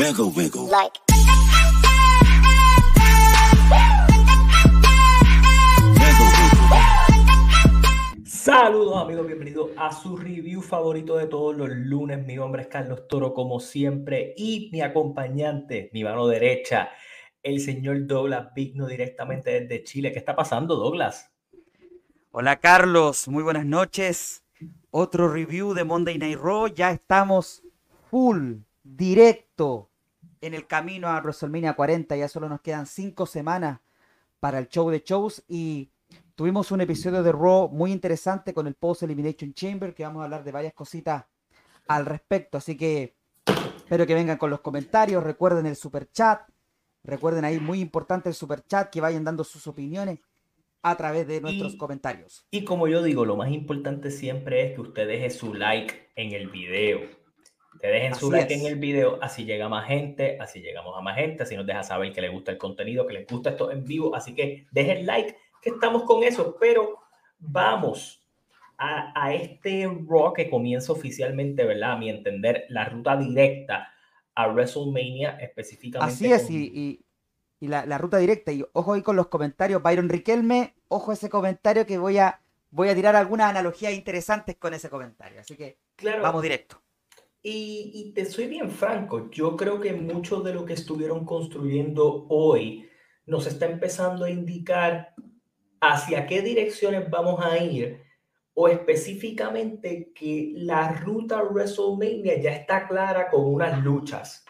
wiggle, 0.00 0.32
wiggle. 0.34 0.66
Like. 0.66 0.98
Saludos 8.24 8.96
amigos, 8.96 9.26
bienvenidos 9.26 9.70
a 9.76 9.92
su 9.92 10.16
review 10.16 10.62
favorito 10.62 11.18
de 11.18 11.26
todos 11.26 11.54
los 11.54 11.68
lunes. 11.68 12.24
Mi 12.24 12.36
nombre 12.36 12.62
es 12.62 12.68
Carlos 12.68 13.06
Toro 13.08 13.34
como 13.34 13.60
siempre 13.60 14.32
y 14.38 14.70
mi 14.72 14.80
acompañante, 14.80 15.90
mi 15.92 16.02
mano 16.02 16.26
derecha, 16.26 16.88
el 17.42 17.60
señor 17.60 18.06
Douglas 18.06 18.54
Vigno 18.54 18.86
directamente 18.86 19.60
desde 19.60 19.84
Chile. 19.84 20.12
¿Qué 20.12 20.18
está 20.18 20.34
pasando 20.34 20.76
Douglas? 20.76 21.30
Hola 22.30 22.58
Carlos, 22.58 23.28
muy 23.28 23.42
buenas 23.42 23.66
noches. 23.66 24.44
Otro 24.90 25.28
review 25.28 25.74
de 25.74 25.84
Monday 25.84 26.16
Night 26.16 26.38
Raw. 26.38 26.68
Ya 26.68 26.90
estamos 26.90 27.62
full, 28.10 28.60
directo 28.82 29.89
en 30.40 30.54
el 30.54 30.66
camino 30.66 31.08
a 31.08 31.20
WrestleMania 31.20 31.74
40. 31.74 32.16
Ya 32.16 32.28
solo 32.28 32.48
nos 32.48 32.60
quedan 32.60 32.86
cinco 32.86 33.26
semanas 33.26 33.80
para 34.40 34.58
el 34.58 34.68
show 34.68 34.88
de 34.90 35.00
shows 35.04 35.42
y 35.48 35.90
tuvimos 36.34 36.70
un 36.72 36.80
episodio 36.80 37.22
de 37.22 37.32
Raw 37.32 37.68
muy 37.68 37.92
interesante 37.92 38.54
con 38.54 38.66
el 38.66 38.74
Post 38.74 39.02
Elimination 39.02 39.52
Chamber 39.52 39.94
que 39.94 40.02
vamos 40.04 40.20
a 40.22 40.24
hablar 40.24 40.44
de 40.44 40.52
varias 40.52 40.72
cositas 40.72 41.24
al 41.88 42.06
respecto. 42.06 42.58
Así 42.58 42.76
que 42.76 43.14
espero 43.76 44.06
que 44.06 44.14
vengan 44.14 44.38
con 44.38 44.50
los 44.50 44.60
comentarios. 44.60 45.22
Recuerden 45.22 45.66
el 45.66 45.76
super 45.76 46.10
chat. 46.10 46.42
Recuerden 47.02 47.44
ahí 47.44 47.58
muy 47.60 47.80
importante 47.80 48.28
el 48.28 48.34
super 48.34 48.64
chat 48.66 48.90
que 48.90 49.00
vayan 49.00 49.24
dando 49.24 49.44
sus 49.44 49.66
opiniones 49.66 50.20
a 50.82 50.96
través 50.96 51.26
de 51.26 51.40
nuestros 51.42 51.74
Y- 51.74 51.76
comentarios. 51.76 52.46
Y 52.50 52.64
como 52.64 52.88
yo 52.88 53.02
digo, 53.02 53.26
lo 53.26 53.36
más 53.36 53.50
importante 53.50 54.10
siempre 54.10 54.66
es 54.68 54.74
que 54.74 54.80
usted 54.80 55.06
deje 55.06 55.28
su 55.30 55.52
like 55.52 56.10
en 56.16 56.32
el 56.32 56.48
video. 56.48 57.00
Te 57.78 57.86
dejen 57.86 58.14
su 58.14 58.26
Así 58.26 58.36
like 58.36 58.54
es. 58.54 58.60
en 58.60 58.66
el 58.66 58.78
video, 58.78 59.18
así 59.22 59.44
llega 59.44 59.68
más 59.68 59.86
gente, 59.86 60.36
así 60.40 60.60
llegamos 60.60 60.96
a 60.98 61.00
más 61.00 61.16
gente, 61.16 61.42
así 61.44 61.56
nos 61.56 61.66
deja 61.66 61.82
saber 61.82 62.12
que 62.12 62.20
le 62.20 62.28
gusta 62.28 62.50
el 62.50 62.58
contenido, 62.58 63.06
que 63.06 63.14
les 63.14 63.26
gusta 63.26 63.50
esto 63.50 63.70
en 63.70 63.84
vivo. 63.84 64.14
Así 64.14 64.34
que 64.34 64.66
dejen 64.72 65.06
like, 65.06 65.36
que 65.62 65.70
estamos 65.70 66.02
con 66.02 66.22
eso. 66.24 66.56
Pero 66.60 66.98
vamos 67.38 68.26
a, 68.76 69.12
a 69.14 69.34
este 69.34 69.86
Raw 70.06 70.32
que 70.32 70.50
comienza 70.50 70.92
oficialmente, 70.92 71.64
¿verdad? 71.64 71.92
A 71.92 71.96
mi 71.96 72.10
entender, 72.10 72.64
la 72.68 72.84
ruta 72.86 73.16
directa 73.16 73.88
a 74.34 74.48
WrestleMania 74.48 75.38
específicamente. 75.40 76.14
Así 76.14 76.32
es, 76.32 76.42
con- 76.44 76.52
y, 76.52 76.58
y- 76.74 77.04
y 77.62 77.68
la, 77.68 77.84
la 77.86 77.98
ruta 77.98 78.16
directa. 78.18 78.52
Y 78.52 78.64
ojo 78.72 78.94
ahí 78.94 79.02
con 79.02 79.16
los 79.16 79.28
comentarios. 79.28 79.82
Byron 79.82 80.08
Riquelme, 80.08 80.74
ojo 80.88 81.12
ese 81.12 81.28
comentario 81.28 81.84
que 81.86 81.98
voy 81.98 82.16
a, 82.18 82.40
voy 82.70 82.88
a 82.88 82.94
tirar 82.94 83.16
algunas 83.16 83.50
analogías 83.50 83.92
interesantes 83.92 84.56
con 84.56 84.72
ese 84.74 84.88
comentario. 84.88 85.40
Así 85.40 85.56
que 85.56 85.76
Claro, 85.96 86.22
vamos 86.22 86.42
directo. 86.42 86.80
Y, 87.42 87.90
y 87.94 88.12
te 88.12 88.26
soy 88.26 88.48
bien 88.48 88.70
franco, 88.70 89.30
yo 89.30 89.56
creo 89.56 89.80
que 89.80 89.94
mucho 89.94 90.40
de 90.42 90.52
lo 90.52 90.66
que 90.66 90.74
estuvieron 90.74 91.24
construyendo 91.24 92.26
hoy 92.28 92.86
nos 93.24 93.46
está 93.46 93.66
empezando 93.66 94.26
a 94.26 94.30
indicar 94.30 95.14
hacia 95.80 96.26
qué 96.26 96.42
direcciones 96.42 97.08
vamos 97.08 97.42
a 97.42 97.56
ir 97.58 98.02
o 98.52 98.68
específicamente 98.68 100.12
que 100.14 100.52
la 100.54 100.92
ruta 101.00 101.42
WrestleMania 101.42 102.38
ya 102.40 102.52
está 102.52 102.86
clara 102.86 103.30
con 103.30 103.46
unas 103.46 103.82
luchas 103.82 104.44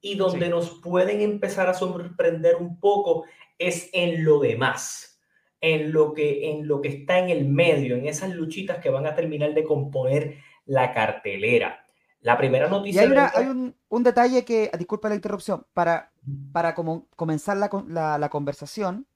y 0.00 0.16
donde 0.16 0.46
Sí. 0.46 0.50
nos 0.50 0.80
pueden 0.82 1.20
empezar 1.20 1.68
a 1.68 1.74
sorprender 1.74 2.56
un 2.56 2.80
poco 2.80 3.24
es 3.58 3.88
en 3.92 4.24
lo 4.24 4.40
demás, 4.40 5.20
en 5.60 5.92
lo 5.92 6.12
que 6.12 6.50
en 6.50 6.66
lo 6.66 6.80
que 6.80 6.88
está 6.88 7.18
en 7.20 7.30
el 7.30 7.46
medio, 7.48 7.94
en 7.96 8.06
esas 8.06 8.34
luchitas 8.34 8.78
que 8.78 8.90
van 8.90 9.06
a 9.06 9.14
terminar 9.14 9.54
de 9.54 9.64
componer 9.64 10.38
la 10.64 10.92
cartelera. 10.92 11.85
La 12.26 12.36
primera 12.36 12.66
Y 12.66 12.70
noticia 12.70 13.02
hay, 13.02 13.06
una- 13.12 13.22
del 13.22 13.30
día- 13.30 13.38
hay 13.40 13.46
un, 13.46 13.76
un 13.88 14.02
detalle 14.02 14.44
que, 14.44 14.68
disculpa 14.76 15.08
la 15.08 15.14
interrupción, 15.14 15.64
para, 15.72 16.10
para 16.52 16.74
como 16.74 17.06
comenzar 17.14 17.56
la, 17.56 17.70
la- 17.86 18.18
la 18.18 18.28
conversación, 18.28 19.06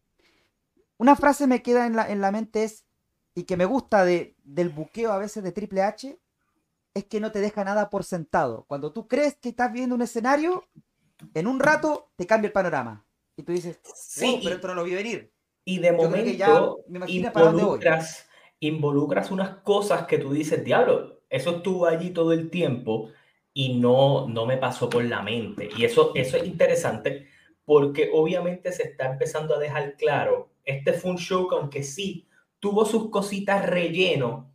una 0.97 1.17
frase 1.17 1.49
me 1.49 1.61
queda 1.61 1.87
en 1.89 1.97
la, 1.97 2.09
en 2.09 2.21
la 2.21 2.31
mente 2.31 2.63
es, 2.63 2.85
y 3.35 3.45
que 3.45 3.57
me 3.57 3.65
gusta 3.65 4.05
de, 4.05 4.37
del 4.45 4.69
buqueo 4.69 5.11
a 5.11 5.19
veces 5.19 5.43
de 5.43 5.51
Triple 5.51 5.83
H, 5.83 6.21
es 6.95 7.05
que 7.07 7.19
no 7.19 7.33
te 7.33 7.41
deja 7.41 7.65
nada 7.65 7.91
por 7.91 8.05
sentado. 8.05 8.65
Cuando 8.69 8.93
tú 8.93 9.09
crees 9.09 9.35
que 9.37 9.49
estás 9.49 9.73
viendo 9.73 9.97
un 9.97 10.03
escenario, 10.03 10.63
en 11.35 11.49
un 11.49 11.59
rato 11.59 12.11
te 12.15 12.29
cambia 12.29 12.47
el 12.47 12.53
panorama. 12.53 13.05
Y 13.37 13.43
tú 13.43 13.51
dices, 13.53 13.81
Sí, 13.93 14.25
"Wow, 14.27 14.39
y- 14.41 14.45
pero 14.45 14.55
esto 14.57 14.69
no 14.69 14.75
lo 14.75 14.85
vi 14.85 14.95
venir. 14.95 15.33
Y 15.65 15.79
de 15.81 15.89
Yo 15.89 15.95
momento 15.97 16.33
ya 16.33 16.61
me 16.89 16.99
imagino 16.99 17.33
para 17.33 17.47
dónde 17.47 17.63
voy. 17.65 17.73
involucras, 17.79 18.27
involucras 18.61 19.31
unas 19.33 19.57
cosas 19.63 20.07
que 20.07 20.19
tú 20.19 20.33
dices, 20.33 20.63
diablo, 20.65 21.20
eso 21.31 21.57
estuvo 21.57 21.87
allí 21.87 22.11
todo 22.11 22.33
el 22.33 22.51
tiempo 22.51 23.11
y 23.55 23.79
no, 23.79 24.29
no 24.29 24.47
me 24.47 24.59
pasó 24.59 24.91
por 24.91 25.05
la 25.05 25.23
mente. 25.23 25.71
Y 25.77 25.85
eso, 25.85 26.13
eso 26.15 26.37
es 26.37 26.45
interesante 26.45 27.29
porque 27.65 28.11
obviamente 28.13 28.73
se 28.73 28.83
está 28.83 29.07
empezando 29.07 29.55
a 29.55 29.59
dejar 29.59 29.97
claro, 29.97 30.51
este 30.65 30.93
fue 30.93 31.13
un 31.13 31.19
show 31.19 31.49
que 31.49 31.57
aunque 31.57 31.83
sí 31.83 32.27
tuvo 32.59 32.85
sus 32.85 33.11
cositas 33.11 33.65
relleno, 33.65 34.53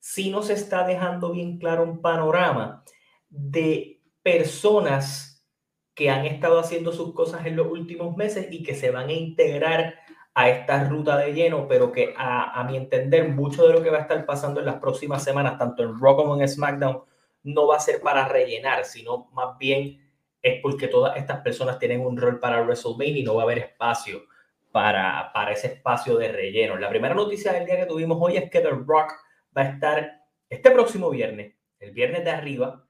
sí 0.00 0.30
nos 0.30 0.50
está 0.50 0.86
dejando 0.86 1.30
bien 1.30 1.58
claro 1.58 1.82
un 1.84 2.00
panorama 2.00 2.82
de 3.28 4.00
personas 4.22 5.46
que 5.94 6.10
han 6.10 6.26
estado 6.26 6.58
haciendo 6.58 6.92
sus 6.92 7.14
cosas 7.14 7.46
en 7.46 7.56
los 7.56 7.68
últimos 7.68 8.16
meses 8.16 8.48
y 8.50 8.62
que 8.62 8.74
se 8.74 8.90
van 8.90 9.08
a 9.08 9.12
integrar 9.12 9.94
a 10.34 10.48
esta 10.48 10.84
ruta 10.84 11.16
de 11.16 11.32
lleno, 11.32 11.68
pero 11.68 11.92
que 11.92 12.12
a, 12.16 12.64
mi 12.68 12.76
entender 12.76 13.28
mucho 13.28 13.66
de 13.66 13.72
lo 13.72 13.82
que 13.82 13.90
va 13.90 13.98
a 13.98 14.02
estar 14.02 14.26
pasando 14.26 14.60
en 14.60 14.66
las 14.66 14.76
próximas 14.76 15.22
semanas, 15.22 15.58
tanto 15.58 15.82
en 15.82 15.98
Raw 16.00 16.16
como 16.16 16.40
en 16.40 16.48
SmackDown, 16.48 17.02
no 17.44 17.66
va 17.68 17.76
a 17.76 17.80
ser 17.80 18.00
para 18.00 18.26
rellenar, 18.26 18.84
sino 18.84 19.28
más 19.32 19.56
bien 19.58 20.00
es 20.42 20.60
porque 20.60 20.88
todas 20.88 21.16
estas 21.16 21.40
personas 21.40 21.78
tienen 21.78 22.00
un 22.00 22.16
rol 22.16 22.40
para 22.40 22.62
WrestleMania 22.62 23.18
y 23.18 23.22
no 23.22 23.36
va 23.36 23.42
a 23.42 23.44
haber 23.44 23.58
espacio 23.58 24.24
para, 24.72 25.30
para 25.32 25.52
ese 25.52 25.68
espacio 25.68 26.16
de 26.16 26.32
relleno. 26.32 26.76
La 26.76 26.88
primera 26.88 27.14
noticia 27.14 27.52
del 27.52 27.64
día 27.64 27.76
que 27.76 27.86
tuvimos 27.86 28.18
hoy 28.20 28.36
es 28.36 28.50
que 28.50 28.60
The 28.60 28.70
Rock 28.70 29.12
va 29.56 29.62
a 29.62 29.68
estar 29.70 30.20
este 30.48 30.70
próximo 30.70 31.10
viernes, 31.10 31.54
el 31.78 31.92
viernes 31.92 32.24
de 32.24 32.30
arriba, 32.30 32.84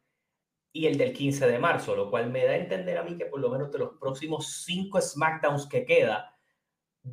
y 0.76 0.86
el 0.86 0.98
del 0.98 1.12
15 1.12 1.46
de 1.46 1.58
marzo, 1.58 1.94
lo 1.94 2.10
cual 2.10 2.30
me 2.30 2.44
da 2.44 2.50
a 2.52 2.56
entender 2.56 2.98
a 2.98 3.04
mí 3.04 3.16
que 3.16 3.26
por 3.26 3.38
lo 3.38 3.48
menos 3.48 3.70
de 3.70 3.78
los 3.78 3.90
próximos 3.96 4.64
cinco 4.64 5.00
SmackDowns 5.00 5.68
que 5.68 5.84
queda, 5.86 6.33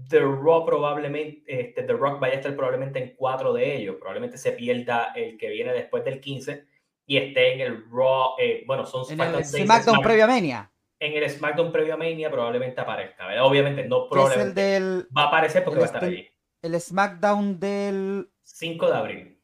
The 0.07 0.19
Rock 0.19 0.65
probablemente, 0.67 1.43
este, 1.47 1.83
The 1.83 1.93
Rock 1.93 2.19
vaya 2.19 2.35
a 2.35 2.37
estar 2.37 2.55
probablemente 2.55 2.99
en 3.03 3.15
cuatro 3.15 3.51
de 3.53 3.75
ellos. 3.75 3.97
Probablemente 3.99 4.37
se 4.37 4.53
pierda 4.53 5.11
el 5.15 5.37
que 5.37 5.49
viene 5.49 5.73
después 5.73 6.05
del 6.05 6.21
15 6.21 6.65
y 7.05 7.17
esté 7.17 7.53
en 7.53 7.59
el 7.61 7.85
Raw. 7.91 8.35
eh, 8.39 8.63
bueno, 8.65 8.85
son 8.85 9.03
En 9.11 9.19
el 9.19 9.43
SmackDown 9.45 9.97
Smack- 9.97 10.03
previo 10.03 10.23
a 10.23 10.27
Mania, 10.27 10.71
En 10.99 11.13
el 11.21 11.29
SmackDown 11.29 11.71
previo 11.73 11.93
a 11.95 11.97
Mania 11.97 12.31
probablemente 12.31 12.79
aparezca. 12.79 13.27
¿verdad? 13.27 13.43
Obviamente 13.45 13.83
no 13.85 13.97
que 13.97 14.05
es 14.05 14.05
el 14.05 14.09
probablemente. 14.11 14.61
del 14.61 15.07
Va 15.17 15.23
a 15.23 15.27
aparecer 15.27 15.63
porque 15.65 15.79
va 15.79 15.85
a 15.85 15.87
estar 15.87 16.03
allí. 16.05 16.27
el 16.61 16.79
SmackDown 16.79 17.59
del 17.59 18.31
5 18.43 18.87
de 18.89 18.95
abril. 18.97 19.37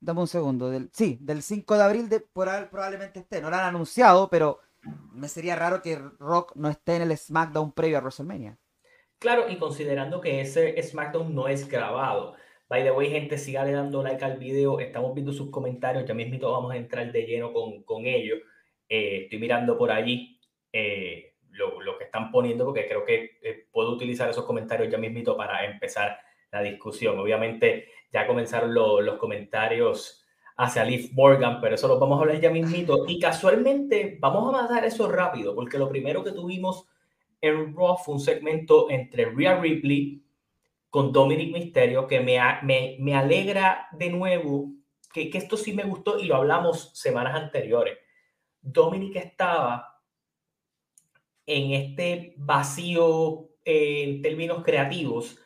Dame 0.00 0.20
un 0.20 0.26
segundo. 0.28 0.68
Del, 0.70 0.90
sí, 0.92 1.16
del 1.22 1.42
5 1.42 1.76
de 1.78 1.82
abril 1.82 2.08
de, 2.10 2.20
por 2.20 2.48
ahí 2.50 2.66
probablemente 2.70 3.20
esté. 3.20 3.40
No 3.40 3.48
lo 3.48 3.56
han 3.56 3.64
anunciado, 3.64 4.28
pero 4.28 4.60
me 5.12 5.28
sería 5.28 5.56
raro 5.56 5.80
que 5.80 5.96
Rock 6.18 6.52
no 6.56 6.68
esté 6.68 6.96
en 6.96 7.02
el 7.02 7.16
SmackDown 7.16 7.72
previo 7.72 7.96
a 7.96 8.00
WrestleMania. 8.02 8.58
Claro, 9.24 9.46
y 9.48 9.56
considerando 9.56 10.20
que 10.20 10.42
ese 10.42 10.82
SmackDown 10.82 11.34
no 11.34 11.48
es 11.48 11.66
grabado. 11.66 12.34
By 12.68 12.82
the 12.82 12.90
way, 12.90 13.08
gente, 13.08 13.38
sígale 13.38 13.72
dando 13.72 14.02
like 14.02 14.22
al 14.22 14.36
video. 14.36 14.80
Estamos 14.80 15.14
viendo 15.14 15.32
sus 15.32 15.50
comentarios. 15.50 16.04
Ya 16.04 16.12
mismito 16.12 16.52
vamos 16.52 16.72
a 16.72 16.76
entrar 16.76 17.10
de 17.10 17.22
lleno 17.22 17.50
con, 17.50 17.84
con 17.84 18.04
ellos. 18.04 18.40
Eh, 18.86 19.20
estoy 19.22 19.38
mirando 19.38 19.78
por 19.78 19.90
allí 19.90 20.38
eh, 20.70 21.36
lo, 21.52 21.80
lo 21.80 21.96
que 21.96 22.04
están 22.04 22.30
poniendo 22.30 22.66
porque 22.66 22.86
creo 22.86 23.02
que 23.02 23.38
eh, 23.42 23.66
puedo 23.72 23.92
utilizar 23.92 24.28
esos 24.28 24.44
comentarios 24.44 24.90
ya 24.92 24.98
mismito 24.98 25.38
para 25.38 25.64
empezar 25.64 26.18
la 26.52 26.60
discusión. 26.60 27.18
Obviamente 27.18 27.86
ya 28.12 28.26
comenzaron 28.26 28.74
lo- 28.74 29.00
los 29.00 29.16
comentarios 29.16 30.22
hacia 30.58 30.84
Liv 30.84 31.12
Morgan, 31.14 31.62
pero 31.62 31.76
eso 31.76 31.88
lo 31.88 31.98
vamos 31.98 32.18
a 32.18 32.20
hablar 32.24 32.40
ya 32.42 32.50
mismito. 32.50 33.06
Y 33.08 33.18
casualmente 33.18 34.18
vamos 34.20 34.46
a 34.50 34.62
matar 34.62 34.84
eso 34.84 35.10
rápido 35.10 35.54
porque 35.54 35.78
lo 35.78 35.88
primero 35.88 36.22
que 36.22 36.32
tuvimos 36.32 36.90
en 37.46 37.74
Raw 37.74 37.96
fue 37.96 38.14
un 38.14 38.20
segmento 38.20 38.90
entre 38.90 39.26
Rhea 39.26 39.60
Ripley 39.60 40.22
con 40.90 41.12
Dominic 41.12 41.52
Mysterio 41.52 42.06
que 42.06 42.20
me, 42.20 42.38
me, 42.62 42.96
me 43.00 43.14
alegra 43.14 43.88
de 43.92 44.10
nuevo 44.10 44.72
que, 45.12 45.30
que 45.30 45.38
esto 45.38 45.56
sí 45.56 45.72
me 45.72 45.84
gustó 45.84 46.18
y 46.18 46.24
lo 46.24 46.36
hablamos 46.36 46.90
semanas 46.94 47.34
anteriores. 47.34 47.98
Dominic 48.60 49.16
estaba 49.16 50.00
en 51.46 51.72
este 51.72 52.34
vacío 52.36 53.50
eh, 53.64 54.04
en 54.04 54.22
términos 54.22 54.62
creativos. 54.64 55.38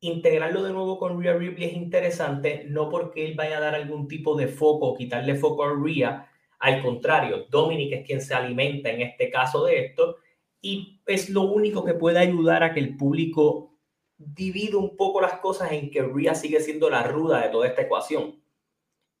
Integrarlo 0.00 0.62
de 0.62 0.72
nuevo 0.72 0.98
con 0.98 1.22
Rhea 1.22 1.34
Ripley 1.34 1.68
es 1.68 1.74
interesante, 1.74 2.64
no 2.68 2.88
porque 2.88 3.26
él 3.26 3.34
vaya 3.34 3.58
a 3.58 3.60
dar 3.60 3.74
algún 3.74 4.08
tipo 4.08 4.34
de 4.36 4.48
foco 4.48 4.96
quitarle 4.96 5.34
foco 5.34 5.64
a 5.64 5.72
Rhea, 5.74 6.30
al 6.60 6.82
contrario, 6.82 7.46
Dominic 7.48 7.92
es 7.92 8.06
quien 8.06 8.20
se 8.20 8.34
alimenta 8.34 8.90
en 8.90 9.00
este 9.00 9.30
caso 9.30 9.64
de 9.64 9.86
esto 9.86 10.16
y 10.62 11.00
es 11.06 11.30
lo 11.30 11.42
único 11.42 11.84
que 11.84 11.94
puede 11.94 12.18
ayudar 12.18 12.62
a 12.62 12.74
que 12.74 12.80
el 12.80 12.96
público 12.96 13.74
divida 14.16 14.76
un 14.76 14.96
poco 14.96 15.20
las 15.20 15.40
cosas 15.40 15.72
en 15.72 15.90
que 15.90 16.02
Rhea 16.02 16.34
sigue 16.34 16.60
siendo 16.60 16.90
la 16.90 17.02
ruda 17.02 17.40
de 17.42 17.48
toda 17.48 17.66
esta 17.66 17.82
ecuación 17.82 18.42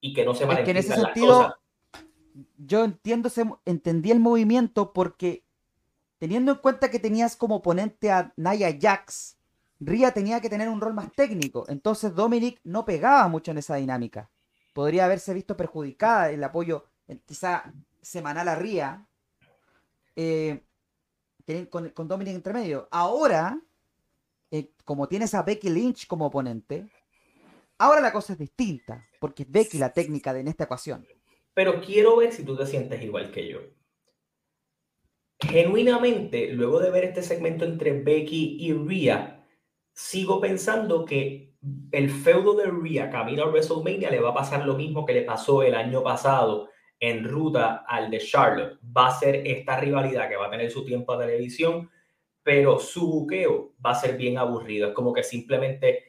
y 0.00 0.12
que 0.12 0.24
no 0.24 0.34
se 0.34 0.44
Es 0.44 0.58
que 0.60 0.70
en 0.70 0.76
ese 0.76 0.90
las 0.90 1.00
sentido, 1.00 1.36
cosas. 1.42 1.54
yo 2.58 2.84
entiendo 2.84 3.30
entendí 3.64 4.10
el 4.10 4.20
movimiento 4.20 4.92
porque 4.92 5.44
teniendo 6.18 6.52
en 6.52 6.58
cuenta 6.58 6.90
que 6.90 6.98
tenías 6.98 7.36
como 7.36 7.56
oponente 7.56 8.10
a 8.10 8.32
Naya 8.36 8.76
Jax, 8.78 9.38
Ria 9.80 10.12
tenía 10.12 10.42
que 10.42 10.50
tener 10.50 10.68
un 10.68 10.82
rol 10.82 10.92
más 10.92 11.10
técnico. 11.14 11.64
Entonces 11.68 12.14
Dominic 12.14 12.60
no 12.64 12.84
pegaba 12.84 13.26
mucho 13.28 13.50
en 13.52 13.58
esa 13.58 13.76
dinámica. 13.76 14.30
Podría 14.74 15.06
haberse 15.06 15.32
visto 15.32 15.56
perjudicada 15.56 16.30
el 16.30 16.44
apoyo 16.44 16.84
quizá 17.24 17.72
semanal 18.02 18.48
a 18.48 18.54
Ria. 18.54 19.06
Eh, 20.14 20.62
con, 21.70 21.90
con 21.90 22.08
Dominic 22.08 22.34
entre 22.34 22.52
medio. 22.52 22.88
Ahora, 22.90 23.60
eh, 24.50 24.72
como 24.84 25.08
tienes 25.08 25.34
a 25.34 25.42
Becky 25.42 25.70
Lynch 25.70 26.06
como 26.06 26.26
oponente, 26.26 26.88
ahora 27.78 28.00
la 28.00 28.12
cosa 28.12 28.32
es 28.32 28.38
distinta, 28.38 29.06
porque 29.20 29.44
es 29.44 29.50
Becky 29.50 29.78
la 29.78 29.92
técnica 29.92 30.32
de 30.32 30.40
en 30.40 30.48
esta 30.48 30.64
ecuación. 30.64 31.06
Pero 31.54 31.80
quiero 31.80 32.16
ver 32.16 32.32
si 32.32 32.44
tú 32.44 32.56
te 32.56 32.66
sientes 32.66 33.02
igual 33.02 33.30
que 33.30 33.48
yo. 33.48 33.60
Genuinamente, 35.38 36.52
luego 36.52 36.80
de 36.80 36.90
ver 36.90 37.04
este 37.04 37.22
segmento 37.22 37.64
entre 37.64 38.02
Becky 38.02 38.56
y 38.60 38.72
Rhea, 38.72 39.46
sigo 39.92 40.40
pensando 40.40 41.04
que 41.04 41.54
el 41.92 42.10
feudo 42.10 42.54
de 42.54 42.66
Rhea 42.66 43.10
camino 43.10 43.44
a 43.44 43.48
WrestleMania 43.48 44.10
le 44.10 44.20
va 44.20 44.30
a 44.30 44.34
pasar 44.34 44.66
lo 44.66 44.74
mismo 44.74 45.06
que 45.06 45.14
le 45.14 45.22
pasó 45.22 45.62
el 45.62 45.74
año 45.74 46.02
pasado 46.02 46.68
en 47.00 47.24
ruta 47.24 47.84
al 47.88 48.10
de 48.10 48.18
Charlotte. 48.18 48.78
Va 48.96 49.08
a 49.08 49.18
ser 49.18 49.42
esta 49.46 49.80
rivalidad 49.80 50.28
que 50.28 50.36
va 50.36 50.46
a 50.46 50.50
tener 50.50 50.70
su 50.70 50.84
tiempo 50.84 51.12
a 51.12 51.18
televisión, 51.18 51.90
pero 52.42 52.78
su 52.78 53.10
buqueo 53.10 53.72
va 53.84 53.92
a 53.92 53.94
ser 53.94 54.16
bien 54.16 54.36
aburrido. 54.38 54.88
Es 54.88 54.94
como 54.94 55.12
que 55.12 55.22
simplemente 55.22 56.04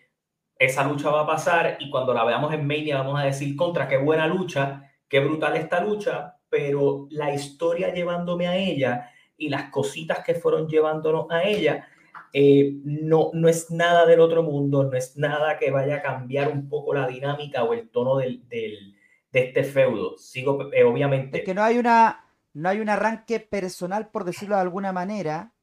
esa 0.60 0.88
lucha 0.88 1.10
va 1.10 1.22
a 1.22 1.28
pasar 1.28 1.78
y 1.80 1.90
cuando 1.90 2.14
la 2.14 2.26
veamos 2.26 2.54
en 2.54 2.68
Mania 2.68 3.00
vamos 3.00 3.20
a 3.20 3.24
decir 3.24 3.56
contra 3.56 3.88
qué 3.88 3.98
buena 3.98 4.28
lucha, 4.28 4.92
qué 5.08 5.20
brutal 5.20 5.56
esta 5.56 5.82
lucha, 5.84 6.38
pero 6.50 7.08
la 7.10 7.34
historia 7.34 7.94
llevándome 7.94 8.48
a 8.48 8.58
ella 8.58 9.10
y 9.38 9.50
las 9.50 9.72
cositas 9.72 10.20
que 10.24 10.36
fueron 10.36 10.68
llevándonos 10.68 11.32
a 11.32 11.44
ella 11.44 11.88
eh, 12.34 12.76
no, 12.84 13.32
no 13.34 13.50
es 13.50 13.72
nada 13.72 14.06
del 14.06 14.20
otro 14.20 14.44
mundo, 14.44 14.84
no 14.84 14.96
es 14.96 15.18
nada 15.18 15.58
que 15.58 15.72
vaya 15.72 15.96
a 15.96 16.02
cambiar 16.02 16.50
un 16.50 16.70
poco 16.70 16.94
la 16.94 17.08
dinámica 17.08 17.64
o 17.64 17.74
el 17.74 17.90
tono 17.90 18.18
del, 18.18 18.48
del 18.48 18.96
de 19.32 19.48
este 19.48 19.64
feudo. 19.64 20.18
Sigo, 20.18 20.72
eh, 20.74 20.84
obviamente. 20.84 21.40
Es 21.40 21.46
que 21.46 21.54
no 21.54 21.64
hay 21.64 21.78
una. 21.78 22.26
No 22.54 22.68
hay 22.68 22.82
un 22.82 22.90
arranque 22.90 23.40
personal, 23.40 24.10
por 24.10 24.26
decirlo 24.26 24.56
de 24.56 24.62
alguna 24.62 24.92
manera. 24.92 25.54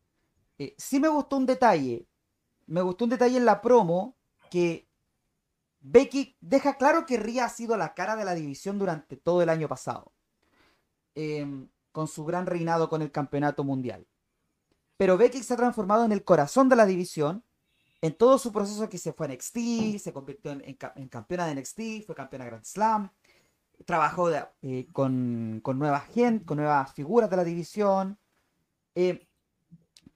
Eh, 0.58 0.74
sí 0.78 0.98
me 0.98 1.08
gustó 1.08 1.36
un 1.36 1.44
detalle. 1.44 2.06
Me 2.66 2.80
gustó 2.80 3.04
un 3.04 3.10
detalle 3.10 3.36
en 3.36 3.44
la 3.44 3.60
promo 3.60 4.16
que 4.50 4.88
Becky 5.80 6.36
deja 6.40 6.78
claro 6.78 7.04
que 7.04 7.18
Ria 7.18 7.44
ha 7.44 7.48
sido 7.50 7.76
la 7.76 7.92
cara 7.92 8.16
de 8.16 8.24
la 8.24 8.34
división 8.34 8.78
durante 8.78 9.18
todo 9.18 9.42
el 9.42 9.50
año 9.50 9.68
pasado. 9.68 10.12
Em, 11.14 11.68
con 11.92 12.08
su 12.08 12.24
gran 12.24 12.46
reinado 12.46 12.88
con 12.88 13.02
el 13.02 13.12
campeonato 13.12 13.64
mundial. 13.64 14.06
Pero 14.96 15.18
Becky 15.18 15.42
se 15.42 15.54
ha 15.54 15.56
transformado 15.56 16.04
en 16.04 16.12
el 16.12 16.24
corazón 16.24 16.68
de 16.70 16.76
la 16.76 16.86
división. 16.86 17.44
En 18.00 18.16
todo 18.16 18.38
su 18.38 18.52
proceso 18.52 18.88
que 18.88 18.98
se 18.98 19.12
fue 19.12 19.26
a 19.26 19.30
NXT, 19.30 19.98
se 19.98 20.12
convirtió 20.12 20.52
en, 20.52 20.62
en 20.64 21.08
campeona 21.08 21.46
de 21.46 21.56
NXT, 21.56 22.06
fue 22.06 22.14
campeona 22.14 22.44
Grand 22.44 22.64
Slam, 22.64 23.10
trabajó 23.84 24.30
eh, 24.30 24.88
con, 24.92 25.60
con 25.62 25.78
nuevas 25.78 26.06
gente, 26.06 26.44
con 26.44 26.58
nuevas 26.58 26.92
figuras 26.92 27.30
de 27.30 27.36
la 27.36 27.44
división. 27.44 28.18
Eh, 28.94 29.26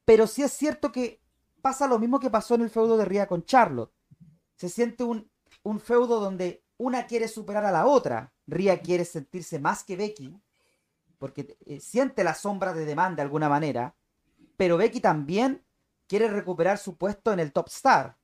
pero 0.05 0.27
sí 0.27 0.43
es 0.43 0.53
cierto 0.53 0.93
que 0.93 1.21
pasa 1.61 1.87
lo 1.87 1.99
mismo 1.99 2.21
que 2.21 2.31
pasó 2.31 2.55
en 2.55 2.63
el 2.63 2.71
feudo 2.71 2.97
de 2.97 3.05
Ria 3.05 3.27
con 3.27 3.45
Charlotte. 3.45 3.93
Se 4.57 4.69
siente 4.69 5.05
un, 5.05 5.31
un 5.63 5.81
feudo 5.81 6.21
donde 6.21 6.65
una 6.77 7.07
quiere 7.07 7.29
superar 7.29 7.65
a 7.65 7.73
la 7.73 7.87
otra. 7.87 8.33
Ria 8.47 8.81
quiere 8.81 9.05
sentirse 9.05 9.59
más 9.59 9.85
que 9.85 9.97
Becky, 9.97 10.37
porque 11.19 11.57
eh, 11.67 11.81
siente 11.81 12.25
la 12.25 12.35
sombra 12.35 12.75
de 12.75 12.85
demanda 12.85 13.17
de 13.17 13.23
alguna 13.23 13.49
manera, 13.49 13.95
pero 14.57 14.77
Becky 14.77 15.01
también 15.01 15.65
quiere 16.09 16.29
recuperar 16.29 16.79
su 16.79 16.97
puesto 16.97 17.33
en 17.33 17.41
el 17.41 17.53
top 17.53 17.69
star. 17.69 18.17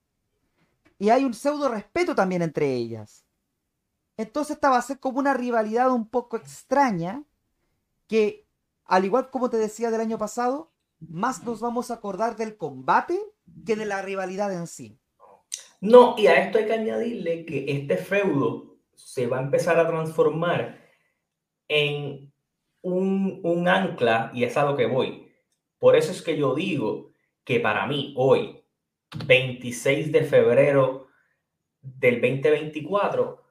Y 0.98 1.10
hay 1.10 1.24
un 1.24 1.32
pseudo 1.32 1.68
respeto 1.68 2.14
también 2.14 2.42
entre 2.42 2.74
ellas. 2.74 3.24
Entonces 4.18 4.56
esta 4.56 4.68
va 4.68 4.78
a 4.78 4.82
ser 4.82 4.98
como 4.98 5.20
una 5.20 5.32
rivalidad 5.32 5.90
un 5.92 6.08
poco 6.08 6.36
extraña 6.36 7.22
que, 8.08 8.44
al 8.84 9.04
igual 9.04 9.30
como 9.30 9.48
te 9.48 9.56
decía 9.56 9.90
del 9.90 10.00
año 10.00 10.18
pasado, 10.18 10.72
más 10.98 11.44
nos 11.44 11.60
vamos 11.60 11.90
a 11.90 11.94
acordar 11.94 12.36
del 12.36 12.56
combate 12.56 13.18
que 13.64 13.76
de 13.76 13.86
la 13.86 14.02
rivalidad 14.02 14.52
en 14.52 14.66
sí. 14.66 14.98
No, 15.80 16.16
y 16.18 16.26
a 16.26 16.42
esto 16.42 16.58
hay 16.58 16.66
que 16.66 16.72
añadirle 16.72 17.46
que 17.46 17.64
este 17.68 17.96
feudo 17.96 18.78
se 18.96 19.28
va 19.28 19.38
a 19.38 19.42
empezar 19.42 19.78
a 19.78 19.86
transformar 19.86 20.80
en 21.68 22.32
un, 22.82 23.40
un 23.44 23.68
ancla, 23.68 24.32
y 24.34 24.42
es 24.42 24.56
a 24.56 24.64
lo 24.64 24.76
que 24.76 24.86
voy. 24.86 25.32
Por 25.78 25.94
eso 25.94 26.10
es 26.10 26.22
que 26.22 26.36
yo 26.36 26.56
digo 26.56 27.12
que 27.44 27.60
para 27.60 27.86
mí 27.86 28.14
hoy, 28.16 28.64
26 29.26 30.10
de 30.10 30.24
febrero 30.24 31.06
del 31.80 32.20
2024, 32.20 33.47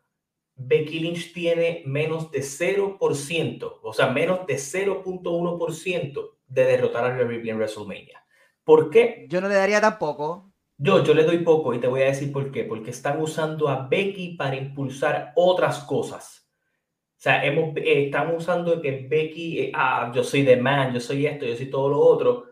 Becky 0.57 0.99
Lynch 0.99 1.33
tiene 1.33 1.83
menos 1.85 2.31
de 2.31 2.39
0%, 2.39 3.79
o 3.81 3.93
sea, 3.93 4.07
menos 4.07 4.47
de 4.47 4.55
0.1% 4.55 6.31
de 6.47 6.65
derrotar 6.65 7.05
a 7.05 7.15
Rhea 7.15 7.27
Ripley 7.27 7.51
en 7.51 7.57
WrestleMania. 7.57 8.23
¿Por 8.63 8.89
qué? 8.89 9.27
Yo 9.29 9.39
no 9.39 9.47
le 9.47 9.55
daría 9.55 9.79
tampoco. 9.79 10.51
Yo, 10.77 11.03
yo 11.03 11.13
le 11.13 11.23
doy 11.23 11.39
poco 11.39 11.73
y 11.73 11.79
te 11.79 11.87
voy 11.87 12.01
a 12.01 12.07
decir 12.07 12.31
por 12.31 12.51
qué. 12.51 12.63
Porque 12.63 12.89
están 12.89 13.21
usando 13.21 13.69
a 13.69 13.87
Becky 13.87 14.35
para 14.35 14.55
impulsar 14.55 15.31
otras 15.35 15.79
cosas. 15.79 16.49
O 17.17 17.19
sea, 17.19 17.43
hemos, 17.45 17.75
eh, 17.77 18.05
estamos 18.05 18.35
usando 18.43 18.81
que 18.81 19.07
Becky, 19.09 19.59
eh, 19.59 19.71
ah, 19.73 20.11
yo 20.13 20.23
soy 20.23 20.43
The 20.43 20.57
Man, 20.57 20.93
yo 20.93 20.99
soy 20.99 21.25
esto, 21.25 21.45
yo 21.45 21.55
soy 21.55 21.69
todo 21.69 21.89
lo 21.89 21.99
otro. 21.99 22.45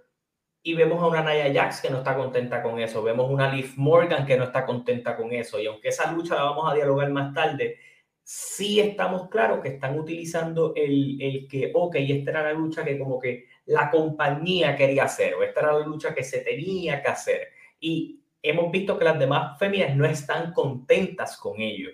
Y 0.63 0.74
vemos 0.74 1.02
a 1.04 1.07
una 1.07 1.22
Nia 1.22 1.54
Jax 1.54 1.81
que 1.81 1.90
no 1.90 1.98
está 1.98 2.16
contenta 2.16 2.63
con 2.63 2.80
eso. 2.80 3.04
Vemos 3.04 3.30
a 3.30 3.34
una 3.34 3.54
Liv 3.54 3.74
Morgan 3.75 4.25
que 4.25 4.38
no 4.38 4.46
está 4.46 4.66
contenta 4.66 5.16
con 5.16 5.31
eso. 5.34 5.60
Y 5.60 5.68
aunque 5.68 5.90
esa 5.90 6.12
lucha 6.12 6.36
la 6.36 6.44
vamos 6.44 6.72
a 6.72 6.74
dialogar 6.74 7.12
más 7.12 7.34
tarde, 7.34 7.78
sí 8.27 8.80
estamos 8.80 9.30
claros 9.30 9.62
que 9.62 9.69
están 9.69 10.00
utilizando 10.00 10.74
el, 10.75 11.22
el, 11.22 11.48
que, 11.48 11.72
ok, 11.72 11.95
esta 12.00 12.31
era 12.31 12.44
la 12.44 12.54
lucha 12.54 12.83
que 12.83 12.98
como 12.98 13.19
que 13.19 13.45
la 13.68 13.92
compañía 13.92 14.75
quería 14.75 15.04
hacer, 15.04 15.36
o 15.36 15.44
esta 15.44 15.60
era 15.60 15.74
la 15.74 15.86
lucha 15.86 16.16
que 16.16 16.24
se 16.24 16.39
tenía 16.39 17.04
que 17.04 17.07
hacer. 17.07 17.50
Y 17.80 18.19
hemos 18.42 18.72
visto 18.72 18.98
que 18.98 19.06
las 19.06 19.19
demás 19.19 19.60
féminas 19.60 19.95
no 19.95 20.06
están 20.06 20.54
contentas 20.54 21.38
con 21.38 21.62
ello, 21.62 21.92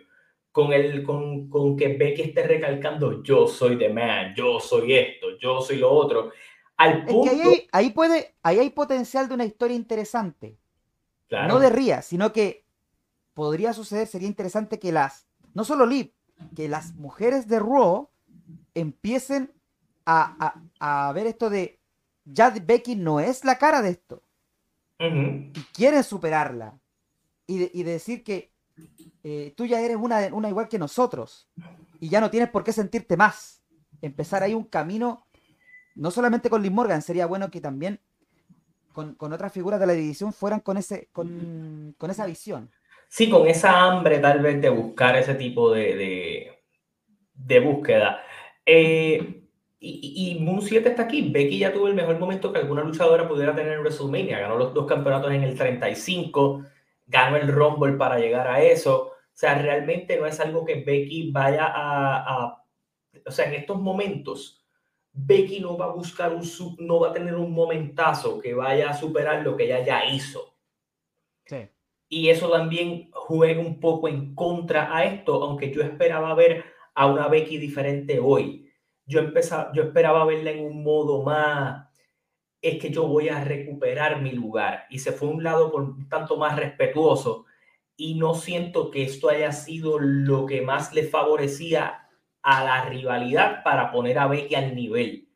con, 0.54 0.72
el, 0.72 1.04
con, 1.04 1.50
con 1.50 1.75
que 1.75 1.89
Becky 1.98 2.22
esté 2.22 2.44
recalcando, 2.44 3.22
yo 3.22 3.45
soy 3.45 3.77
the 3.77 3.89
man, 3.89 4.34
yo 4.34 4.57
soy 4.62 4.94
esto, 4.94 5.38
yo 5.38 5.60
soy 5.60 5.80
lo 5.80 5.92
otro. 5.92 6.31
Al 6.77 7.04
punto... 7.04 7.30
ahí, 7.30 7.67
ahí, 7.74 7.89
puede, 7.89 8.36
ahí 8.41 8.60
hay 8.60 8.70
potencial 8.70 9.27
de 9.27 9.34
una 9.34 9.46
historia 9.46 9.75
interesante. 9.75 10.58
No 11.29 11.60
de 11.60 11.70
Ría, 11.70 12.01
sino 12.01 12.32
que 12.32 12.65
podría 13.34 13.74
suceder, 13.74 14.08
sería 14.08 14.27
interesante 14.29 14.79
que 14.79 14.94
las, 14.94 15.27
no 15.53 15.63
solo 15.63 15.86
Liv, 15.86 16.13
que 16.55 16.67
las 16.67 16.95
mujeres 16.95 17.48
de 17.48 17.60
Raw 17.60 18.10
empiecen 18.74 19.53
a, 20.05 21.12
ver 21.13 21.27
esto 21.27 21.50
de 21.50 21.79
ya 22.25 22.50
Becky 22.50 22.95
no 22.95 23.19
es 23.19 23.45
la 23.45 23.57
cara 23.57 23.81
de 23.81 23.89
esto. 23.89 24.24
Y 25.00 25.62
quieren 25.74 26.03
superarla. 26.03 26.79
Y, 27.48 27.83
decir 27.83 28.24
que 28.24 28.53
eh, 29.24 29.53
tú 29.57 29.65
ya 29.65 29.81
eres 29.81 29.98
una, 29.98 30.27
una 30.31 30.50
igual 30.50 30.69
que 30.69 30.79
nosotros. 30.79 31.50
Y 32.00 32.10
ya 32.10 32.21
no 32.21 32.29
tienes 32.29 32.50
por 32.50 32.63
qué 32.63 32.71
sentirte 32.71 33.17
más. 33.17 33.62
Empezar 34.01 34.43
ahí 34.43 34.53
un 34.53 34.63
camino, 34.63 35.25
no 35.95 36.12
solamente 36.12 36.50
con 36.50 36.62
Liz 36.62 36.71
Morgan, 36.71 37.01
sería 37.01 37.25
bueno 37.25 37.51
que 37.51 37.62
también 37.62 38.00
con, 38.93 39.15
otras 39.19 39.51
figuras 39.51 39.79
de 39.79 39.88
la 39.88 39.93
división 39.93 40.33
fueran 40.33 40.60
con, 40.60 40.77
ese, 40.77 41.10
con, 41.12 41.95
con 41.98 42.12
esa 42.12 42.25
visión 42.25 42.71
sí, 43.12 43.30
con 43.30 43.48
esa 43.48 43.82
hambre 43.82 44.20
tal 44.20 44.41
vez 44.41 44.62
de 44.62 44.70
buscar 44.70 45.18
ese 45.18 45.36
tipo 45.36 45.72
de, 45.72 46.58
de, 47.34 47.60
búsqueda. 47.60 48.24
Eh, 48.65 49.44
y, 49.80 50.38
Moon 50.39 50.62
7 50.62 50.89
está 50.89 51.03
aquí. 51.03 51.30
Becky 51.30 51.60
ya 51.60 51.74
tuvo 51.74 51.88
el 51.88 51.94
mejor 51.94 52.20
momento 52.20 52.53
que 52.53 52.60
alguna 52.60 52.84
luchadora 52.84 53.27
pudiera 53.27 53.56
tener 53.56 53.74
en 53.74 53.82
WrestleMania. 53.82 54.39
Ganó 54.39 54.58
los 54.58 54.74
dos 54.74 54.88
campeonatos 54.88 55.32
en 55.34 55.44
el 55.44 55.58
35, 55.58 56.65
ganó 57.08 57.38
el 57.38 57.50
Rumble 57.50 57.94
para 57.94 58.18
llegar 58.20 58.48
a 58.48 58.62
eso. 58.63 59.08
O 59.10 59.34
sea, 59.34 59.56
realmente 59.62 60.18
no 60.18 60.25
es 60.25 60.39
algo 60.39 60.63
que 60.65 60.75
Becky 60.75 61.32
vaya 61.32 61.65
a, 61.65 62.46
a 62.46 62.63
o 63.25 63.32
sea, 63.32 63.48
en 63.48 63.56
estos 63.56 63.80
momentos, 63.82 64.65
Becky 65.12 65.60
no 65.60 65.77
va 65.77 65.86
a 65.86 65.94
buscar 65.94 66.34
un, 66.34 66.44
no 66.80 67.01
va 67.01 67.10
a 67.10 67.13
tener 67.13 67.36
un 67.36 67.51
momentazo 67.51 68.39
que 68.39 68.53
vaya 68.53 68.89
a 68.91 68.94
superar 68.94 69.44
lo 69.44 69.58
que 69.58 69.65
ella 69.65 69.84
ya 69.84 70.06
hizo. 70.06 70.56
Sí 71.46 71.68
y 72.13 72.27
eso 72.30 72.50
también 72.50 73.10
juega 73.13 73.62
un 73.62 73.80
poco 73.80 74.10
en 74.10 74.36
contra 74.36 74.94
a 74.94 75.06
esto, 75.06 75.41
aunque 75.46 75.72
yo 75.74 75.82
esperaba 75.82 76.36
ver 76.36 76.65
a 76.94 77.08
una 77.08 77.30
Becky 77.30 77.58
diferente 77.58 78.20
hoy. 78.20 78.70
Yo, 79.06 79.22
empezaba, 79.22 79.72
yo 79.74 79.84
esperaba 79.84 80.25
verla 80.25 80.51
en 80.51 80.65
un 80.65 80.84
modo 80.84 81.24
más, 81.24 81.88
es 82.62 82.80
que 82.82 82.89
yo 82.89 83.08
voy 83.08 83.30
a 83.30 83.41
recuperar 83.46 84.22
mi 84.22 84.32
lugar. 84.32 84.88
Y 84.89 85.00
se 85.00 85.13
fue 85.13 85.30
a 85.30 85.32
un 85.32 85.41
lado 85.41 85.72
por 85.72 85.96
tanto 86.10 86.36
más 86.36 86.58
respetuoso. 86.58 87.46
Y 87.96 88.15
no 88.15 88.34
siento 88.34 88.91
que 88.91 89.03
esto 89.03 89.30
haya 89.30 89.53
sido 89.53 89.98
lo 89.98 90.46
que 90.46 90.62
más 90.62 90.94
le 90.94 91.03
favorecía 91.03 92.10
a 92.41 92.63
la 92.65 92.84
rivalidad 92.89 93.63
para 93.63 93.89
poner 93.89 94.20
a 94.20 94.27
Becky 94.27 94.56
al 94.56 94.75
nivel. 94.75 95.30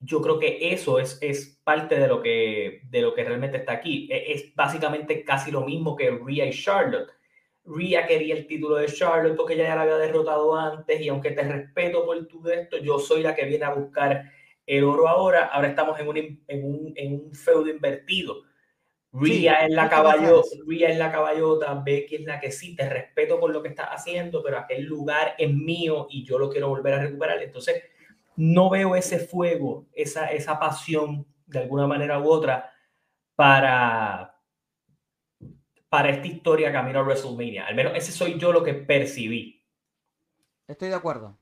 Yo 0.00 0.20
creo 0.20 0.38
que 0.38 0.72
eso 0.72 0.98
es, 0.98 1.18
es 1.22 1.60
parte 1.64 1.98
de 1.98 2.06
lo, 2.06 2.22
que, 2.22 2.82
de 2.84 3.00
lo 3.00 3.14
que 3.14 3.24
realmente 3.24 3.58
está 3.58 3.72
aquí. 3.72 4.08
E, 4.10 4.32
es, 4.32 4.54
básicamente 4.54 5.24
casi 5.24 5.50
lo 5.50 5.62
mismo 5.62 5.96
que 5.96 6.10
Rhea 6.10 6.46
y 6.46 6.52
Charlotte. 6.52 7.10
Rhea 7.64 8.06
quería 8.06 8.34
el 8.34 8.46
título 8.46 8.76
de 8.76 8.86
Charlotte 8.86 9.36
porque 9.36 9.54
ella 9.54 9.64
ya 9.64 9.76
la 9.76 9.82
había 9.82 9.96
derrotado 9.96 10.54
antes 10.54 11.00
y 11.00 11.08
aunque 11.08 11.32
te 11.32 11.42
respeto 11.42 12.04
por 12.04 12.26
tu 12.26 12.46
esto, 12.48 12.78
yo 12.78 12.98
soy 12.98 13.22
la 13.22 13.34
que 13.34 13.44
viene 13.44 13.64
a 13.64 13.74
buscar 13.74 14.30
el 14.66 14.84
oro 14.84 15.08
ahora. 15.08 15.46
Ahora 15.46 15.68
estamos 15.68 15.98
en 15.98 16.08
un, 16.08 16.16
en 16.16 16.64
un, 16.64 16.92
en 16.94 17.12
un 17.14 17.34
feudo 17.34 17.68
invertido 17.68 18.46
Rhea 19.18 19.66
es 19.66 19.72
la 19.72 19.88
caballota, 19.88 20.48
es 20.68 20.98
la 20.98 21.10
caballota, 21.10 21.82
Becky 21.84 22.16
es 22.16 22.20
la 22.22 22.38
que 22.38 22.50
sí, 22.50 22.76
te 22.76 22.88
respeto 22.88 23.40
por 23.40 23.50
lo 23.50 23.62
que 23.62 23.70
estás 23.70 23.88
haciendo, 23.90 24.42
pero 24.42 24.58
aquel 24.58 24.84
lugar 24.84 25.34
es 25.38 25.52
mío 25.52 26.06
y 26.10 26.24
yo 26.24 26.38
lo 26.38 26.50
quiero 26.50 26.68
volver 26.68 26.94
a 26.94 27.02
recuperar. 27.02 27.42
Entonces, 27.42 27.82
no 28.36 28.70
veo 28.70 28.96
ese 28.96 29.18
fuego, 29.18 29.86
esa, 29.92 30.30
esa 30.32 30.58
pasión 30.58 31.26
de 31.46 31.60
alguna 31.60 31.86
manera 31.86 32.18
u 32.18 32.28
otra 32.28 32.70
para, 33.34 34.38
para 35.88 36.10
esta 36.10 36.26
historia 36.26 36.72
camino 36.72 37.00
a 37.00 37.02
WrestleMania. 37.02 37.66
Al 37.66 37.74
menos 37.74 37.92
ese 37.94 38.12
soy 38.12 38.38
yo 38.38 38.52
lo 38.52 38.62
que 38.62 38.74
percibí. 38.74 39.64
Estoy 40.66 40.88
de 40.88 40.94
acuerdo. 40.94 41.38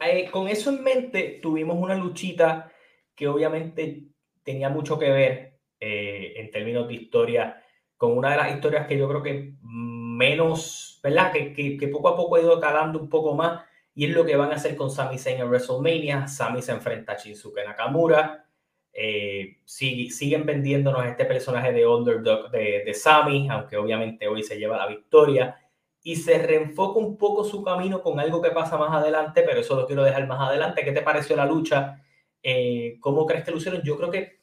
Eh, 0.00 0.30
con 0.30 0.48
eso 0.48 0.70
en 0.70 0.82
mente, 0.82 1.38
tuvimos 1.42 1.76
una 1.76 1.94
luchita 1.94 2.70
que 3.14 3.26
obviamente 3.28 4.08
tenía 4.42 4.68
mucho 4.68 4.98
que 4.98 5.10
ver 5.10 5.60
eh, 5.80 6.34
en 6.36 6.50
términos 6.50 6.88
de 6.88 6.94
historia, 6.94 7.62
con 7.96 8.16
una 8.16 8.30
de 8.30 8.36
las 8.36 8.54
historias 8.54 8.86
que 8.86 8.96
yo 8.96 9.08
creo 9.08 9.22
que 9.22 9.54
menos, 9.62 11.00
¿verdad? 11.02 11.32
Que, 11.32 11.76
que, 11.76 11.88
poco 11.88 12.08
a 12.08 12.16
poco 12.16 12.36
ha 12.36 12.40
ido 12.40 12.60
calando 12.60 12.98
un 12.98 13.08
poco 13.08 13.34
más 13.34 13.62
y 13.98 14.04
es 14.04 14.10
lo 14.12 14.24
que 14.24 14.36
van 14.36 14.52
a 14.52 14.54
hacer 14.54 14.76
con 14.76 14.92
Sami 14.92 15.18
Zayn 15.18 15.40
en 15.40 15.48
WrestleMania. 15.48 16.28
Sami 16.28 16.62
se 16.62 16.70
enfrenta 16.70 17.14
a 17.14 17.16
Shinsuke 17.16 17.64
Nakamura. 17.66 18.46
Eh, 18.92 19.56
siguen 19.64 20.46
vendiéndonos 20.46 21.04
este 21.04 21.24
personaje 21.24 21.72
de 21.72 21.84
underdog 21.84 22.48
de, 22.52 22.84
de 22.86 22.94
Sami, 22.94 23.48
aunque 23.48 23.76
obviamente 23.76 24.28
hoy 24.28 24.44
se 24.44 24.56
lleva 24.56 24.76
la 24.76 24.86
victoria. 24.86 25.56
Y 26.00 26.14
se 26.14 26.38
reenfoca 26.38 27.00
un 27.00 27.18
poco 27.18 27.42
su 27.42 27.60
camino 27.64 28.00
con 28.00 28.20
algo 28.20 28.40
que 28.40 28.52
pasa 28.52 28.78
más 28.78 28.94
adelante, 28.94 29.42
pero 29.42 29.58
eso 29.58 29.74
lo 29.74 29.84
quiero 29.84 30.04
dejar 30.04 30.28
más 30.28 30.48
adelante. 30.48 30.84
¿Qué 30.84 30.92
te 30.92 31.02
pareció 31.02 31.34
la 31.34 31.46
lucha? 31.46 32.00
Eh, 32.40 32.98
¿Cómo 33.00 33.26
crees 33.26 33.42
que 33.42 33.50
lucieron? 33.50 33.82
Yo 33.82 33.96
creo 33.96 34.12
que 34.12 34.42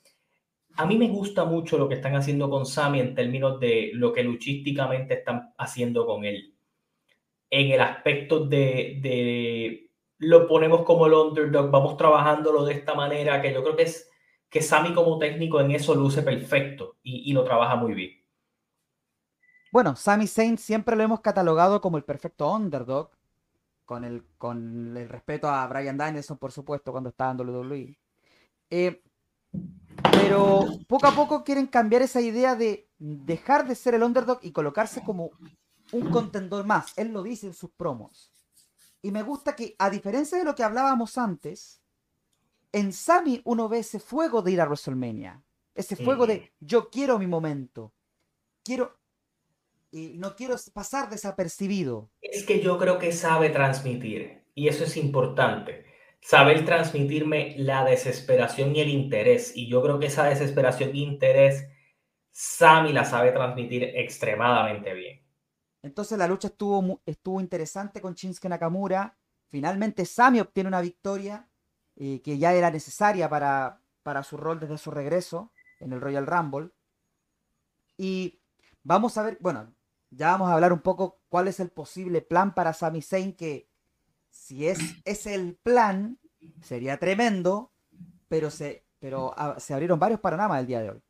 a 0.76 0.86
mí 0.86 0.98
me 0.98 1.08
gusta 1.08 1.46
mucho 1.46 1.78
lo 1.78 1.88
que 1.88 1.96
están 1.96 2.18
haciendo 2.18 2.50
con 2.50 2.66
Sami 2.66 3.00
en 3.00 3.16
términos 3.16 3.58
de 3.62 3.92
lo 3.94 4.12
que 4.12 4.22
luchísticamente 4.22 5.14
están 5.14 5.54
haciendo 5.58 6.06
con 6.06 6.26
él. 6.26 6.55
En 7.50 7.72
el 7.72 7.82
aspecto 7.82 8.46
de, 8.46 9.90
lo 10.18 10.48
ponemos 10.48 10.84
como 10.84 11.06
el 11.06 11.14
underdog, 11.14 11.70
vamos 11.70 11.98
trabajándolo 11.98 12.66
de 12.66 12.74
esta 12.74 12.94
manera, 12.94 13.42
que 13.42 13.54
yo 13.54 13.64
creo 13.64 13.76
que 13.76 13.84
es 13.84 14.10
que 14.50 14.62
Sami 14.62 14.94
como 14.94 15.20
técnico 15.20 15.60
en 15.60 15.72
eso 15.72 15.96
luce 15.96 16.22
perfecto 16.22 16.98
y, 17.04 17.32
lo 17.34 17.44
trabaja 17.44 17.76
muy 17.76 17.94
bien. 17.94 18.12
Bueno, 19.72 19.96
Sami 19.96 20.28
Zayn 20.28 20.58
siempre 20.58 20.96
lo 20.96 21.04
hemos 21.04 21.20
catalogado 21.20 21.82
como 21.82 21.98
el 21.98 22.04
perfecto 22.04 22.52
underdog, 22.52 23.12
con 23.84 24.04
el, 24.06 24.24
con 24.38 24.96
el 24.96 25.10
respeto 25.10 25.48
a 25.48 25.68
Brian 25.68 25.98
Danielson, 25.98 26.38
por 26.38 26.52
supuesto, 26.52 26.92
cuando 26.92 27.10
estaba 27.10 27.32
en 27.32 27.40
WWE. 27.42 28.00
Eh, 28.70 29.02
pero 30.12 30.66
poco 30.88 31.08
a 31.08 31.12
poco 31.12 31.44
quieren 31.44 31.68
cambiar 31.68 32.02
esa 32.02 32.22
idea 32.22 32.56
de 32.56 32.90
dejar 32.98 33.68
de 33.68 33.76
ser 33.76 33.94
el 33.94 34.04
underdog 34.04 34.40
y 34.42 34.52
colocarse 34.52 35.04
como 35.04 35.32
un 35.92 36.10
contendor 36.12 36.66
más. 36.66 36.98
Él 36.98 37.12
lo 37.14 37.24
dice 37.24 37.48
en 37.48 37.54
sus 37.54 37.72
promos. 37.72 38.32
Y 39.02 39.12
me 39.12 39.24
gusta 39.24 39.56
que, 39.56 39.76
a 39.78 39.90
diferencia 39.90 40.38
de 40.38 40.44
lo 40.44 40.56
que 40.56 40.64
hablábamos 40.64 41.18
antes, 41.18 41.82
en 42.72 42.92
Sami 42.92 43.42
uno 43.46 43.70
ve 43.70 43.80
ese 43.80 44.00
fuego 44.00 44.42
de 44.42 44.52
ir 44.52 44.62
a 44.62 44.66
WrestleMania. 44.66 45.44
Ese 45.74 45.96
fuego 45.96 46.26
de 46.26 46.54
yo 46.60 46.90
quiero 46.90 47.20
mi 47.20 47.28
momento. 47.28 47.94
Quiero. 48.64 48.98
Y 49.92 50.18
no 50.18 50.36
quiero 50.36 50.56
pasar 50.74 51.10
desapercibido. 51.10 52.10
Es 52.22 52.46
que 52.46 52.62
yo 52.62 52.78
creo 52.78 52.98
que 52.98 53.12
sabe 53.12 53.50
transmitir. 53.50 54.44
Y 54.56 54.68
eso 54.70 54.86
es 54.86 54.98
importante 54.98 55.86
saber 56.22 56.66
transmitirme 56.66 57.54
la 57.58 57.86
desesperación 57.86 58.76
y 58.76 58.80
el 58.80 58.90
interés. 58.90 59.56
Y 59.56 59.68
yo 59.68 59.84
creo 59.84 60.00
que 60.00 60.08
esa 60.08 60.26
desesperación 60.26 60.90
e 60.90 60.98
interés, 60.98 61.70
Sami 62.32 62.92
la 62.92 63.06
sabe 63.06 63.32
transmitir 63.32 63.84
extremadamente 63.84 64.94
bien. 64.94 65.25
Entonces 65.86 66.18
la 66.18 66.28
lucha 66.28 66.48
estuvo, 66.48 67.00
estuvo 67.06 67.40
interesante 67.40 68.02
con 68.02 68.16
Shinsuke 68.16 68.50
Nakamura. 68.50 69.16
Finalmente 69.50 70.04
Sami 70.06 70.40
obtiene 70.40 70.68
una 70.68 70.82
victoria 70.82 71.48
eh, 71.96 72.24
que 72.24 72.40
ya 72.40 72.56
era 72.56 72.72
necesaria 72.72 73.30
para, 73.30 73.84
para 74.02 74.24
su 74.24 74.36
rol 74.36 74.60
desde 74.60 74.80
su 74.80 74.90
regreso 74.90 75.52
en 75.80 75.94
el 75.94 76.02
Royal 76.02 76.26
Rumble. 76.26 76.72
Y 77.98 78.42
vamos 78.82 79.16
a 79.20 79.24
ver, 79.24 79.38
bueno, 79.40 79.76
ya 80.10 80.32
vamos 80.32 80.50
a 80.50 80.56
hablar 80.56 80.74
un 80.74 80.82
poco 80.82 81.22
cuál 81.30 81.48
es 81.48 81.60
el 81.60 81.70
posible 81.70 82.24
plan 82.24 82.56
para 82.56 82.74
Sami 82.74 83.04
Zayn 83.04 83.34
que 83.36 83.70
si 84.32 84.68
es, 84.68 84.80
es 85.06 85.28
el 85.28 85.56
plan, 85.56 86.18
sería 86.64 86.98
tremendo, 86.98 87.72
pero 88.28 88.50
se, 88.50 88.88
pero 88.98 89.36
se 89.60 89.76
abrieron 89.76 90.00
varios 90.00 90.20
panoramas 90.20 90.62
el 90.62 90.66
día 90.66 90.82
de 90.82 90.90
hoy. 90.90 91.05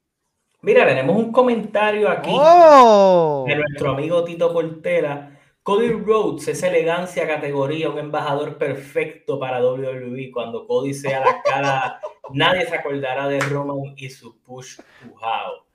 Mira, 0.65 0.83
tenemos 0.83 1.15
un 1.15 1.31
comentario 1.31 2.09
aquí 2.09 2.31
¡Oh! 2.33 3.45
de 3.47 3.55
nuestro 3.55 3.91
amigo 3.91 4.23
Tito 4.23 4.51
Portela. 4.51 5.39
Cody 5.61 5.89
Rhodes, 5.89 6.47
esa 6.47 6.69
elegancia, 6.69 7.27
categoría, 7.27 7.89
un 7.89 7.99
embajador 7.99 8.57
perfecto 8.57 9.39
para 9.39 9.63
WWE. 9.63 10.31
Cuando 10.33 10.65
Cody 10.65 10.95
sea 10.95 11.19
la 11.19 11.41
cara, 11.43 12.01
nadie 12.33 12.65
se 12.65 12.75
acordará 12.75 13.27
de 13.27 13.39
Roman 13.41 13.93
y 13.95 14.09
su 14.09 14.41
push 14.41 14.79
pujado. 15.03 15.67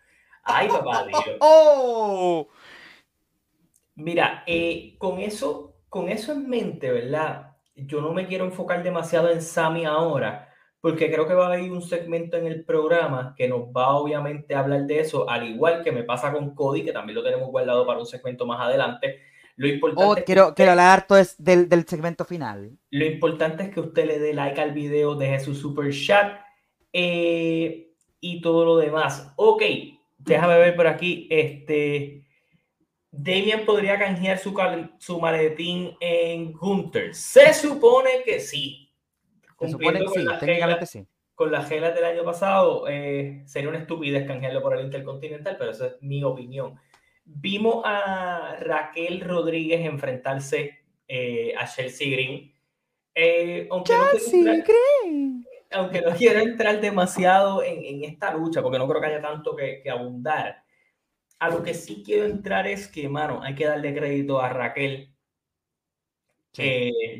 Ay, 0.42 0.66
papá 0.68 1.06
Dios. 1.06 1.24
¡Oh! 1.40 2.48
Mira, 3.94 4.42
eh, 4.44 4.96
con 4.98 5.20
eso 5.20 5.76
con 5.88 6.08
eso 6.08 6.32
en 6.32 6.48
mente, 6.48 6.90
¿verdad? 6.90 7.56
Yo 7.76 8.00
no 8.00 8.12
me 8.12 8.26
quiero 8.26 8.44
enfocar 8.44 8.82
demasiado 8.82 9.30
en 9.30 9.40
Sami 9.40 9.84
ahora, 9.84 10.49
porque 10.80 11.10
creo 11.10 11.26
que 11.26 11.34
va 11.34 11.44
a 11.44 11.52
haber 11.52 11.70
un 11.70 11.82
segmento 11.82 12.36
en 12.36 12.46
el 12.46 12.64
programa 12.64 13.34
que 13.36 13.48
nos 13.48 13.64
va 13.64 13.94
obviamente 13.96 14.54
a 14.54 14.60
hablar 14.60 14.86
de 14.86 15.00
eso, 15.00 15.28
al 15.28 15.48
igual 15.48 15.84
que 15.84 15.92
me 15.92 16.04
pasa 16.04 16.32
con 16.32 16.54
Cody, 16.54 16.84
que 16.84 16.92
también 16.92 17.16
lo 17.16 17.22
tenemos 17.22 17.50
guardado 17.50 17.86
para 17.86 18.00
un 18.00 18.06
segmento 18.06 18.46
más 18.46 18.60
adelante. 18.60 19.20
Lo 19.56 19.68
importante 19.68 20.22
oh, 20.22 20.24
quiero, 20.24 20.54
quiero 20.54 20.70
hablar 20.70 20.98
harto 20.98 21.18
es 21.18 21.36
del, 21.42 21.68
del, 21.68 21.86
segmento 21.86 22.24
final. 22.24 22.78
Lo 22.90 23.04
importante 23.04 23.64
es 23.64 23.68
que 23.68 23.80
usted 23.80 24.06
le 24.06 24.18
dé 24.18 24.32
like 24.32 24.58
al 24.58 24.72
video, 24.72 25.16
deje 25.16 25.40
su 25.40 25.54
super 25.54 25.92
chat 25.92 26.40
eh, 26.94 27.92
y 28.20 28.40
todo 28.40 28.64
lo 28.64 28.78
demás. 28.78 29.34
Ok, 29.36 29.62
déjame 30.16 30.58
ver 30.58 30.76
por 30.76 30.86
aquí. 30.86 31.28
Este. 31.30 32.26
Damian 33.12 33.66
podría 33.66 33.98
canjear 33.98 34.38
su, 34.38 34.56
su 34.98 35.20
maletín 35.20 35.94
en 36.00 36.52
Gunter. 36.52 37.14
Se 37.14 37.52
supone 37.52 38.22
que 38.24 38.40
sí. 38.40 38.89
Se 39.60 39.68
supone 39.68 40.00
que 40.00 40.08
sí, 40.08 40.26
técnicamente 40.40 40.86
sí. 40.86 41.06
Con 41.34 41.52
las 41.52 41.68
gelas 41.68 41.94
del 41.94 42.04
año 42.04 42.24
pasado, 42.24 42.86
eh, 42.88 43.42
sería 43.46 43.68
una 43.68 43.78
estupidez 43.78 44.26
canjearlo 44.26 44.62
por 44.62 44.76
el 44.76 44.84
Intercontinental, 44.84 45.56
pero 45.58 45.70
esa 45.70 45.86
es 45.86 45.96
mi 46.00 46.22
opinión. 46.24 46.78
Vimos 47.24 47.82
a 47.84 48.56
Raquel 48.60 49.20
Rodríguez 49.20 49.84
enfrentarse 49.86 50.80
eh, 51.06 51.54
a 51.56 51.66
Chelsea 51.66 52.10
Green. 52.10 52.52
Eh, 53.14 53.68
aunque, 53.70 53.92
no 53.92 54.08
Green. 54.42 55.44
aunque 55.72 56.00
no 56.00 56.10
quiero 56.12 56.40
entrar 56.40 56.80
demasiado 56.80 57.62
en, 57.62 58.04
esta 58.04 58.32
lucha, 58.32 58.62
porque 58.62 58.78
no 58.78 58.88
creo 58.88 59.00
que 59.00 59.06
haya 59.06 59.20
tanto 59.22 59.54
que, 59.54 59.80
que 59.82 59.90
abundar 59.90 60.62
a 61.40 61.48
lo 61.48 61.62
que 61.62 61.74
sí 61.74 62.02
quiero 62.04 62.26
entrar 62.26 62.66
es 62.66 62.86
que, 62.86 63.08
mano, 63.08 63.42
hay 63.42 63.54
que 63.54 63.64
darle 63.64 63.94
crédito 63.94 64.40
a 64.40 64.50
Raquel. 64.50 65.14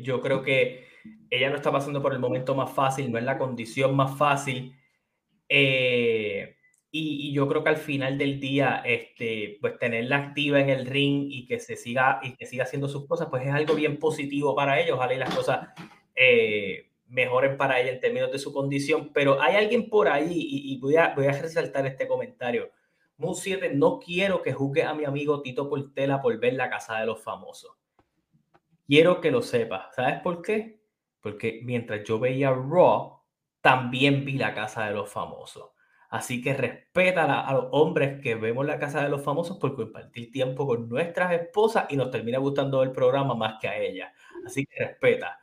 yo 0.03 0.21
creo 0.21 0.43
que 0.43 0.90
ella 1.29 1.49
no 1.49 1.55
está 1.55 1.71
pasando 1.71 2.01
por 2.01 2.13
el 2.13 2.19
momento 2.19 2.55
más 2.55 2.71
fácil, 2.71 3.11
no 3.11 3.17
es 3.17 3.23
la 3.23 3.37
condición 3.37 3.95
más 3.95 4.17
fácil. 4.17 4.75
Eh, 5.47 6.55
y, 6.91 7.31
yo 7.33 7.47
creo 7.47 7.63
que 7.63 7.69
al 7.69 7.77
final 7.77 8.17
del 8.17 8.39
día, 8.39 8.81
este, 8.85 9.57
pues 9.61 9.79
tenerla 9.79 10.17
activa 10.17 10.59
en 10.59 10.69
el 10.69 10.85
ring 10.85 11.27
y 11.29 11.45
que 11.45 11.59
se 11.59 11.77
siga 11.77 12.19
y 12.21 12.35
que 12.35 12.45
siga 12.45 12.65
haciendo 12.65 12.89
sus 12.89 13.07
cosas, 13.07 13.27
pues 13.29 13.45
es 13.45 13.53
algo 13.53 13.75
bien 13.75 13.97
positivo 13.97 14.53
para 14.55 14.79
ellos. 14.79 14.97
Ojalá 14.97 15.13
y 15.13 15.17
las 15.17 15.33
cosas 15.33 15.69
eh, 16.15 16.89
mejoren 17.07 17.55
para 17.57 17.79
ella 17.79 17.91
en 17.91 17.99
términos 18.01 18.31
de 18.31 18.39
su 18.39 18.51
condición. 18.53 19.11
Pero 19.13 19.41
hay 19.41 19.55
alguien 19.55 19.89
por 19.89 20.09
ahí, 20.09 20.27
y, 20.31 20.79
voy, 20.79 20.97
a, 20.97 21.13
voy 21.15 21.27
a 21.27 21.31
resaltar 21.31 21.85
este 21.85 22.07
comentario. 22.07 22.71
Moon 23.17 23.35
7, 23.35 23.71
no 23.73 23.99
quiero 23.99 24.41
que 24.41 24.51
juzgue 24.51 24.83
a 24.83 24.93
mi 24.93 25.05
amigo 25.05 25.41
Tito 25.41 25.69
Portela 25.69 26.21
por 26.21 26.37
ver 26.39 26.53
la 26.55 26.69
casa 26.69 26.99
de 26.99 27.05
los 27.05 27.21
famosos. 27.23 27.71
Quiero 28.85 29.21
que 29.21 29.31
lo 29.31 29.41
sepa. 29.41 29.89
¿Sabes 29.95 30.19
por 30.19 30.41
qué? 30.41 30.80
Porque 31.21 31.61
mientras 31.63 32.03
yo 32.03 32.19
veía 32.19 32.51
Raw, 32.51 33.21
también 33.61 34.25
vi 34.25 34.33
la 34.33 34.53
casa 34.53 34.85
de 34.85 34.93
los 34.93 35.09
famosos. 35.09 35.71
Así 36.09 36.41
que 36.41 36.53
respeta 36.53 37.23
a, 37.23 37.53
los 37.53 37.67
hombres 37.71 38.21
que 38.21 38.35
vemos 38.35 38.65
la 38.65 38.77
casa 38.77 39.01
de 39.01 39.07
los 39.07 39.23
famosos 39.23 39.57
por 39.57 39.75
compartir 39.75 40.29
tiempo 40.29 40.67
con 40.67 40.89
nuestras 40.89 41.31
esposas 41.31 41.85
y 41.89 41.95
nos 41.95 42.11
termina 42.11 42.37
gustando 42.37 42.83
el 42.83 42.91
programa 42.91 43.33
más 43.33 43.55
que 43.61 43.69
a 43.69 43.77
ella. 43.77 44.13
Así 44.45 44.65
que 44.65 44.77
respeta. 44.77 45.39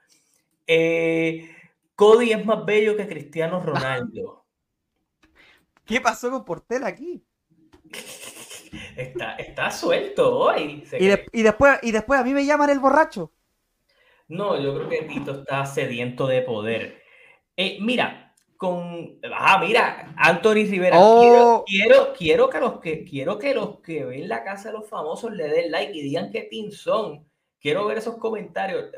Eh, 0.67 1.49
Cody 1.95 2.33
es 2.33 2.45
más 2.45 2.67
bello 2.67 2.97
que 2.99 3.09
Cristiano 3.09 3.63
Ronaldo. 3.63 4.45
¿Qué 5.87 6.03
pasó 6.03 6.31
con 6.31 6.45
Portel 6.45 6.85
aquí? 6.85 7.25
Está, 8.95 9.37
está 9.37 9.71
suelto 9.71 10.39
hoy. 10.39 10.85
Y, 10.99 11.43
después, 11.43 11.79
y 11.83 11.91
después 11.91 12.21
a 12.21 12.25
mí 12.25 12.35
me 12.35 12.45
llaman 12.45 12.69
el 12.69 12.81
borracho. 12.81 13.33
No, 14.29 14.61
yo 14.61 14.75
creo 14.75 14.89
que 14.89 15.03
Tito 15.03 15.41
está 15.41 15.65
sediento 15.65 16.27
de 16.27 16.43
poder. 16.43 17.03
Eh, 17.57 17.79
mira, 17.81 18.35
con. 18.59 19.19
Ah, 19.33 19.59
mira, 19.59 20.15
Anthony 20.17 20.67
Rivera. 20.69 20.99
Oh. 20.99 21.65
Quiero, 21.67 22.13
quiero, 22.13 22.51
que 22.51 22.61
los 22.61 22.81
que 22.81 23.05
quiero 23.05 23.39
que 23.39 23.55
los 23.55 23.81
que 23.81 24.05
ven 24.05 24.29
la 24.29 24.45
casa 24.45 24.69
de 24.69 24.79
los 24.79 24.89
famosos 24.89 25.33
le 25.33 25.49
den 25.49 25.71
like 25.71 25.97
y 25.97 26.03
digan 26.03 26.31
qué 26.31 26.49
son. 26.73 27.27
Quiero 27.59 27.87
ver 27.87 27.99
esos 27.99 28.19
comentarios. 28.19 28.91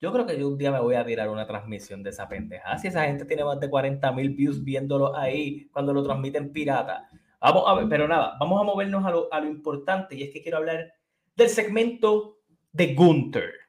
Yo 0.00 0.12
creo 0.12 0.24
que 0.24 0.38
yo 0.38 0.48
un 0.48 0.56
día 0.56 0.70
me 0.70 0.80
voy 0.80 0.94
a 0.94 1.04
tirar 1.04 1.28
una 1.28 1.46
transmisión 1.46 2.02
de 2.02 2.10
esa 2.10 2.28
pendeja. 2.28 2.78
Si 2.78 2.88
esa 2.88 3.04
gente 3.04 3.24
tiene 3.24 3.44
más 3.44 3.58
de 3.60 3.68
40 3.68 4.12
mil 4.12 4.30
views 4.30 4.62
viéndolo 4.62 5.14
ahí 5.16 5.68
cuando 5.72 5.92
lo 5.92 6.02
transmiten 6.02 6.52
pirata. 6.52 7.10
Vamos 7.40 7.64
a 7.66 7.74
ver, 7.74 7.88
pero 7.88 8.08
nada, 8.08 8.36
vamos 8.38 8.60
a 8.60 8.64
movernos 8.64 9.04
a 9.04 9.10
lo, 9.10 9.32
a 9.32 9.40
lo 9.40 9.48
importante 9.48 10.16
y 10.16 10.22
es 10.22 10.30
que 10.32 10.42
quiero 10.42 10.58
hablar 10.58 10.92
del 11.36 11.48
segmento 11.48 12.38
de 12.72 12.94
Gunther. 12.94 13.67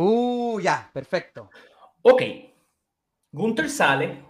Uh, 0.00 0.60
ya, 0.60 0.88
perfecto. 0.92 1.50
Ok, 2.02 2.22
Gunther 3.32 3.68
sale, 3.68 4.24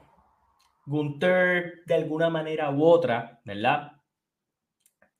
Gunther 0.86 1.84
de 1.84 1.94
alguna 1.94 2.30
manera 2.30 2.70
u 2.70 2.82
otra, 2.82 3.38
¿verdad? 3.44 3.92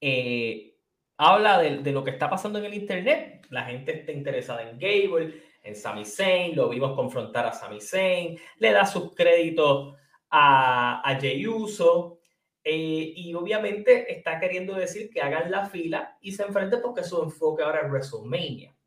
Eh, 0.01 0.75
habla 1.19 1.59
de, 1.59 1.79
de, 1.83 1.93
lo 1.93 2.03
que 2.03 2.13
está 2.13 2.31
pasando 2.31 2.59
en 2.59 2.65
el 2.65 2.73
Internet. 2.73 3.47
La 3.51 3.65
gente 3.65 3.99
está 4.01 4.11
interesada 4.13 4.63
en 4.63 4.79
Gable, 4.79 5.43
en 5.63 5.77
Sami 5.77 6.07
Zayn, 6.07 6.57
lo 6.57 6.71
vimos 6.71 6.95
confrontar 6.97 7.45
a 7.45 7.53
Sami 7.53 7.83
Zayn, 7.83 8.39
le 8.57 8.73
da 8.73 8.87
sus 8.87 9.15
créditos 9.15 9.97
a, 10.31 11.03
a 11.07 11.21
Jey 11.21 11.47
Uso, 11.47 12.21
eh, 12.65 13.13
y 13.17 13.35
obviamente 13.35 14.11
está 14.11 14.41
queriendo 14.41 14.73
decir 14.73 15.11
que 15.11 15.21
hagan 15.21 15.51
la 15.51 15.67
fila 15.67 16.17
y 16.23 16.33
se 16.33 16.45
enfrenten 16.45 16.81
porque 16.81 17.05
su 17.05 17.23
enfoque 17.23 17.63
ahora 17.63 17.81
es 17.81 17.91
WrestleMania. 17.91 18.78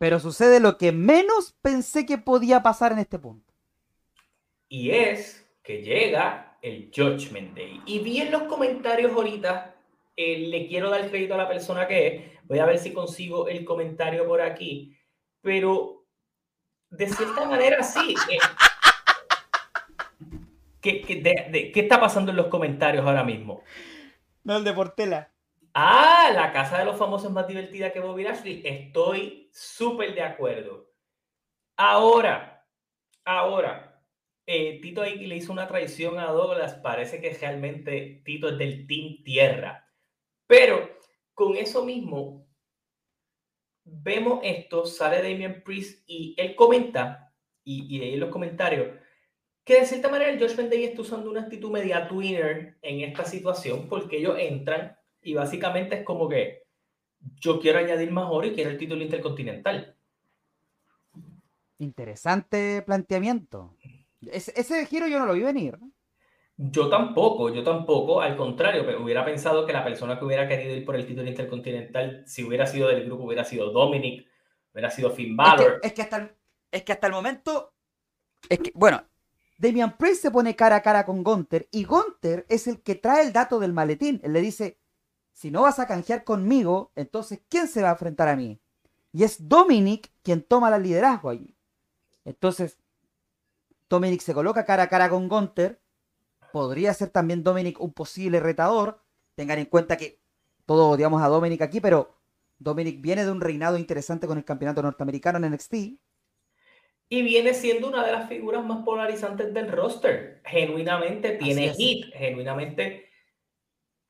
Pero 0.00 0.18
sucede 0.18 0.60
lo 0.60 0.78
que 0.78 0.92
menos 0.92 1.54
pensé 1.60 2.06
que 2.06 2.16
podía 2.16 2.62
pasar 2.62 2.92
en 2.92 3.00
este 3.00 3.18
punto. 3.18 3.52
Y 4.66 4.92
es 4.92 5.46
que 5.62 5.82
llega 5.82 6.56
el 6.62 6.90
Judgment 6.90 7.54
Day. 7.54 7.82
Y 7.84 7.98
vi 7.98 8.22
en 8.22 8.30
los 8.30 8.44
comentarios 8.44 9.12
ahorita, 9.12 9.74
eh, 10.16 10.38
le 10.38 10.68
quiero 10.68 10.88
dar 10.88 11.10
crédito 11.10 11.34
a 11.34 11.36
la 11.36 11.46
persona 11.46 11.86
que 11.86 12.06
es. 12.06 12.22
Voy 12.44 12.60
a 12.60 12.64
ver 12.64 12.78
si 12.78 12.94
consigo 12.94 13.46
el 13.46 13.62
comentario 13.66 14.26
por 14.26 14.40
aquí. 14.40 14.96
Pero 15.42 16.06
de 16.88 17.06
cierta 17.06 17.44
manera 17.44 17.82
sí. 17.82 18.14
Eh, 18.30 18.38
¿qué, 20.80 21.02
qué, 21.02 21.72
está 21.74 22.00
pasando 22.00 22.30
en 22.30 22.38
los 22.38 22.46
comentarios 22.46 23.04
ahora 23.04 23.22
mismo? 23.22 23.62
No, 24.44 24.56
el 24.56 24.64
de 24.64 24.72
Portela. 24.72 25.30
Ah, 25.74 26.30
la 26.34 26.52
casa 26.52 26.78
de 26.78 26.84
los 26.84 26.96
famosos 26.96 27.28
es 27.28 27.32
más 27.32 27.46
divertida 27.46 27.92
que 27.92 28.00
Bobby 28.00 28.24
Lashley. 28.24 28.62
Estoy 28.64 29.48
súper 29.52 30.14
de 30.14 30.22
acuerdo. 30.22 30.90
Ahora, 31.76 32.66
ahora, 33.24 34.04
eh, 34.46 34.80
Tito 34.80 35.02
ahí 35.02 35.26
le 35.26 35.36
hizo 35.36 35.52
una 35.52 35.68
traición 35.68 36.18
a 36.18 36.26
Douglas. 36.32 36.74
Parece 36.74 37.20
que 37.20 37.32
realmente 37.34 38.22
Tito 38.24 38.48
es 38.48 38.58
del 38.58 38.86
Team 38.86 39.22
Tierra. 39.24 39.88
Pero 40.46 40.98
con 41.34 41.56
eso 41.56 41.84
mismo, 41.84 42.48
vemos 43.84 44.40
esto, 44.42 44.84
sale 44.86 45.22
Damian 45.22 45.62
Priest 45.64 46.02
y 46.06 46.34
él 46.36 46.56
comenta, 46.56 47.32
y, 47.64 47.96
y 47.96 48.02
ahí 48.02 48.14
en 48.14 48.20
los 48.20 48.30
comentarios, 48.30 48.88
que 49.64 49.80
de 49.80 49.86
cierta 49.86 50.08
manera 50.08 50.30
el 50.30 50.40
Josh 50.40 50.56
Day 50.56 50.84
está 50.84 51.02
usando 51.02 51.30
una 51.30 51.42
actitud 51.42 51.70
media 51.70 52.08
twinner 52.08 52.78
en 52.82 53.00
esta 53.00 53.24
situación 53.24 53.88
porque 53.88 54.16
ellos 54.18 54.36
entran 54.38 54.99
y 55.22 55.34
básicamente 55.34 55.96
es 55.96 56.04
como 56.04 56.28
que 56.28 56.62
yo 57.40 57.60
quiero 57.60 57.78
añadir 57.78 58.10
más 58.10 58.26
oro 58.30 58.46
y 58.46 58.54
quiero 58.54 58.70
el 58.70 58.78
título 58.78 59.02
intercontinental. 59.02 59.96
Interesante 61.78 62.82
planteamiento. 62.82 63.76
Ese, 64.20 64.86
giro 64.86 65.06
yo 65.08 65.18
no 65.18 65.26
lo 65.26 65.34
vi 65.34 65.42
venir. 65.42 65.78
Yo 66.56 66.90
tampoco, 66.90 67.48
yo 67.48 67.62
tampoco, 67.62 68.20
al 68.20 68.36
contrario, 68.36 68.84
pero 68.84 69.02
hubiera 69.02 69.24
pensado 69.24 69.64
que 69.64 69.72
la 69.72 69.82
persona 69.82 70.18
que 70.18 70.26
hubiera 70.26 70.46
querido 70.46 70.76
ir 70.76 70.84
por 70.84 70.94
el 70.94 71.06
título 71.06 71.26
intercontinental, 71.26 72.22
si 72.26 72.44
hubiera 72.44 72.66
sido 72.66 72.88
del 72.88 73.06
grupo, 73.06 73.24
hubiera 73.24 73.44
sido 73.44 73.70
Dominic, 73.70 74.26
hubiera 74.72 74.90
sido 74.90 75.10
Finn 75.10 75.34
Balor. 75.36 75.80
Es 75.82 75.94
que, 75.94 76.02
hasta, 76.02 76.16
el, 76.18 76.36
es 76.70 76.82
que 76.82 76.92
hasta 76.92 77.06
el 77.06 77.14
momento, 77.14 77.72
es 78.46 78.58
que, 78.58 78.72
bueno, 78.74 79.02
Damian 79.56 79.96
Priest 79.96 80.22
se 80.22 80.30
pone 80.30 80.54
cara 80.54 80.76
a 80.76 80.82
cara 80.82 81.06
con 81.06 81.22
Gunther 81.22 81.66
y 81.70 81.84
Gunther 81.84 82.44
es 82.50 82.66
el 82.66 82.82
que 82.82 82.94
trae 82.94 83.24
el 83.24 83.32
dato 83.32 83.58
del 83.58 83.72
maletín. 83.72 84.20
Él 84.22 84.34
le 84.34 84.42
dice, 84.42 84.79
si 85.40 85.50
no 85.50 85.62
vas 85.62 85.78
a 85.78 85.86
canjear 85.86 86.22
conmigo, 86.22 86.92
entonces 86.96 87.40
¿quién 87.48 87.66
se 87.66 87.80
va 87.80 87.88
a 87.88 87.92
enfrentar 87.92 88.28
a 88.28 88.36
mí? 88.36 88.60
Y 89.10 89.24
es 89.24 89.48
Dominic 89.48 90.10
quien 90.22 90.42
toma 90.42 90.76
el 90.76 90.82
liderazgo 90.82 91.30
allí. 91.30 91.56
Entonces, 92.26 92.78
Dominic 93.88 94.20
se 94.20 94.34
coloca 94.34 94.66
cara 94.66 94.82
a 94.82 94.88
cara 94.90 95.08
con 95.08 95.30
Gunther. 95.30 95.80
Podría 96.52 96.92
ser 96.92 97.08
también 97.08 97.42
Dominic 97.42 97.80
un 97.80 97.94
posible 97.94 98.38
retador. 98.38 99.00
Tengan 99.34 99.58
en 99.58 99.64
cuenta 99.64 99.96
que 99.96 100.20
todos 100.66 100.94
odiamos 100.94 101.22
a 101.22 101.28
Dominic 101.28 101.62
aquí, 101.62 101.80
pero 101.80 102.14
Dominic 102.58 103.00
viene 103.00 103.24
de 103.24 103.30
un 103.30 103.40
reinado 103.40 103.78
interesante 103.78 104.26
con 104.26 104.36
el 104.36 104.44
campeonato 104.44 104.82
norteamericano 104.82 105.38
en 105.38 105.54
NXT. 105.54 105.74
Y 107.08 107.22
viene 107.22 107.54
siendo 107.54 107.88
una 107.88 108.04
de 108.04 108.12
las 108.12 108.28
figuras 108.28 108.62
más 108.62 108.84
polarizantes 108.84 109.54
del 109.54 109.72
roster. 109.72 110.42
Genuinamente 110.44 111.38
tiene 111.38 111.72
hit, 111.72 112.12
genuinamente. 112.12 113.09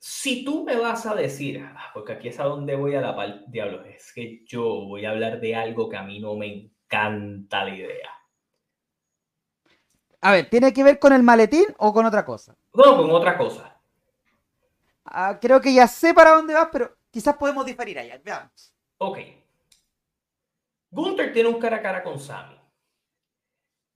Si 0.03 0.47
tú 0.47 0.65
me 0.65 0.77
vas 0.77 1.05
a 1.05 1.15
decir, 1.15 1.63
ah, 1.63 1.91
porque 1.93 2.15
aquí 2.15 2.29
es 2.29 2.41
a 2.41 2.45
donde 2.45 2.75
voy 2.75 2.95
a 2.95 3.03
la 3.03 3.45
diablo, 3.49 3.85
es 3.85 4.15
que 4.15 4.43
yo 4.47 4.63
voy 4.63 5.05
a 5.05 5.11
hablar 5.11 5.41
de 5.41 5.55
algo 5.55 5.91
que 5.91 5.99
a 5.99 6.03
mí 6.03 6.19
no 6.19 6.37
me 6.37 6.47
encanta 6.47 7.65
la 7.65 7.75
idea. 7.75 8.11
A 10.23 10.33
ver, 10.33 10.49
¿tiene 10.49 10.73
que 10.73 10.83
ver 10.83 10.99
con 10.99 11.13
el 11.13 11.23
maletín 11.23 11.67
o 11.77 11.93
con 11.93 12.07
otra 12.07 12.25
cosa? 12.25 12.57
No, 12.73 12.97
con 12.97 13.11
otra 13.11 13.37
cosa. 13.37 13.79
Ah, 15.05 15.39
creo 15.39 15.61
que 15.61 15.75
ya 15.75 15.87
sé 15.87 16.15
para 16.15 16.31
dónde 16.31 16.55
vas, 16.55 16.69
pero 16.73 16.97
quizás 17.11 17.37
podemos 17.37 17.67
diferir 17.67 17.99
allá. 17.99 18.19
Veamos. 18.25 18.75
Ok. 18.97 19.19
Gunther 20.91 21.31
tiene 21.31 21.51
un 21.51 21.61
cara 21.61 21.77
a 21.77 21.83
cara 21.83 22.03
con 22.03 22.19
Sammy. 22.19 22.60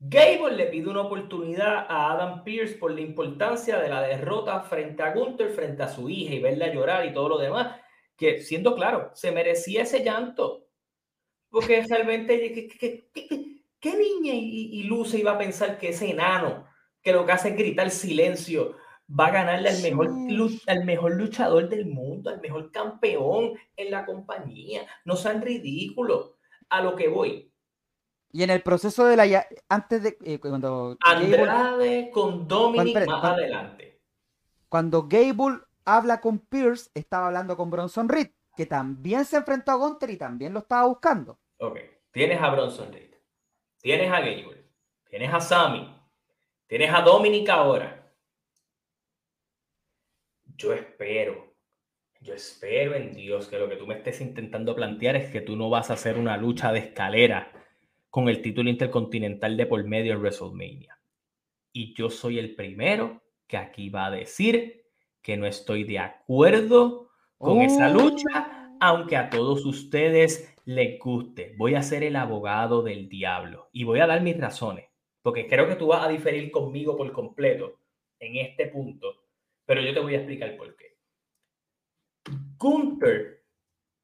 Gable 0.06 0.54
le 0.54 0.66
pide 0.66 0.90
una 0.90 1.00
oportunidad 1.00 1.86
a 1.88 2.12
Adam 2.12 2.44
Pierce 2.44 2.76
por 2.76 2.92
la 2.92 3.00
importancia 3.00 3.78
de 3.78 3.88
la 3.88 4.02
derrota 4.02 4.60
frente 4.60 5.02
a 5.02 5.14
Gunther, 5.14 5.50
frente 5.50 5.82
a 5.82 5.88
su 5.88 6.10
hija 6.10 6.34
y 6.34 6.42
verla 6.42 6.72
llorar 6.72 7.06
y 7.06 7.14
todo 7.14 7.30
lo 7.30 7.38
demás. 7.38 7.80
Que 8.14 8.42
siendo 8.42 8.74
claro, 8.74 9.12
se 9.14 9.32
merecía 9.32 9.82
ese 9.82 10.04
llanto. 10.04 10.66
Porque 11.48 11.82
realmente, 11.88 12.68
¿Qué 13.80 13.96
niña 13.96 14.34
y, 14.34 14.82
Luce 14.82 15.18
iba 15.18 15.32
a 15.32 15.38
pensar 15.38 15.78
que 15.78 15.88
ese 15.88 16.10
enano, 16.10 16.66
que 17.02 17.12
lo 17.12 17.24
que 17.24 17.32
hace 17.32 17.48
es 17.48 17.56
gritar 17.56 17.90
silencio, 17.90 18.76
va 19.08 19.28
a 19.28 19.30
ganarle 19.32 19.70
al 19.70 19.80
mejor, 19.80 20.10
al 20.66 20.84
mejor 20.84 21.14
luchador 21.14 21.68
del 21.70 21.86
mundo, 21.86 22.28
al 22.28 22.42
mejor 22.42 22.70
campeón 22.70 23.52
en 23.74 23.90
la 23.90 24.04
compañía? 24.04 24.86
No 25.06 25.16
sean 25.16 25.40
ridículos. 25.40 26.32
A 26.68 26.82
lo 26.82 26.94
que 26.94 27.08
voy. 27.08 27.53
Y 28.34 28.42
en 28.42 28.50
el 28.50 28.62
proceso 28.62 29.04
de 29.04 29.16
la 29.16 29.46
antes 29.68 30.02
de 30.02 30.18
eh, 30.24 30.40
cuando 30.40 30.96
Andrade 31.00 32.10
con 32.10 32.48
Dominic 32.48 33.06
más 33.06 33.24
adelante. 33.24 34.00
Cuando 34.68 35.06
Gable 35.06 35.60
habla 35.84 36.20
con 36.20 36.40
Pierce, 36.40 36.90
estaba 36.94 37.28
hablando 37.28 37.56
con 37.56 37.70
Bronson 37.70 38.08
Reed, 38.08 38.30
que 38.56 38.66
también 38.66 39.24
se 39.24 39.36
enfrentó 39.36 39.70
a 39.70 39.76
Gunter 39.76 40.10
y 40.10 40.16
también 40.16 40.52
lo 40.52 40.58
estaba 40.58 40.88
buscando. 40.88 41.38
Ok, 41.58 41.78
tienes 42.10 42.42
a 42.42 42.50
Bronson 42.50 42.92
Reed. 42.92 43.14
Tienes 43.80 44.10
a 44.10 44.18
Gable, 44.18 44.64
tienes 45.08 45.32
a 45.32 45.40
Sammy, 45.40 45.96
tienes 46.66 46.92
a 46.92 47.02
Dominic 47.02 47.48
ahora. 47.50 48.12
Yo 50.56 50.72
espero, 50.72 51.54
yo 52.20 52.34
espero 52.34 52.96
en 52.96 53.14
Dios 53.14 53.46
que 53.46 53.60
lo 53.60 53.68
que 53.68 53.76
tú 53.76 53.86
me 53.86 53.94
estés 53.94 54.20
intentando 54.20 54.74
plantear 54.74 55.14
es 55.14 55.30
que 55.30 55.40
tú 55.40 55.54
no 55.54 55.70
vas 55.70 55.90
a 55.90 55.94
hacer 55.94 56.18
una 56.18 56.36
lucha 56.36 56.72
de 56.72 56.80
escalera 56.80 57.52
con 58.14 58.28
el 58.28 58.40
título 58.40 58.70
intercontinental 58.70 59.56
de 59.56 59.66
por 59.66 59.82
medio 59.82 60.12
en 60.12 60.20
WrestleMania. 60.20 60.96
Y 61.72 61.94
yo 61.94 62.10
soy 62.10 62.38
el 62.38 62.54
primero 62.54 63.24
que 63.48 63.56
aquí 63.56 63.88
va 63.88 64.06
a 64.06 64.10
decir 64.12 64.84
que 65.20 65.36
no 65.36 65.46
estoy 65.46 65.82
de 65.82 65.98
acuerdo 65.98 67.10
con 67.38 67.60
esa 67.62 67.88
lucha, 67.88 68.70
oh. 68.70 68.76
aunque 68.78 69.16
a 69.16 69.30
todos 69.30 69.66
ustedes 69.66 70.54
le 70.64 70.96
guste. 70.98 71.56
Voy 71.58 71.74
a 71.74 71.82
ser 71.82 72.04
el 72.04 72.14
abogado 72.14 72.84
del 72.84 73.08
diablo 73.08 73.68
y 73.72 73.82
voy 73.82 73.98
a 73.98 74.06
dar 74.06 74.22
mis 74.22 74.38
razones, 74.38 74.88
porque 75.20 75.48
creo 75.48 75.66
que 75.66 75.74
tú 75.74 75.88
vas 75.88 76.06
a 76.06 76.08
diferir 76.08 76.52
conmigo 76.52 76.96
por 76.96 77.10
completo. 77.10 77.80
en 78.20 78.36
este 78.36 78.68
punto, 78.68 79.24
pero 79.66 79.80
yo 79.80 79.92
te 79.92 79.98
voy 79.98 80.14
a 80.14 80.18
explicar 80.18 80.56
por 80.56 80.76
qué. 80.76 80.96
Gunther 82.58 83.42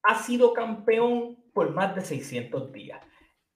ha 0.03 0.17
sido 0.17 0.53
campeón 0.53 1.37
por 1.53 1.73
más 1.73 1.95
de 1.95 2.01
600 2.01 2.73
días. 2.73 3.01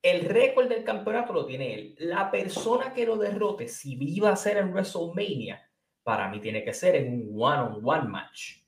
El 0.05 0.27
récord 0.27 0.69
del 0.69 0.85
campeonato 0.85 1.33
lo 1.33 1.47
tiene 1.47 1.73
él. 1.73 1.95
La 1.99 2.31
persona 2.31 2.93
que 2.93 3.07
lo 3.07 3.17
derrote, 3.17 3.69
si 3.69 3.97
iba 3.99 4.29
a 4.29 4.37
ser 4.37 4.59
en 4.59 4.71
WrestleMania, 4.71 5.67
para 6.03 6.29
mí 6.29 6.41
tiene 6.41 6.63
que 6.63 6.75
ser 6.75 6.97
en 6.97 7.11
un 7.11 7.43
one-on-one 7.43 8.11
match. 8.11 8.59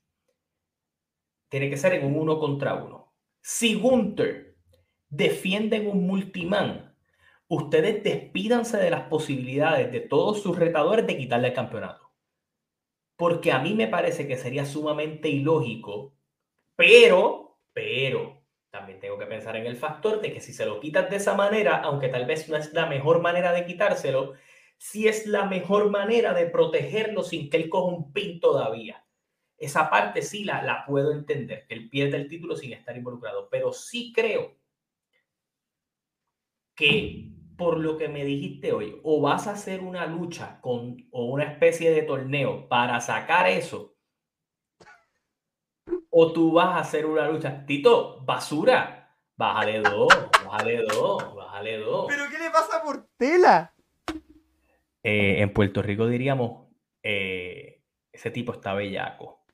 Tiene 1.47 1.69
que 1.69 1.77
ser 1.77 1.93
en 1.93 2.07
un 2.07 2.15
uno 2.15 2.39
contra 2.39 2.73
uno. 2.73 3.13
Si 3.39 3.75
Gunther 3.75 4.57
defiende 5.09 5.75
en 5.75 5.87
un 5.87 6.07
multiman, 6.07 6.95
ustedes 7.47 8.03
despídanse 8.03 8.77
de 8.77 8.89
las 8.89 9.03
posibilidades 9.03 9.91
de 9.91 9.99
todos 9.99 10.41
sus 10.41 10.57
retadores 10.57 11.05
de 11.05 11.19
quitarle 11.19 11.49
el 11.49 11.53
campeonato. 11.53 12.13
Porque 13.15 13.51
a 13.51 13.59
mí 13.59 13.75
me 13.75 13.87
parece 13.87 14.27
que 14.27 14.37
sería 14.37 14.65
sumamente 14.65 15.29
ilógico, 15.29 16.15
pero, 16.75 17.59
pero, 17.73 18.36
también 18.69 18.99
tengo 18.99 19.17
que 19.17 19.25
pensar 19.25 19.55
en 19.55 19.65
el 19.65 19.75
factor 19.75 20.21
de 20.21 20.33
que 20.33 20.41
si 20.41 20.53
se 20.53 20.65
lo 20.65 20.79
quitas 20.79 21.09
de 21.09 21.17
esa 21.17 21.33
manera, 21.35 21.77
aunque 21.77 22.09
tal 22.09 22.25
vez 22.25 22.47
no 22.49 22.57
es 22.57 22.73
la 22.73 22.85
mejor 22.85 23.21
manera 23.21 23.51
de 23.53 23.65
quitárselo, 23.65 24.33
si 24.77 25.07
es 25.07 25.25
la 25.25 25.45
mejor 25.45 25.89
manera 25.89 26.33
de 26.33 26.45
protegerlo 26.45 27.23
sin 27.23 27.49
que 27.49 27.57
él 27.57 27.69
coja 27.69 27.95
un 27.95 28.13
pin 28.13 28.39
todavía. 28.39 29.03
Esa 29.57 29.89
parte 29.89 30.21
sí 30.21 30.43
la, 30.43 30.61
la 30.61 30.85
puedo 30.85 31.11
entender, 31.11 31.65
que 31.67 31.73
él 31.73 31.89
pierde 31.89 32.17
el 32.17 32.27
título 32.27 32.55
sin 32.55 32.73
estar 32.73 32.95
involucrado, 32.95 33.49
pero 33.49 33.73
sí 33.73 34.13
creo 34.13 34.55
que 36.75 37.31
por 37.57 37.79
lo 37.79 37.97
que 37.97 38.07
me 38.07 38.23
dijiste 38.23 38.71
hoy, 38.71 38.99
o 39.03 39.19
vas 39.19 39.47
a 39.47 39.53
hacer 39.53 39.81
una 39.81 40.05
lucha 40.05 40.61
con, 40.61 41.07
o 41.09 41.25
una 41.25 41.45
especie 41.45 41.89
de 41.89 42.03
torneo 42.03 42.67
para 42.69 43.01
sacar 43.01 43.47
eso, 43.47 43.96
o 46.19 46.33
tú 46.33 46.51
vas 46.51 46.69
a 46.69 46.79
hacer 46.79 47.05
una 47.05 47.29
lucha. 47.29 47.63
Tito, 47.67 48.23
basura, 48.25 49.13
bájale 49.35 49.81
dos, 49.81 50.07
bájale 50.47 50.81
dos, 50.81 51.35
bájale 51.35 51.77
dos. 51.77 52.07
¿Pero 52.09 52.23
qué 52.31 52.39
le 52.39 52.49
pasa 52.49 52.81
por 52.83 53.05
tela? 53.17 53.71
Eh, 55.03 55.41
en 55.41 55.53
Puerto 55.53 55.83
Rico 55.83 56.07
diríamos, 56.07 56.69
eh, 57.03 57.83
ese 58.11 58.31
tipo 58.31 58.51
está 58.51 58.73
bellaco. 58.73 59.45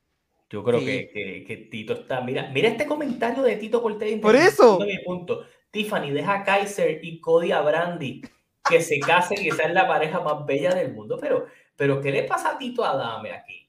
Yo 0.50 0.64
creo 0.64 0.80
que, 0.80 1.44
que, 1.46 1.58
Tito 1.70 1.92
está. 1.92 2.22
Mira, 2.22 2.50
mira 2.54 2.70
este 2.70 2.86
comentario 2.86 3.44
de 3.44 3.58
Tito 3.58 3.82
Cortés. 3.82 4.18
Por 4.22 4.38
eso. 4.38 4.80
Mi 4.80 5.00
punto. 5.00 5.46
Tiffany, 5.70 6.12
deja 6.12 6.36
a 6.36 6.44
Kaiser 6.46 7.04
y 7.04 7.20
Cody 7.20 7.52
a 7.52 7.60
Brandy 7.60 8.22
que 8.70 8.80
se 8.80 9.02
casen 9.02 9.46
y 9.46 9.52
sean 9.52 9.74
la 9.74 9.86
pareja 9.86 10.22
más 10.22 10.46
bella 10.46 10.74
del 10.74 10.94
mundo. 10.94 11.18
Pero, 11.20 11.46
pero 11.76 12.00
¿qué 12.00 12.10
le 12.10 12.24
pasa 12.24 12.52
a 12.52 12.58
Tito 12.58 12.86
Adame 12.86 13.34
aquí? 13.34 13.68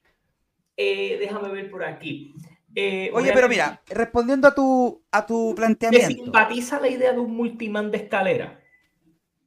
Eh, 0.77 1.17
déjame 1.19 1.49
ver 1.49 1.69
por 1.69 1.83
aquí. 1.83 2.33
Eh, 2.75 3.11
Oye, 3.15 3.33
pero 3.33 3.49
mira, 3.49 3.81
respondiendo 3.87 4.49
a 4.49 4.55
tu, 4.55 5.03
a 5.13 5.25
tu 5.25 5.55
planteamiento. 5.55 6.09
¿Te 6.09 6.15
simpatiza 6.15 6.81
la 6.81 6.89
idea 6.89 7.13
de 7.13 7.21
un 7.21 7.37
multiman 7.37 7.91
de 7.91 7.99
escalera? 7.99 8.61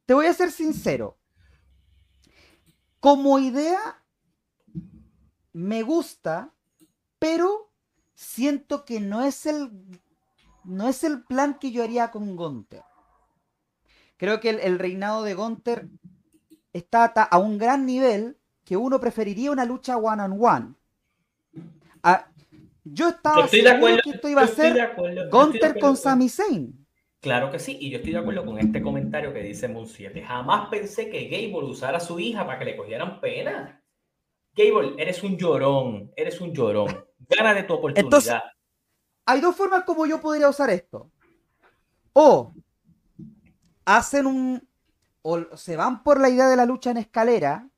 Te 0.06 0.14
voy 0.14 0.26
a 0.26 0.32
ser 0.32 0.50
sincero. 0.50 1.18
Como 3.00 3.38
idea, 3.38 4.02
me 5.52 5.82
gusta, 5.82 6.54
pero 7.18 7.70
siento 8.14 8.84
que 8.84 9.00
no 9.00 9.22
es 9.22 9.46
el 9.46 9.70
no 10.64 10.88
es 10.88 11.04
el 11.04 11.22
plan 11.22 11.58
que 11.58 11.70
yo 11.70 11.82
haría 11.82 12.10
con 12.10 12.36
Gunther. 12.36 12.82
Creo 14.18 14.40
que 14.40 14.50
el, 14.50 14.78
reinado 14.78 15.22
de 15.22 15.34
Gunther 15.34 15.88
está 16.72 17.04
a 17.06 17.38
un 17.38 17.56
gran 17.56 17.86
nivel 17.86 18.36
que 18.64 18.76
uno 18.76 19.00
preferiría 19.00 19.50
una 19.50 19.64
lucha 19.64 19.96
one 19.96 20.22
on 20.22 20.36
one. 20.38 20.74
Yo 22.92 23.08
estaba 23.08 23.44
estoy 23.44 23.62
de 23.62 23.70
acuerdo, 23.70 23.98
que 24.02 24.10
esto 24.10 24.28
iba 24.28 24.42
a 24.42 24.46
ser 24.46 24.94
Gunther 25.30 25.78
con 25.78 25.96
Sami 25.96 26.28
Zayn. 26.28 26.86
Claro 27.20 27.50
que 27.50 27.58
sí, 27.58 27.76
y 27.80 27.90
yo 27.90 27.98
estoy 27.98 28.12
de 28.12 28.18
acuerdo 28.18 28.44
con 28.44 28.58
este 28.58 28.80
comentario 28.80 29.32
que 29.32 29.42
dice 29.42 29.74
7. 29.86 30.22
Jamás 30.22 30.68
pensé 30.68 31.10
que 31.10 31.24
Gable 31.28 31.68
usara 31.68 31.98
a 31.98 32.00
su 32.00 32.20
hija 32.20 32.46
para 32.46 32.58
que 32.58 32.64
le 32.64 32.76
cogieran 32.76 33.20
pena. 33.20 33.82
Gable, 34.54 34.94
eres 34.98 35.22
un 35.22 35.36
llorón, 35.36 36.12
eres 36.16 36.40
un 36.40 36.52
llorón. 36.52 37.04
Gana 37.28 37.54
de 37.54 37.64
tu 37.64 37.74
oportunidad 37.74 38.42
hay 39.28 39.42
dos 39.42 39.54
formas 39.54 39.84
como 39.84 40.06
yo 40.06 40.22
podría 40.22 40.48
usar 40.48 40.70
esto. 40.70 41.10
O 42.14 42.54
hacen 43.84 44.26
un. 44.26 44.66
O 45.20 45.54
se 45.54 45.76
van 45.76 46.02
por 46.02 46.18
la 46.18 46.30
idea 46.30 46.48
de 46.48 46.56
la 46.56 46.64
lucha 46.64 46.92
en 46.92 46.96
escalera. 46.96 47.68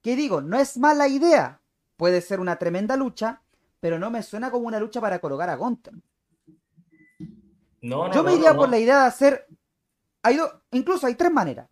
Que 0.00 0.14
digo, 0.14 0.42
no 0.42 0.60
es 0.60 0.78
mala 0.78 1.08
idea. 1.08 1.60
Puede 1.96 2.20
ser 2.20 2.38
una 2.38 2.56
tremenda 2.56 2.96
lucha, 2.96 3.41
pero 3.82 3.98
no 3.98 4.12
me 4.12 4.22
suena 4.22 4.48
como 4.48 4.68
una 4.68 4.78
lucha 4.78 5.00
para 5.00 5.18
colocar 5.18 5.50
a 5.50 5.56
Gunther. 5.56 5.92
No, 7.80 8.06
no, 8.06 8.14
yo 8.14 8.22
me 8.22 8.36
iría 8.36 8.54
por 8.54 8.68
la 8.68 8.78
idea 8.78 9.00
de 9.00 9.06
hacer. 9.06 9.48
Hay 10.22 10.38
incluso 10.70 11.08
hay 11.08 11.16
tres 11.16 11.32
maneras: 11.32 11.68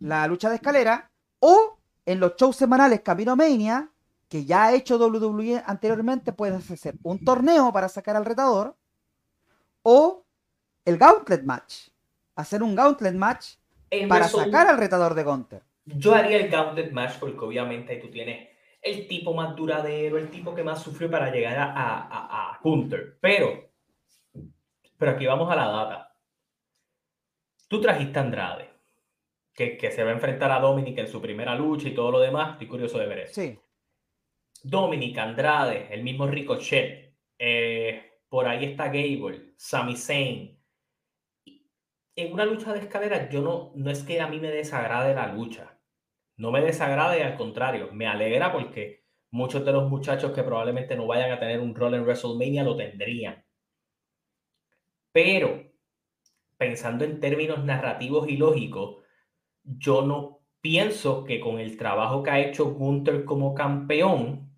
la 0.00 0.26
lucha 0.26 0.50
de 0.50 0.56
escalera, 0.56 1.08
o 1.38 1.78
en 2.04 2.18
los 2.18 2.34
shows 2.34 2.56
semanales 2.56 3.02
Camino 3.02 3.36
Mania, 3.36 3.88
que 4.28 4.44
ya 4.44 4.64
ha 4.64 4.72
hecho 4.72 4.98
WWE 4.98 5.62
anteriormente, 5.64 6.32
puedes 6.32 6.68
hacer 6.68 6.96
un 7.04 7.24
torneo 7.24 7.72
para 7.72 7.88
sacar 7.88 8.16
al 8.16 8.24
retador 8.24 8.76
o 9.84 10.24
el 10.84 10.98
Gauntlet 10.98 11.44
Match. 11.44 11.90
Hacer 12.34 12.64
un 12.64 12.74
Gauntlet 12.74 13.14
Match 13.14 13.54
para 14.08 14.26
sacar 14.26 14.66
al 14.66 14.76
retador 14.76 15.14
de 15.14 15.22
Gunter. 15.22 15.62
Yo 15.84 16.16
haría 16.16 16.38
el 16.38 16.50
Gauntlet 16.50 16.90
Match 16.90 17.14
porque 17.20 17.44
obviamente 17.44 17.94
tú 17.98 18.10
tienes 18.10 18.49
el 18.82 19.06
tipo 19.06 19.34
más 19.34 19.54
duradero, 19.54 20.18
el 20.18 20.30
tipo 20.30 20.54
que 20.54 20.62
más 20.62 20.82
sufrió 20.82 21.10
para 21.10 21.30
llegar 21.30 21.58
a, 21.58 21.72
a, 21.72 22.52
a 22.52 22.60
Gunter. 22.62 23.18
Pero, 23.20 23.70
pero 24.96 25.12
aquí 25.12 25.26
vamos 25.26 25.50
a 25.50 25.56
la 25.56 25.66
data. 25.66 26.16
Tú 27.68 27.80
trajiste 27.80 28.18
a 28.18 28.22
Andrade, 28.22 28.70
que, 29.54 29.76
que, 29.76 29.90
se 29.90 30.02
va 30.02 30.10
a 30.10 30.14
enfrentar 30.14 30.50
a 30.50 30.60
Dominic 30.60 30.98
en 30.98 31.08
su 31.08 31.20
primera 31.20 31.54
lucha 31.54 31.88
y 31.88 31.94
todo 31.94 32.10
lo 32.10 32.20
demás. 32.20 32.52
Estoy 32.52 32.66
curioso 32.66 32.98
de 32.98 33.06
ver 33.06 33.18
eso. 33.20 33.40
Sí. 33.40 33.58
Dominic 34.62 35.16
Andrade, 35.18 35.88
el 35.90 36.02
mismo 36.02 36.26
Ricochet, 36.26 37.14
eh, 37.38 38.20
por 38.28 38.46
ahí 38.46 38.64
está 38.64 38.86
Gable, 38.86 39.54
Sami 39.56 39.96
Zayn. 39.96 40.58
En 42.16 42.32
una 42.32 42.44
lucha 42.44 42.72
de 42.72 42.80
escalera, 42.80 43.30
yo 43.30 43.40
no, 43.40 43.72
no 43.74 43.90
es 43.90 44.02
que 44.02 44.20
a 44.20 44.26
mí 44.26 44.38
me 44.38 44.50
desagrade 44.50 45.14
la 45.14 45.32
lucha. 45.32 45.79
No 46.40 46.50
me 46.50 46.62
desagrade, 46.62 47.22
al 47.22 47.36
contrario, 47.36 47.90
me 47.92 48.06
alegra 48.06 48.50
porque 48.50 49.04
muchos 49.30 49.62
de 49.62 49.72
los 49.72 49.90
muchachos 49.90 50.32
que 50.32 50.42
probablemente 50.42 50.96
no 50.96 51.06
vayan 51.06 51.32
a 51.32 51.38
tener 51.38 51.60
un 51.60 51.74
rol 51.74 51.92
en 51.92 52.02
WrestleMania 52.02 52.64
lo 52.64 52.78
tendrían. 52.78 53.44
Pero, 55.12 55.70
pensando 56.56 57.04
en 57.04 57.20
términos 57.20 57.62
narrativos 57.62 58.26
y 58.26 58.38
lógicos, 58.38 59.04
yo 59.64 60.00
no 60.00 60.40
pienso 60.62 61.24
que 61.24 61.40
con 61.40 61.58
el 61.58 61.76
trabajo 61.76 62.22
que 62.22 62.30
ha 62.30 62.40
hecho 62.40 62.72
Gunther 62.72 63.26
como 63.26 63.54
campeón, 63.54 64.50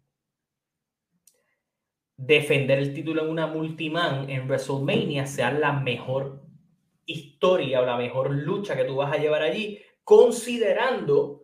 defender 2.16 2.78
el 2.78 2.94
título 2.94 3.24
en 3.24 3.30
una 3.30 3.48
multiman 3.48 4.30
en 4.30 4.46
WrestleMania 4.46 5.26
sea 5.26 5.50
la 5.50 5.72
mejor 5.72 6.44
historia 7.06 7.80
o 7.80 7.86
la 7.86 7.96
mejor 7.96 8.30
lucha 8.30 8.76
que 8.76 8.84
tú 8.84 8.94
vas 8.94 9.12
a 9.12 9.18
llevar 9.18 9.42
allí, 9.42 9.80
considerando 10.04 11.41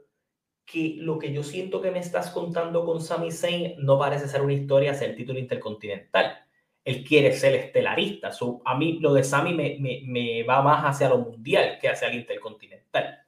que 0.71 0.97
lo 0.99 1.19
que 1.19 1.33
yo 1.33 1.43
siento 1.43 1.81
que 1.81 1.91
me 1.91 1.99
estás 1.99 2.31
contando 2.31 2.85
con 2.85 3.01
Sami 3.01 3.33
Zayn 3.33 3.77
no 3.79 3.99
parece 3.99 4.29
ser 4.29 4.43
una 4.43 4.53
historia 4.53 4.91
hacia 4.93 5.07
el 5.07 5.17
título 5.17 5.39
intercontinental. 5.39 6.45
Él 6.85 7.05
quiere 7.05 7.35
ser 7.35 7.55
estelarista. 7.55 8.31
a 8.65 8.77
mí 8.77 8.99
lo 8.99 9.15
de 9.15 9.25
Sami 9.25 9.55
me, 9.55 9.79
me, 10.05 10.43
va 10.43 10.61
más 10.63 10.85
hacia 10.85 11.09
lo 11.09 11.19
mundial 11.19 11.79
que 11.81 11.89
hacia 11.89 12.09
el 12.09 12.17
intercontinental. 12.17 13.19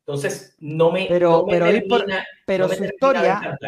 Entonces, 0.00 0.56
no 0.60 0.92
me. 0.92 1.06
Pero, 1.08 1.44
pero, 1.48 1.66
pero 2.46 2.68
su 2.68 2.84
historia. 2.84 3.58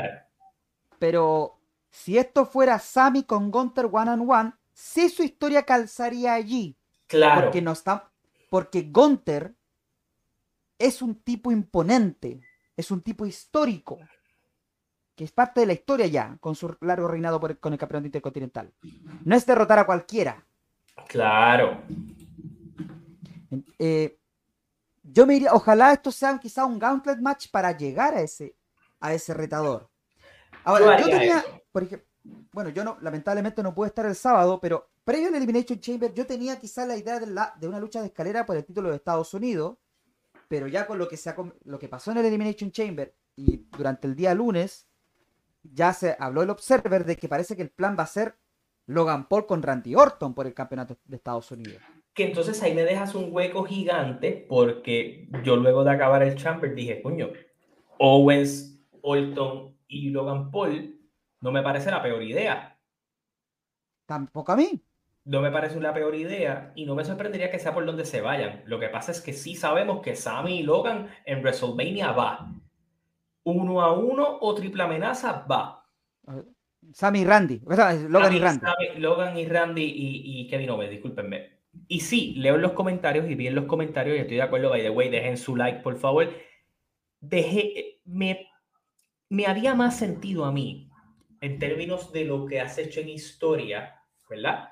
Pero 0.99 1.59
si 1.91 2.19
esto 2.19 2.47
fuera 2.47 2.79
Sammy 2.79 3.25
con 3.25 3.51
Gunter 3.51 3.89
one 3.91 4.11
on 4.13 4.31
one, 4.31 4.53
sí 4.73 5.09
su 5.09 5.25
historia 5.25 5.65
calzaría 5.65 6.35
allí. 6.35 6.77
Claro. 7.09 7.43
Porque 7.43 7.61
no 7.61 7.73
está. 7.73 8.13
Porque 8.49 8.83
Gunter 8.83 9.55
es 10.79 11.03
un 11.03 11.17
tipo 11.17 11.51
imponente, 11.51 12.41
es 12.83 12.91
un 12.91 13.01
tipo 13.01 13.25
histórico, 13.25 13.99
que 15.15 15.25
es 15.25 15.33
parte 15.33 15.61
de 15.61 15.67
la 15.67 15.73
historia 15.73 16.07
ya, 16.07 16.37
con 16.41 16.55
su 16.55 16.77
largo 16.81 17.09
reinado 17.09 17.41
con 17.41 17.73
el 17.73 17.79
campeonato 17.79 18.07
intercontinental. 18.07 18.73
No 19.25 19.35
es 19.35 19.47
derrotar 19.47 19.79
a 19.79 19.87
cualquiera. 19.87 20.45
Claro. 21.09 21.83
Eh, 23.79 24.19
yo 25.03 25.27
me 25.27 25.35
diría, 25.35 25.53
ojalá 25.53 25.93
esto 25.93 26.11
sea 26.11 26.39
quizá 26.39 26.65
un 26.65 26.79
gauntlet 26.79 27.19
match 27.19 27.49
para 27.51 27.77
llegar 27.77 28.15
a 28.15 28.21
ese, 28.21 28.57
a 29.01 29.13
ese 29.13 29.35
retador. 29.35 29.91
Ahora, 30.65 31.01
yo, 31.01 31.07
tenía, 31.07 31.45
por 31.73 31.83
ejemplo, 31.83 32.07
bueno, 32.53 32.71
yo 32.71 32.85
no, 32.85 32.99
lamentablemente 33.01 33.63
no 33.63 33.75
pude 33.75 33.89
estar 33.89 34.07
el 34.07 34.15
sábado, 34.15 34.61
pero 34.61 34.91
previo 35.05 35.29
al 35.29 35.35
Elimination 35.35 35.81
Chamber 35.81 36.15
yo 36.15 36.27
tenía 36.27 36.59
quizás 36.59 36.87
la 36.87 36.97
idea 36.97 37.19
de, 37.19 37.27
la, 37.27 37.53
de 37.59 37.67
una 37.67 37.81
lucha 37.81 38.01
de 38.01 38.07
escalera 38.07 38.47
por 38.47 38.57
el 38.57 38.65
título 38.65 38.91
de 38.91 38.97
Estados 38.97 39.35
Unidos, 39.35 39.79
pero 40.53 40.67
ya 40.67 40.87
con 40.87 40.99
lo 40.99 41.09
que, 41.09 41.17
se 41.17 41.35
lo 41.65 41.79
que 41.79 41.89
pasó 41.89 42.11
en 42.11 42.19
el 42.19 42.27
Elimination 42.27 42.71
Chamber 42.71 43.17
y 43.35 43.65
durante 43.75 44.07
el 44.07 44.15
día 44.15 44.35
lunes 44.35 44.87
ya 45.63 45.95
se 45.95 46.15
habló 46.19 46.43
el 46.43 46.51
Observer 46.51 47.07
de 47.07 47.17
que 47.17 47.27
parece 47.27 47.57
que 47.57 47.63
el 47.63 47.71
plan 47.71 47.97
va 47.99 48.03
a 48.03 48.07
ser 48.07 48.37
Logan 48.85 49.29
Paul 49.29 49.47
con 49.47 49.63
Randy 49.63 49.95
Orton 49.95 50.35
por 50.35 50.47
el 50.47 50.53
campeonato 50.53 50.99
de 51.07 51.17
Estados 51.17 51.51
Unidos. 51.53 51.81
Que 52.13 52.27
entonces 52.27 52.63
ahí 52.63 52.75
me 52.75 52.85
dejas 52.85 53.15
un 53.15 53.33
hueco 53.33 53.65
gigante 53.65 54.45
porque 54.47 55.27
yo 55.43 55.57
luego 55.57 55.85
de 55.85 55.93
acabar 55.93 56.23
el 56.23 56.37
Chamber 56.37 56.75
dije, 56.75 57.01
coño, 57.01 57.31
Owens, 57.99 58.79
Orton 59.01 59.75
y 59.89 60.11
Logan 60.11 60.51
Paul 60.51 61.01
no 61.41 61.51
me 61.51 61.63
parece 61.63 61.91
la 61.91 62.03
peor 62.03 62.23
idea. 62.23 62.79
Tampoco 64.05 64.53
a 64.53 64.57
mí. 64.57 64.85
No 65.25 65.41
me 65.41 65.53
parece 65.53 65.81
la 65.81 65.95
peor 65.95 66.15
idea 66.15 66.73
y 66.75 66.85
no 66.85 66.95
me 66.95 67.05
sorprendería 67.05 67.51
que 67.51 67.59
sea 67.59 67.73
por 67.73 67.87
donde 67.87 68.05
se 68.05 68.21
vayan. 68.21 68.63
Lo 68.67 68.81
que 68.81 68.89
pasa 68.89 69.13
es 69.13 69.21
que 69.21 69.33
sí 69.33 69.55
sabemos 69.55 70.03
que 70.03 70.17
Sammy 70.17 70.61
y 70.61 70.63
Logan 70.65 71.09
en 71.25 71.41
WrestleMania 71.41 72.11
va. 72.13 72.53
Uno 73.45 73.83
a 73.83 73.93
uno 73.93 74.39
o 74.41 74.55
triple 74.55 74.83
amenaza 74.83 75.47
va. 75.49 75.87
Sammy 76.93 77.21
y 77.21 77.25
Randy. 77.25 77.61
Logan 77.65 78.35
y 78.35 78.39
Randy. 78.41 78.67
Logan 78.99 79.37
y 79.37 79.47
Randy 79.47 79.93
y, 79.95 80.49
Kevin 80.49 80.71
Owens, 80.71 80.91
discúlpenme. 80.91 81.61
Y 81.87 82.01
sí, 82.01 82.35
leo 82.37 82.57
en 82.57 82.63
los 82.63 82.73
comentarios 82.73 83.31
y 83.31 83.35
vi 83.35 83.47
en 83.47 83.55
los 83.55 83.67
comentarios 83.67 84.17
y 84.17 84.21
estoy 84.21 84.37
de 84.37 84.43
acuerdo, 84.43 84.71
by 84.71 84.83
the 84.83 84.91
way, 84.91 85.09
dejen 85.09 85.37
su 85.37 85.55
like, 85.57 85.81
por 85.81 85.97
favor. 85.97 86.29
Dejé, 87.21 88.01
me, 88.05 88.49
me 89.29 89.47
haría 89.47 89.75
más 89.75 89.97
sentido 89.97 90.45
a 90.45 90.53
mí, 90.53 90.91
en 91.41 91.59
términos 91.59 92.13
de 92.13 92.25
lo 92.25 92.47
que 92.47 92.61
has 92.61 92.77
hecho 92.79 93.01
en 93.01 93.09
historia, 93.09 94.03
¿verdad? 94.29 94.72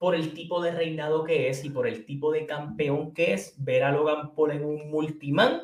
Por 0.00 0.14
el 0.14 0.32
tipo 0.32 0.62
de 0.62 0.72
reinado 0.72 1.24
que 1.24 1.50
es 1.50 1.62
y 1.62 1.68
por 1.68 1.86
el 1.86 2.06
tipo 2.06 2.32
de 2.32 2.46
campeón 2.46 3.12
que 3.12 3.34
es, 3.34 3.54
ver 3.62 3.84
a 3.84 3.92
Logan 3.92 4.34
Paul 4.34 4.52
en 4.52 4.64
un 4.64 4.90
multiman 4.90 5.60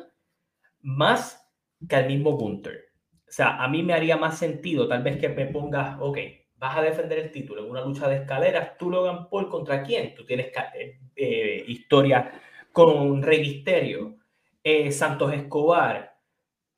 más 0.81 1.43
que 1.89 1.95
al 1.95 2.07
mismo 2.07 2.33
Gunther. 2.33 2.85
O 3.27 3.31
sea, 3.31 3.61
a 3.63 3.67
mí 3.67 3.81
me 3.81 3.93
haría 3.93 4.15
más 4.15 4.37
sentido 4.37 4.87
tal 4.87 5.01
vez 5.01 5.17
que 5.17 5.29
me 5.29 5.47
pongas, 5.47 5.97
ok, 5.99 6.19
vas 6.57 6.77
a 6.77 6.81
defender 6.81 7.19
el 7.19 7.31
título 7.31 7.63
en 7.63 7.71
una 7.71 7.81
lucha 7.81 8.07
de 8.07 8.17
escaleras, 8.17 8.77
tú 8.77 8.89
Logan 8.89 9.27
Paul 9.29 9.49
contra 9.49 9.83
quién? 9.83 10.15
Tú 10.15 10.25
tienes 10.25 10.51
eh, 10.75 10.99
eh, 11.15 11.65
historia 11.67 12.31
con 12.71 13.21
Rey 13.21 13.41
Misterio, 13.41 14.17
eh, 14.63 14.91
Santos 14.91 15.33
Escobar, 15.33 16.15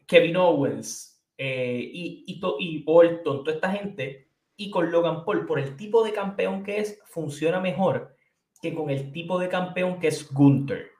Kevin 0.05 0.37
Owens 0.37 1.21
y, 1.37 2.23
y, 2.27 2.41
y 2.59 2.83
Bolton, 2.83 3.43
toda 3.43 3.55
esta 3.55 3.71
gente, 3.71 4.28
y 4.59 4.69
con 4.69 4.91
Logan 4.91 5.23
Paul, 5.23 5.45
por 5.45 5.57
el 5.57 5.77
tipo 5.77 6.03
de 6.03 6.11
campeón 6.11 6.63
que 6.63 6.79
es, 6.79 6.99
funciona 7.05 7.61
mejor 7.61 8.13
que 8.61 8.75
con 8.75 8.89
el 8.89 9.13
tipo 9.13 9.39
de 9.39 9.47
campeón 9.47 9.99
que 9.99 10.09
es 10.09 10.29
Gunther. 10.31 10.91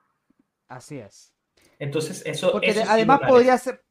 Así 0.66 0.98
es. 0.98 1.34
Entonces, 1.78 2.22
eso. 2.24 2.52
Porque 2.52 2.82
además 2.88 3.20
podría 3.28 3.58
ser. 3.58 3.84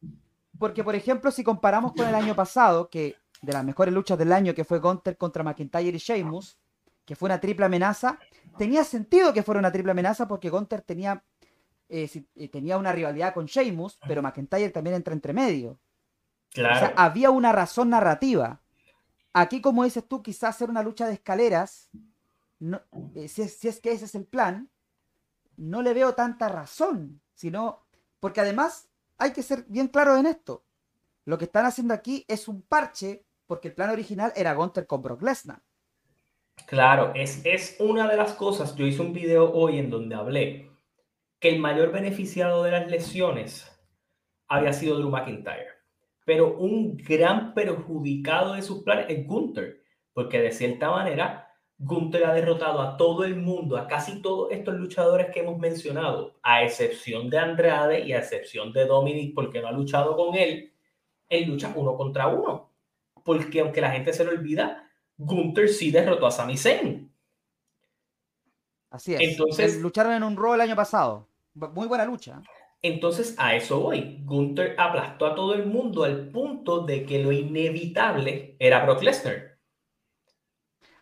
Porque, 0.58 0.82
por 0.82 0.96
ejemplo, 0.96 1.30
si 1.30 1.44
comparamos 1.44 1.92
con 1.92 2.08
el 2.08 2.14
año 2.16 2.34
pasado, 2.34 2.90
que 2.90 3.14
de 3.42 3.52
las 3.52 3.64
mejores 3.64 3.94
luchas 3.94 4.18
del 4.18 4.32
año, 4.32 4.54
que 4.54 4.64
fue 4.64 4.80
Gunther 4.80 5.16
contra 5.16 5.44
McIntyre 5.44 5.96
y 5.96 5.98
Sheamus, 5.98 6.58
que 7.04 7.14
fue 7.14 7.28
una 7.28 7.40
triple 7.40 7.66
amenaza, 7.66 8.18
tenía 8.58 8.82
sentido 8.82 9.32
que 9.32 9.44
fuera 9.44 9.60
una 9.60 9.70
triple 9.70 9.92
amenaza 9.92 10.26
porque 10.26 10.50
Gunther 10.50 10.82
tenía, 10.82 11.22
eh, 11.88 12.10
eh, 12.34 12.48
tenía 12.48 12.76
una 12.76 12.90
rivalidad 12.92 13.32
con 13.34 13.46
Sheamus, 13.46 14.00
pero 14.06 14.20
McIntyre 14.20 14.70
también 14.70 14.96
entra 14.96 15.14
entre 15.14 15.32
medio. 15.32 15.78
Claro. 16.52 16.74
O 16.74 16.78
sea, 16.78 16.94
había 16.96 17.30
una 17.30 17.52
razón 17.52 17.90
narrativa. 17.90 18.59
Aquí, 19.32 19.60
como 19.60 19.84
dices 19.84 20.06
tú, 20.06 20.22
quizás 20.22 20.56
hacer 20.56 20.70
una 20.70 20.82
lucha 20.82 21.06
de 21.06 21.14
escaleras, 21.14 21.90
eh, 23.14 23.28
si, 23.28 23.42
es 23.42 23.80
que 23.80 23.92
ese 23.92 24.04
es 24.04 24.14
el 24.14 24.26
plan, 24.26 24.70
no 25.56 25.82
le 25.82 25.94
veo 25.94 26.14
tanta 26.14 26.48
razón 26.48 27.20
sino 27.40 27.86
porque 28.20 28.42
además 28.42 28.90
hay 29.16 29.32
que 29.32 29.42
ser 29.42 29.64
bien 29.66 29.88
claro 29.88 30.18
en 30.18 30.26
esto. 30.26 30.66
Lo 31.24 31.38
que 31.38 31.46
están 31.46 31.64
haciendo 31.64 31.94
aquí 31.94 32.26
es 32.28 32.48
un 32.48 32.60
parche 32.60 33.24
porque 33.46 33.68
el 33.68 33.74
plan 33.74 33.88
original 33.88 34.30
era 34.36 34.52
Gunter 34.52 34.86
con 34.86 35.00
Brock 35.00 35.22
Lesnar. 35.22 35.62
Claro, 36.66 37.12
es, 37.14 37.40
es 37.46 37.76
una 37.80 38.06
de 38.08 38.18
las 38.18 38.34
cosas. 38.34 38.76
Yo 38.76 38.86
hice 38.86 39.00
un 39.00 39.14
video 39.14 39.50
hoy 39.54 39.78
en 39.78 39.88
donde 39.88 40.14
hablé 40.14 40.70
que 41.38 41.48
el 41.48 41.60
mayor 41.60 41.92
beneficiado 41.92 42.62
de 42.62 42.72
las 42.72 42.90
lesiones 42.90 43.66
había 44.46 44.74
sido 44.74 44.98
Drew 44.98 45.08
McIntyre. 45.08 45.79
Pero 46.30 46.56
un 46.58 46.96
gran 46.96 47.54
perjudicado 47.54 48.52
de 48.52 48.62
sus 48.62 48.84
planes 48.84 49.06
es 49.08 49.26
Gunther, 49.26 49.82
porque 50.12 50.38
de 50.38 50.52
cierta 50.52 50.88
manera 50.88 51.52
Gunther 51.76 52.24
ha 52.24 52.32
derrotado 52.32 52.80
a 52.80 52.96
todo 52.96 53.24
el 53.24 53.34
mundo, 53.34 53.76
a 53.76 53.88
casi 53.88 54.22
todos 54.22 54.52
estos 54.52 54.76
luchadores 54.76 55.32
que 55.34 55.40
hemos 55.40 55.58
mencionado, 55.58 56.38
a 56.44 56.62
excepción 56.62 57.28
de 57.30 57.38
Andrade 57.38 58.06
y 58.06 58.12
a 58.12 58.20
excepción 58.20 58.72
de 58.72 58.86
Dominic, 58.86 59.34
porque 59.34 59.60
no 59.60 59.66
ha 59.66 59.72
luchado 59.72 60.14
con 60.14 60.36
él, 60.36 60.72
él 61.28 61.48
lucha 61.48 61.72
uno 61.74 61.96
contra 61.96 62.28
uno. 62.28 62.70
Porque 63.24 63.58
aunque 63.58 63.80
la 63.80 63.90
gente 63.90 64.12
se 64.12 64.22
lo 64.24 64.30
olvida, 64.30 64.88
Gunther 65.18 65.68
sí 65.68 65.90
derrotó 65.90 66.28
a 66.28 66.30
Sami 66.30 66.56
Zayn. 66.56 67.12
Así 68.88 69.14
es. 69.14 69.20
Entonces, 69.20 69.80
lucharon 69.80 70.12
en 70.12 70.22
un 70.22 70.36
Raw 70.36 70.54
el 70.54 70.60
año 70.60 70.76
pasado. 70.76 71.26
Muy 71.54 71.88
buena 71.88 72.04
lucha. 72.04 72.40
Entonces, 72.82 73.34
a 73.38 73.54
eso 73.54 73.80
voy. 73.80 74.20
Gunther 74.24 74.74
aplastó 74.78 75.26
a 75.26 75.34
todo 75.34 75.54
el 75.54 75.66
mundo 75.66 76.04
al 76.04 76.28
punto 76.28 76.80
de 76.80 77.04
que 77.04 77.22
lo 77.22 77.30
inevitable 77.30 78.56
era 78.58 78.84
Brock 78.84 79.02
Lesnar. 79.02 79.58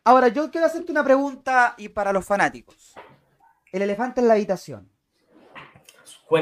Ahora, 0.05 0.29
yo 0.29 0.51
quiero 0.51 0.67
hacerte 0.67 0.91
una 0.91 1.05
pregunta 1.05 1.75
y 1.79 1.89
para 1.89 2.13
los 2.13 2.25
fanáticos. 2.25 2.95
El 3.71 3.83
elefante 3.83 4.21
en 4.21 4.29
la 4.29 4.35
habitación. 4.35 4.91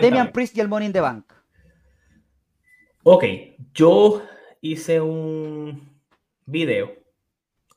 Demian 0.00 0.32
Priest 0.32 0.56
y 0.56 0.60
el 0.60 0.68
Money 0.68 0.86
in 0.86 0.92
the 0.92 1.00
Bank. 1.00 1.32
Ok, 3.02 3.24
yo 3.72 4.22
hice 4.60 5.00
un 5.00 6.00
video 6.46 6.92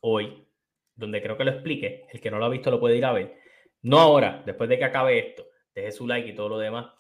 hoy 0.02 0.48
donde 0.96 1.22
creo 1.22 1.38
que 1.38 1.44
lo 1.44 1.52
explique. 1.52 2.08
El 2.12 2.22
que 2.22 2.32
no 2.32 2.40
lo 2.40 2.46
ha 2.46 2.50
visto 2.50 2.72
lo 2.72 2.80
puede 2.80 2.98
ir 2.98 3.06
a 3.06 3.12
ver. 3.12 3.38
No 3.82 4.00
ahora, 4.00 4.44
después 4.46 4.70
de 4.70 4.78
que 4.78 4.86
acabe 4.86 5.20
esto. 5.20 5.46
Deje 5.74 5.92
su 5.92 6.08
like 6.08 6.30
y 6.30 6.36
todo 6.36 6.50
lo 6.50 6.58
demás. 6.58 6.94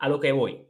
A 0.00 0.08
lo 0.08 0.18
que 0.18 0.32
voy. 0.32 0.66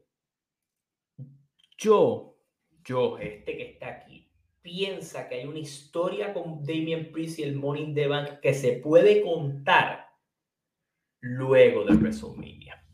Yo, 1.79 2.37
yo, 2.85 3.17
este 3.17 3.57
que 3.57 3.71
está 3.71 3.89
aquí, 3.89 4.31
piensa 4.61 5.29
que 5.29 5.37
hay 5.37 5.47
una 5.47 5.61
historia 5.61 6.35
con 6.35 6.63
Damien 6.63 7.11
Priest 7.13 7.39
y 7.39 7.45
el 7.45 7.57
Money 7.57 7.85
in 7.85 7.95
the 7.95 8.07
Bank 8.09 8.41
que 8.41 8.53
se 8.53 8.73
puede 8.73 9.23
contar 9.23 10.11
luego 11.21 11.85
de 11.85 11.95
WrestleMania. 11.95 12.85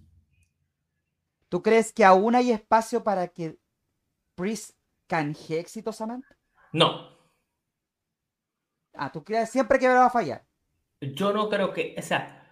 ¿Tú 1.49 1.62
crees 1.62 1.92
que 1.92 2.05
aún 2.05 2.35
hay 2.35 2.53
espacio 2.53 3.03
para 3.03 3.29
que 3.29 3.59
Priest 4.35 4.77
canje 5.07 5.59
exitosamente? 5.59 6.29
No. 6.72 7.16
Ah, 8.92 9.11
¿tú 9.11 9.25
crees 9.25 9.51
siempre 9.51 9.79
que 9.79 9.88
va 9.88 10.07
a 10.07 10.11
fallar? 10.11 10.46
Yo 11.01 11.33
no 11.33 11.49
creo 11.49 11.72
que, 11.72 11.94
o 11.99 12.03
sea, 12.03 12.45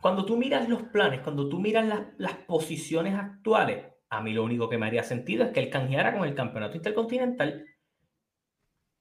cuando 0.00 0.24
tú 0.24 0.36
miras 0.36 0.68
los 0.68 0.82
planes, 0.84 1.20
cuando 1.20 1.48
tú 1.48 1.60
miras 1.60 1.86
las, 1.86 2.02
las 2.18 2.34
posiciones 2.34 3.14
actuales, 3.14 3.86
a 4.10 4.20
mí 4.20 4.32
lo 4.32 4.44
único 4.44 4.68
que 4.68 4.78
me 4.78 4.86
haría 4.86 5.02
sentido 5.02 5.44
es 5.44 5.50
que 5.52 5.60
él 5.60 5.70
canjeara 5.70 6.16
con 6.16 6.26
el 6.26 6.34
campeonato 6.34 6.76
intercontinental 6.76 7.66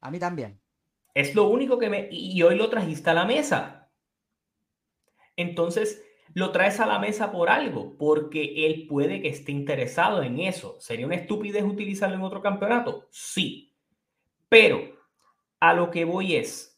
a 0.04 0.12
mí 0.12 0.20
también. 0.20 0.60
Es 1.14 1.34
lo 1.34 1.48
único 1.48 1.80
que 1.80 1.90
me... 1.90 2.10
Y 2.12 2.42
hoy 2.44 2.56
lo 2.56 2.70
trajiste 2.70 3.10
a 3.10 3.14
la 3.14 3.24
mesa. 3.24 3.90
Entonces, 5.38 6.04
lo 6.34 6.52
traes 6.52 6.82
a 6.82 6.86
la 6.86 7.00
mesa 7.00 7.32
por 7.32 7.50
algo, 7.50 7.98
porque 7.98 8.66
él 8.66 8.86
puede 8.88 9.22
que 9.22 9.30
esté 9.30 9.54
interesado 9.54 10.22
en 10.22 10.40
eso. 10.40 10.76
¿Sería 10.82 11.06
una 11.06 11.16
estupidez 11.16 11.64
utilizarlo 11.64 12.18
en 12.18 12.22
otro 12.22 12.42
campeonato? 12.42 13.08
Sí. 13.12 13.74
Pero 14.50 14.82
a 15.62 15.74
lo 15.74 15.90
que 15.90 16.04
voy 16.04 16.36
es, 16.36 16.73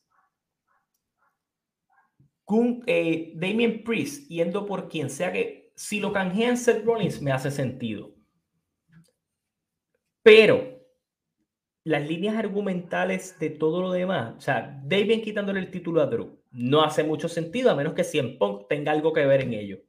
eh, 2.86 3.34
Damien 3.36 3.84
Priest 3.84 4.28
yendo 4.30 4.66
por 4.66 4.88
quien 4.88 5.10
sea 5.10 5.32
que, 5.32 5.72
si 5.76 6.00
lo 6.00 6.14
canjean 6.14 6.58
Seth 6.58 6.86
Rollins 6.86 7.22
me 7.22 7.32
hace 7.32 7.52
sentido. 7.52 8.16
Pero 10.24 10.76
las 11.84 12.08
líneas 12.08 12.36
argumentales 12.36 13.38
de 13.40 13.52
todo 13.52 13.82
lo 13.82 13.92
demás, 13.92 14.36
o 14.38 14.42
sea, 14.42 14.82
David 14.84 15.24
quitándole 15.24 15.60
el 15.60 15.70
título 15.70 16.02
a 16.02 16.08
Drew, 16.08 16.42
no 16.52 16.84
hace 16.84 17.04
mucho 17.04 17.30
sentido 17.30 17.70
a 17.70 17.76
menos 17.76 17.94
que 17.94 18.04
Cien 18.04 18.38
Punk 18.40 18.68
tenga 18.68 18.92
algo 18.92 19.14
que 19.14 19.26
ver 19.26 19.42
en 19.42 19.54
ello. 19.54 19.80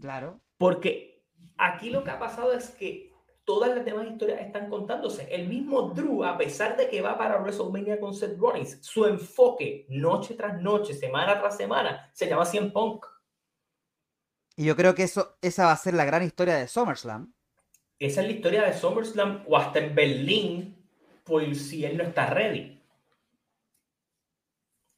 Claro. 0.00 0.40
Porque 0.58 1.24
aquí 1.56 1.90
lo 1.90 2.02
que 2.02 2.10
ha 2.10 2.18
pasado 2.18 2.52
es 2.52 2.70
que 2.70 3.13
todas 3.44 3.74
las 3.74 3.84
demás 3.84 4.06
historias 4.06 4.40
están 4.40 4.68
contándose. 4.68 5.26
El 5.30 5.48
mismo 5.48 5.90
Drew, 5.90 6.24
a 6.24 6.36
pesar 6.36 6.76
de 6.76 6.88
que 6.88 7.02
va 7.02 7.18
para 7.18 7.38
WrestleMania 7.38 8.00
con 8.00 8.14
Seth 8.14 8.38
Rollins, 8.38 8.78
su 8.80 9.04
enfoque 9.06 9.86
noche 9.88 10.34
tras 10.34 10.60
noche, 10.60 10.94
semana 10.94 11.38
tras 11.38 11.56
semana, 11.56 12.10
se 12.12 12.28
llama 12.28 12.44
Cien 12.44 12.72
Punk. 12.72 13.06
Y 14.56 14.64
yo 14.64 14.76
creo 14.76 14.94
que 14.94 15.02
eso, 15.02 15.36
esa 15.42 15.66
va 15.66 15.72
a 15.72 15.76
ser 15.76 15.94
la 15.94 16.04
gran 16.04 16.22
historia 16.22 16.56
de 16.56 16.68
SummerSlam 16.68 17.34
esa 17.98 18.20
es 18.20 18.26
la 18.26 18.32
historia 18.32 18.64
de 18.64 18.72
SummerSlam 18.72 19.44
o 19.46 19.56
hasta 19.56 19.78
en 19.78 19.94
Berlín, 19.94 20.76
por 21.24 21.54
si 21.54 21.84
él 21.84 21.96
no 21.96 22.04
está 22.04 22.26
ready. 22.26 22.80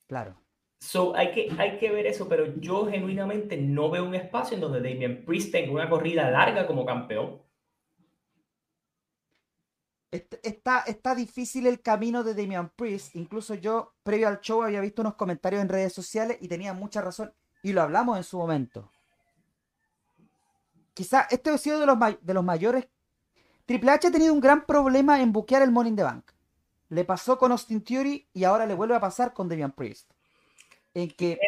Claro. 0.09 0.41
So, 0.81 1.15
hay, 1.17 1.33
que, 1.33 1.49
hay 1.59 1.79
que 1.79 1.91
ver 1.91 2.07
eso, 2.07 2.29
pero 2.29 2.55
yo 2.57 2.87
genuinamente 2.87 3.57
no 3.57 3.91
veo 3.91 4.05
un 4.05 4.15
espacio 4.15 4.55
en 4.55 4.61
donde 4.61 4.81
Damien 4.81 5.25
Priest 5.25 5.53
tenga 5.53 5.73
una 5.73 5.89
corrida 5.89 6.31
larga 6.31 6.67
como 6.67 6.85
campeón. 6.85 7.41
Está, 10.11 10.81
está 10.81 11.15
difícil 11.15 11.67
el 11.67 11.83
camino 11.83 12.23
de 12.23 12.35
Damian 12.35 12.71
Priest. 12.71 13.17
Incluso 13.17 13.55
yo, 13.55 13.95
previo 14.03 14.29
al 14.29 14.41
show, 14.41 14.63
había 14.63 14.81
visto 14.81 15.03
unos 15.03 15.15
comentarios 15.15 15.63
en 15.63 15.69
redes 15.69 15.93
sociales 15.93 16.39
y 16.41 16.49
tenía 16.49 16.73
mucha 16.73 17.01
razón. 17.01 17.33
Y 17.63 17.73
lo 17.73 17.83
hablamos 17.83 18.17
en 18.17 18.25
su 18.25 18.39
momento. 18.39 18.91
Quizá 20.95 21.27
este 21.31 21.51
ha 21.51 21.59
sido 21.59 21.81
de 21.81 21.87
los, 21.87 21.99
de 22.21 22.35
los 22.35 22.45
mayores. 22.45 22.89
Triple 23.67 23.91
H 23.91 24.07
ha 24.07 24.11
tenido 24.11 24.33
un 24.33 24.41
gran 24.41 24.65
problema 24.65 25.21
en 25.21 25.33
buquear 25.33 25.63
el 25.63 25.73
Money 25.73 25.91
in 25.91 25.97
the 25.97 26.03
Bank. 26.05 26.31
Le 26.89 27.05
pasó 27.05 27.37
con 27.37 27.51
Austin 27.51 27.83
Theory 27.83 28.29
y 28.33 28.45
ahora 28.45 28.65
le 28.65 28.75
vuelve 28.75 28.95
a 28.95 29.01
pasar 29.01 29.35
con 29.35 29.49
Damian 29.49 29.73
Priest. 29.73 30.11
En 30.95 31.11
que 31.11 31.39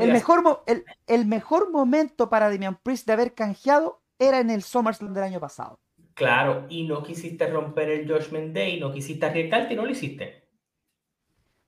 el 0.00 0.12
mejor, 0.12 0.64
el, 0.66 0.84
el 1.06 1.24
mejor 1.24 1.70
momento 1.70 2.28
para 2.28 2.50
Damian 2.50 2.76
Priest 2.82 3.06
de 3.06 3.12
haber 3.12 3.32
canjeado 3.32 4.02
era 4.18 4.40
en 4.40 4.50
el 4.50 4.62
SummerSlam 4.62 5.14
del 5.14 5.22
año 5.22 5.40
pasado. 5.40 5.78
Claro, 6.16 6.64
y 6.70 6.84
no 6.84 7.02
quisiste 7.02 7.46
romper 7.46 7.90
el 7.90 8.10
Judgment 8.10 8.54
Day, 8.54 8.80
no 8.80 8.90
quisiste 8.90 9.26
arriesgarte 9.26 9.74
y 9.74 9.76
no 9.76 9.84
lo 9.84 9.90
hiciste. 9.90 10.48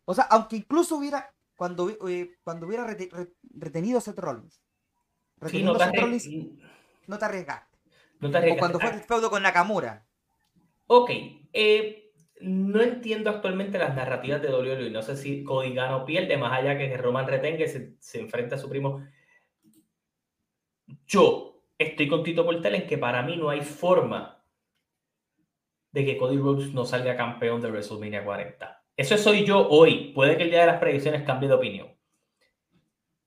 O 0.06 0.14
sea, 0.14 0.24
aunque 0.30 0.56
incluso 0.56 0.96
hubiera, 0.96 1.34
cuando, 1.54 1.90
eh, 2.08 2.30
cuando 2.42 2.66
hubiera 2.66 2.86
retenido 2.86 4.00
Seth 4.00 4.18
Rollins, 4.18 4.62
retenido 5.36 5.74
no, 5.74 5.78
te 5.78 6.00
Rollins 6.00 6.26
no 7.06 7.18
te 7.18 7.24
arriesgaste. 7.26 7.76
No 8.20 8.30
te 8.30 8.38
arriesgaste. 8.38 8.56
O 8.56 8.58
cuando 8.58 8.80
fue 8.80 8.90
el 8.94 9.00
feudo 9.02 9.28
con 9.28 9.42
Nakamura. 9.42 10.06
Ok, 10.86 11.10
eh, 11.52 12.10
no 12.40 12.80
entiendo 12.80 13.28
actualmente 13.28 13.76
las 13.76 13.94
narrativas 13.94 14.40
de 14.40 14.48
WWE. 14.48 14.88
No 14.88 15.02
sé 15.02 15.18
si 15.18 15.44
Cody 15.44 15.74
gana 15.74 15.98
o 15.98 16.06
pierde, 16.06 16.38
más 16.38 16.58
allá 16.58 16.78
que 16.78 16.96
Roman 16.96 17.26
retenga 17.26 17.66
y 17.66 17.68
se, 17.68 17.96
se 18.00 18.18
enfrenta 18.18 18.56
a 18.56 18.58
su 18.58 18.70
primo. 18.70 19.06
Yo 21.06 21.64
estoy 21.76 22.08
con 22.08 22.22
Tito 22.22 22.46
Portel 22.46 22.76
en 22.76 22.86
que 22.86 22.96
para 22.96 23.22
mí 23.22 23.36
no 23.36 23.50
hay 23.50 23.60
forma 23.60 24.37
de 25.92 26.04
que 26.04 26.16
Cody 26.16 26.36
Rhodes 26.36 26.72
no 26.74 26.84
salga 26.84 27.16
campeón 27.16 27.60
de 27.60 27.70
WrestleMania 27.70 28.24
40. 28.24 28.82
Eso 28.96 29.16
soy 29.16 29.44
yo 29.44 29.68
hoy. 29.68 30.12
Puede 30.14 30.36
que 30.36 30.44
el 30.44 30.50
día 30.50 30.60
de 30.60 30.66
las 30.66 30.80
predicciones 30.80 31.22
cambie 31.22 31.48
de 31.48 31.54
opinión. 31.54 31.88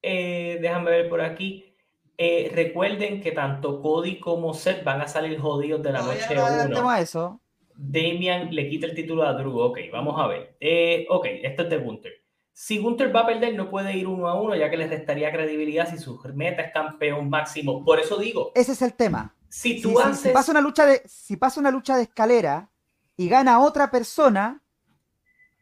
Eh, 0.02 0.58
déjame 0.62 0.92
ver 0.92 1.10
por 1.10 1.22
aquí. 1.22 1.76
Eh, 2.18 2.52
recuerden 2.54 3.22
que 3.22 3.32
tanto 3.32 3.82
Cody 3.82 4.20
como 4.20 4.54
Seth 4.54 4.84
van 4.84 5.02
a 5.02 5.08
salir 5.08 5.40
jodidos 5.40 5.82
de 5.82 5.92
la 5.92 6.02
noche 6.02 6.36
1. 6.70 6.96
eso. 6.98 7.42
Damian 7.74 8.54
le 8.54 8.70
quita 8.70 8.86
el 8.86 8.94
título 8.94 9.24
a 9.24 9.34
Drew. 9.34 9.58
Ok, 9.60 9.80
vamos 9.92 10.20
a 10.20 10.28
ver. 10.28 10.56
Eh, 10.60 11.08
ok, 11.10 11.26
esto 11.42 11.64
es 11.64 11.70
de 11.70 11.78
Gunter. 11.78 12.14
Si 12.54 12.78
Gunter 12.78 13.16
va 13.16 13.22
a 13.22 13.28
perder, 13.28 13.56
no 13.56 13.70
puede 13.72 13.96
ir 13.98 14.08
uno 14.08 14.28
a 14.28 14.40
uno, 14.40 14.56
ya 14.56 14.70
que 14.70 14.78
le 14.78 14.88
restaría 14.88 15.32
credibilidad 15.32 15.90
si 15.90 15.98
su 15.98 16.22
meta 16.36 16.64
es 16.64 16.74
campeón 16.74 17.30
máximo. 17.30 17.84
Por 17.84 18.00
eso 18.00 18.18
digo. 18.18 18.52
Ese 18.54 18.74
es 18.74 18.82
el 18.82 18.94
tema 18.94 19.34
si 19.52 19.82
tú 19.82 20.00
haces... 20.00 20.22
si, 20.22 20.30
pasa 20.30 20.52
una 20.52 20.62
lucha 20.62 20.86
de, 20.86 21.04
si 21.06 21.36
pasa 21.36 21.60
una 21.60 21.72
lucha 21.72 21.98
de 21.98 22.04
escalera 22.04 22.72
y 23.18 23.28
gana 23.28 23.60
otra 23.60 23.92
persona, 23.92 24.64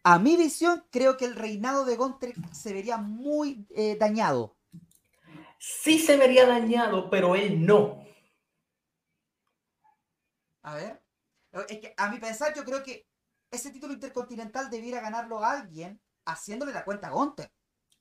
a 0.03 0.19
mi 0.19 0.37
visión 0.37 0.85
creo 0.91 1.17
que 1.17 1.25
el 1.25 1.35
reinado 1.35 1.85
de 1.85 1.95
Gunter 1.97 2.33
se 2.53 2.71
vería 2.71 2.97
muy 2.97 3.65
eh, 3.71 3.97
dañado. 3.99 4.55
Sí 5.57 5.97
se 5.99 6.17
vería 6.17 6.45
dañado, 6.45 7.09
pero 7.09 7.35
él 7.35 7.65
no. 7.65 8.05
A 10.61 10.75
ver. 10.75 11.01
Es 11.67 11.79
que 11.79 11.93
a 11.97 12.09
mi 12.09 12.19
pensar, 12.19 12.53
yo 12.53 12.63
creo 12.63 12.83
que 12.83 13.07
ese 13.49 13.71
título 13.71 13.93
intercontinental 13.93 14.69
debiera 14.69 15.01
ganarlo 15.01 15.43
a 15.43 15.51
alguien 15.51 15.99
haciéndole 16.25 16.71
la 16.71 16.85
cuenta 16.85 17.07
a 17.07 17.11
Gunter. 17.11 17.51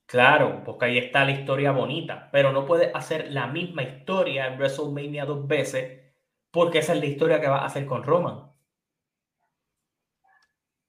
Claro, 0.09 0.63
porque 0.65 0.85
ahí 0.85 0.97
está 0.97 1.23
la 1.23 1.31
historia 1.31 1.71
bonita, 1.71 2.29
pero 2.31 2.51
no 2.51 2.65
puedes 2.65 2.89
hacer 2.95 3.31
la 3.31 3.45
misma 3.45 3.83
historia 3.83 4.47
en 4.47 4.57
WrestleMania 4.57 5.25
dos 5.25 5.47
veces 5.47 6.01
porque 6.49 6.79
esa 6.79 6.93
es 6.93 6.99
la 6.99 7.05
historia 7.05 7.39
que 7.39 7.47
va 7.47 7.59
a 7.59 7.67
hacer 7.67 7.85
con 7.85 8.03
Roman. 8.03 8.51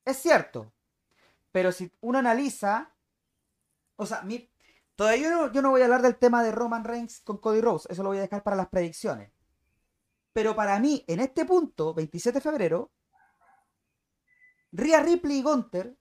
Es 0.06 0.16
cierto, 0.16 0.72
pero 1.52 1.70
si 1.70 1.92
uno 2.00 2.18
analiza, 2.18 2.94
o 3.96 4.06
sea, 4.06 4.24
todavía 4.96 5.22
yo 5.22 5.30
no, 5.30 5.52
yo 5.52 5.60
no 5.60 5.68
voy 5.68 5.82
a 5.82 5.84
hablar 5.84 6.00
del 6.00 6.16
tema 6.16 6.42
de 6.42 6.52
Roman 6.52 6.84
Reigns 6.84 7.20
con 7.20 7.36
Cody 7.36 7.60
Rose, 7.60 7.88
eso 7.92 8.02
lo 8.02 8.08
voy 8.08 8.18
a 8.18 8.22
dejar 8.22 8.42
para 8.42 8.56
las 8.56 8.70
predicciones. 8.70 9.30
Pero 10.32 10.56
para 10.56 10.80
mí, 10.80 11.04
en 11.06 11.20
este 11.20 11.44
punto, 11.44 11.92
27 11.92 12.38
de 12.38 12.42
febrero, 12.42 12.90
Rhea 14.72 15.02
Ripley 15.02 15.40
y 15.40 15.42
Gunter 15.42 15.99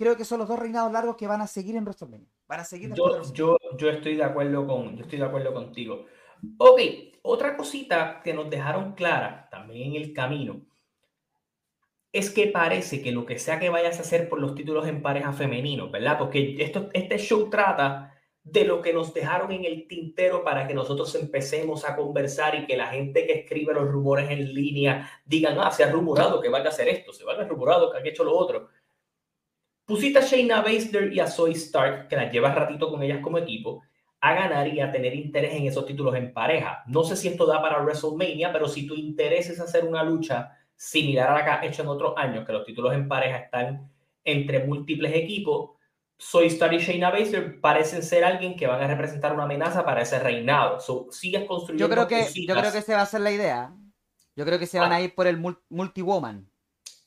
creo 0.00 0.16
que 0.16 0.24
son 0.24 0.38
los 0.38 0.48
dos 0.48 0.58
reinados 0.58 0.90
largos 0.90 1.14
que 1.14 1.26
van 1.26 1.42
a 1.42 1.46
seguir 1.46 1.76
en 1.76 1.84
WrestleMania. 1.84 2.26
Van 2.48 2.60
a 2.60 2.64
seguir 2.64 2.90
yo, 2.94 3.22
yo, 3.34 3.58
yo, 3.76 3.90
estoy 3.90 4.16
de 4.16 4.24
acuerdo 4.24 4.66
con, 4.66 4.96
yo 4.96 5.02
estoy 5.02 5.18
de 5.18 5.26
acuerdo 5.26 5.52
contigo. 5.52 6.06
Ok, 6.56 6.80
otra 7.20 7.54
cosita 7.54 8.22
que 8.24 8.32
nos 8.32 8.48
dejaron 8.48 8.94
clara 8.94 9.46
también 9.50 9.90
en 9.90 10.00
el 10.00 10.14
camino 10.14 10.62
es 12.12 12.30
que 12.30 12.46
parece 12.46 13.02
que 13.02 13.12
lo 13.12 13.26
que 13.26 13.38
sea 13.38 13.60
que 13.60 13.68
vayas 13.68 13.98
a 13.98 14.00
hacer 14.00 14.30
por 14.30 14.40
los 14.40 14.54
títulos 14.54 14.88
en 14.88 15.02
pareja 15.02 15.34
femenino, 15.34 15.90
¿verdad? 15.90 16.18
Porque 16.18 16.56
esto, 16.58 16.88
este 16.94 17.18
show 17.18 17.50
trata 17.50 18.14
de 18.42 18.64
lo 18.64 18.80
que 18.80 18.94
nos 18.94 19.12
dejaron 19.12 19.52
en 19.52 19.66
el 19.66 19.86
tintero 19.86 20.42
para 20.42 20.66
que 20.66 20.72
nosotros 20.72 21.14
empecemos 21.14 21.84
a 21.84 21.94
conversar 21.94 22.54
y 22.54 22.66
que 22.66 22.78
la 22.78 22.86
gente 22.86 23.26
que 23.26 23.40
escribe 23.40 23.74
los 23.74 23.86
rumores 23.86 24.30
en 24.30 24.54
línea 24.54 25.10
digan, 25.26 25.58
ah, 25.60 25.70
se 25.70 25.84
ha 25.84 25.92
rumorado 25.92 26.40
que 26.40 26.48
van 26.48 26.64
a 26.64 26.70
hacer 26.70 26.88
esto, 26.88 27.12
se 27.12 27.22
van 27.22 27.38
a 27.38 27.44
rumorado 27.44 27.92
que 27.92 27.98
han 27.98 28.06
hecho 28.06 28.24
lo 28.24 28.34
otro. 28.34 28.70
Pusiste 29.90 30.20
a 30.20 30.22
Shayna 30.22 30.60
Baszler 30.60 31.12
y 31.12 31.18
a 31.18 31.26
Zoe 31.26 31.50
Stark, 31.50 32.06
que 32.06 32.14
las 32.14 32.30
llevas 32.30 32.54
ratito 32.54 32.88
con 32.88 33.02
ellas 33.02 33.18
como 33.20 33.38
equipo, 33.38 33.82
a 34.20 34.34
ganar 34.34 34.68
y 34.68 34.78
a 34.78 34.92
tener 34.92 35.12
interés 35.16 35.52
en 35.52 35.66
esos 35.66 35.84
títulos 35.84 36.14
en 36.14 36.32
pareja. 36.32 36.84
No 36.86 37.02
sé 37.02 37.16
si 37.16 37.26
esto 37.26 37.44
da 37.44 37.60
para 37.60 37.82
WrestleMania, 37.82 38.52
pero 38.52 38.68
si 38.68 38.86
tu 38.86 38.94
interés 38.94 39.50
es 39.50 39.58
hacer 39.58 39.84
una 39.84 40.04
lucha 40.04 40.56
similar 40.76 41.30
a 41.30 41.34
la 41.34 41.44
que 41.44 41.50
has 41.50 41.64
hecho 41.64 41.82
en 41.82 41.88
otros 41.88 42.14
años, 42.16 42.46
que 42.46 42.52
los 42.52 42.64
títulos 42.64 42.94
en 42.94 43.08
pareja 43.08 43.38
están 43.38 43.90
entre 44.22 44.64
múltiples 44.64 45.12
equipos, 45.12 45.70
Zoe 46.22 46.46
Stark 46.46 46.72
y 46.74 46.78
Shayna 46.78 47.10
Baszler 47.10 47.60
parecen 47.60 48.04
ser 48.04 48.24
alguien 48.24 48.54
que 48.54 48.68
van 48.68 48.80
a 48.80 48.86
representar 48.86 49.34
una 49.34 49.42
amenaza 49.42 49.84
para 49.84 50.02
ese 50.02 50.20
reinado. 50.20 50.78
sigues 51.10 51.48
construyendo. 51.48 51.88
Yo 51.88 51.90
creo 51.92 52.06
que, 52.06 52.28
yo 52.46 52.54
creo 52.54 52.70
que 52.70 52.78
esa 52.78 52.94
va 52.94 53.02
a 53.02 53.06
ser 53.06 53.22
la 53.22 53.32
idea. 53.32 53.74
Yo 54.36 54.44
creo 54.44 54.60
que 54.60 54.68
se 54.68 54.78
van 54.78 54.92
a 54.92 54.96
ah. 54.96 55.02
ir 55.02 55.16
por 55.16 55.26
el 55.26 55.36
multi-woman. 55.68 56.48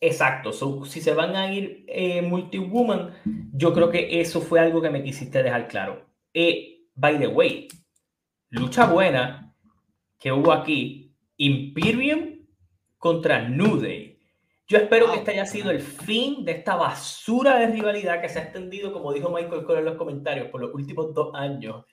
Exacto, 0.06 0.52
si 0.52 1.00
se 1.00 1.14
van 1.14 1.34
a 1.38 1.54
ir 1.54 1.86
eh, 1.88 2.22
multi-woman, 2.22 3.22
yo 3.54 3.74
creo 3.74 3.90
que 3.90 4.20
eso 4.20 4.42
fue 4.42 4.60
algo 4.60 4.82
que 4.82 4.90
me 4.90 5.02
quisiste 5.02 5.42
dejar 5.42 5.70
claro. 5.70 6.10
Eh, 6.34 6.90
by 6.94 7.18
the 7.20 7.28
way, 7.28 7.70
lucha 8.50 8.86
buena 8.86 9.56
que 10.20 10.34
hubo 10.34 10.52
aquí, 10.52 11.16
Imperium 11.38 12.46
contra 12.98 13.48
New 13.48 13.80
Day. 13.80 14.20
Yo 14.68 14.78
espero 14.78 15.10
que 15.10 15.20
este 15.20 15.32
haya 15.32 15.46
sido 15.46 15.72
el 15.72 15.80
fin 15.80 16.44
de 16.44 16.52
esta 16.52 16.76
basura 16.76 17.60
de 17.60 17.68
rivalidad 17.68 18.20
que 18.20 18.28
se 18.28 18.40
ha 18.40 18.44
extendido, 18.44 18.92
como 18.92 19.14
dijo 19.14 19.30
Michael 19.30 19.64
Cole 19.64 19.80
en 19.80 19.86
los 19.86 19.96
comentarios, 19.96 20.50
por 20.50 20.60
los 20.60 20.74
últimos 20.74 21.14
dos 21.14 21.34
años. 21.34 21.86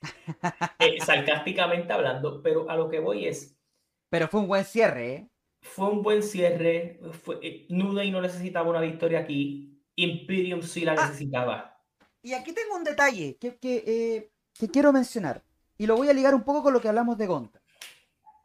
Eh, 0.78 0.98
sarcásticamente 1.02 1.92
hablando, 1.92 2.40
pero 2.42 2.70
a 2.70 2.74
lo 2.74 2.88
que 2.88 3.00
voy 3.00 3.26
es... 3.26 3.60
Pero 4.08 4.28
fue 4.28 4.40
un 4.40 4.48
buen 4.48 4.64
cierre, 4.64 5.12
¿eh? 5.12 5.30
Fue 5.60 5.88
un 5.88 6.02
buen 6.02 6.22
cierre. 6.22 7.00
Fue, 7.22 7.38
eh, 7.42 7.66
Day 7.68 8.10
no 8.10 8.20
necesitaba 8.20 8.70
una 8.70 8.80
victoria 8.80 9.20
aquí. 9.20 9.82
Imperium 9.96 10.62
sí 10.62 10.84
la 10.84 10.92
ah. 10.92 11.06
necesitaba. 11.06 11.78
Y 12.22 12.32
aquí 12.32 12.52
tengo 12.52 12.76
un 12.76 12.84
detalle 12.84 13.36
que, 13.38 13.58
eh, 13.62 14.30
que, 14.52 14.68
quiero 14.68 14.92
mencionar. 14.92 15.42
Y 15.78 15.86
lo 15.86 15.96
voy 15.96 16.08
a 16.08 16.12
ligar 16.12 16.34
un 16.34 16.42
poco 16.42 16.62
con 16.62 16.72
lo 16.72 16.80
que 16.80 16.88
hablamos 16.88 17.16
de 17.16 17.26
Gonta. 17.26 17.62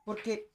Porque, 0.06 0.52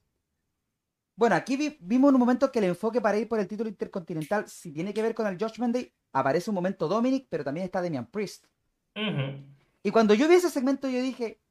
bueno, 1.17 1.37
aquí 1.37 1.77
vimos 1.81 2.09
en 2.09 2.15
un 2.15 2.21
momento 2.21 2.51
que 2.51 2.61
el 2.61 2.67
enfoque 2.67 3.01
para 3.01 3.19
ir 3.19 3.29
por 3.29 3.39
el 3.39 3.49
título 3.49 3.69
intercontinental, 3.69 4.49
si 4.49 4.73
tiene 4.73 4.95
que 4.95 5.03
ver 5.03 5.15
con 5.15 5.27
el 5.27 5.37
Judgment 5.37 5.75
Day, 5.75 5.93
aparece 6.13 6.51
un 6.51 6.55
momento 6.55 6.89
Dominic, 6.89 7.27
pero 7.29 7.45
también 7.45 7.65
está 7.65 7.83
Damian 7.83 8.07
Priest. 8.07 8.47
Y 9.83 9.91
cuando 9.91 10.15
yo 10.15 10.29
vi 10.29 10.37
ese 10.37 10.51
segmento, 10.51 10.89
yo 10.89 11.03
dije, 11.03 11.43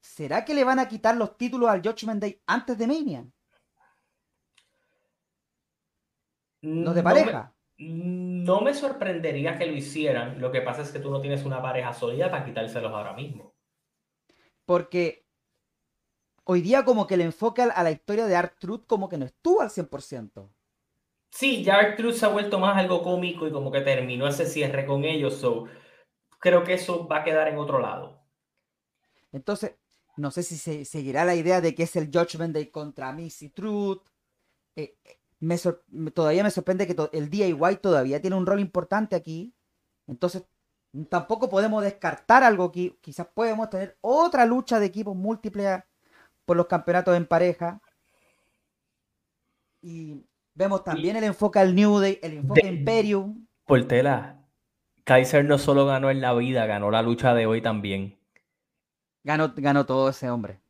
¿será 0.00 0.44
que 0.44 0.54
le 0.54 0.64
van 0.64 0.78
a 0.78 0.88
quitar 0.88 1.16
los 1.16 1.36
títulos 1.38 1.70
al 1.70 1.82
Judgment 1.82 2.20
Day 2.20 2.42
antes 2.46 2.76
de 2.76 2.86
Mania? 2.86 3.26
No 6.66 6.94
de 6.94 7.02
pareja. 7.02 7.54
no 7.78 8.60
me 8.60 8.74
sorprendería 8.74 9.56
que 9.56 9.66
lo 9.66 9.72
hicieran. 9.72 10.40
Lo 10.40 10.50
que 10.50 10.62
pasa 10.62 10.82
es 10.82 10.90
que 10.90 10.98
tú 10.98 11.10
no 11.10 11.20
tienes 11.20 11.44
una 11.44 11.62
pareja 11.62 11.92
sólida 11.92 12.30
para 12.30 12.44
quitárselos 12.44 12.92
ahora 12.92 13.12
mismo. 13.12 13.54
Porque 14.64 15.26
hoy 16.44 16.60
día 16.60 16.84
como 16.84 17.06
que 17.06 17.14
el 17.14 17.20
enfoque 17.20 17.62
a 17.62 17.82
la 17.82 17.90
historia 17.90 18.26
de 18.26 18.36
Art 18.36 18.56
Truth 18.58 18.86
como 18.86 19.08
que 19.08 19.18
no 19.18 19.24
estuvo 19.24 19.60
al 19.60 19.70
100%. 19.70 20.50
Sí, 21.30 21.62
ya 21.62 21.76
Art 21.76 21.96
Truth 21.96 22.14
se 22.14 22.26
ha 22.26 22.30
vuelto 22.30 22.58
más 22.58 22.76
algo 22.76 23.02
cómico 23.02 23.46
y 23.46 23.52
como 23.52 23.70
que 23.70 23.82
terminó 23.82 24.26
ese 24.26 24.46
cierre 24.46 24.86
con 24.86 25.04
ellos. 25.04 25.34
So, 25.36 25.66
creo 26.40 26.64
que 26.64 26.74
eso 26.74 27.06
va 27.06 27.18
a 27.18 27.24
quedar 27.24 27.48
en 27.48 27.58
otro 27.58 27.78
lado. 27.78 28.22
Entonces, 29.32 29.76
no 30.16 30.30
sé 30.30 30.42
si 30.42 30.56
se 30.56 30.84
seguirá 30.84 31.24
la 31.24 31.34
idea 31.34 31.60
de 31.60 31.74
que 31.74 31.82
es 31.84 31.94
el 31.94 32.10
Judgment 32.12 32.54
Day 32.54 32.66
contra 32.70 33.12
Missy 33.12 33.50
Truth. 33.50 34.02
Eh, 34.74 34.96
me 35.46 36.10
todavía 36.10 36.42
me 36.42 36.50
sorprende 36.50 36.86
que 36.86 36.96
el 37.12 37.30
DIY 37.30 37.76
todavía 37.80 38.20
tiene 38.20 38.36
un 38.36 38.46
rol 38.46 38.60
importante 38.60 39.14
aquí. 39.14 39.54
Entonces, 40.06 40.44
tampoco 41.08 41.48
podemos 41.48 41.82
descartar 41.82 42.42
algo 42.42 42.72
que 42.72 42.96
quizás 43.00 43.26
podemos 43.26 43.70
tener 43.70 43.96
otra 44.00 44.46
lucha 44.46 44.80
de 44.80 44.86
equipos 44.86 45.16
múltiples 45.16 45.82
por 46.44 46.56
los 46.56 46.66
campeonatos 46.66 47.16
en 47.16 47.26
pareja. 47.26 47.80
y 49.82 50.24
vemos 50.54 50.82
también 50.82 51.16
el 51.16 51.24
enfoque 51.24 51.58
al 51.60 51.74
New 51.74 51.98
Day, 51.98 52.18
el 52.22 52.38
enfoque 52.38 52.66
Imperium. 52.66 53.46
Portela, 53.66 54.40
Kaiser 55.04 55.44
no 55.44 55.58
solo 55.58 55.86
ganó 55.86 56.10
en 56.10 56.20
la 56.20 56.34
vida, 56.34 56.66
ganó 56.66 56.90
la 56.90 57.02
lucha 57.02 57.34
de 57.34 57.46
hoy 57.46 57.60
también. 57.62 58.18
Ganó, 59.22 59.52
ganó 59.56 59.86
todo 59.86 60.08
ese 60.08 60.30
hombre. 60.30 60.60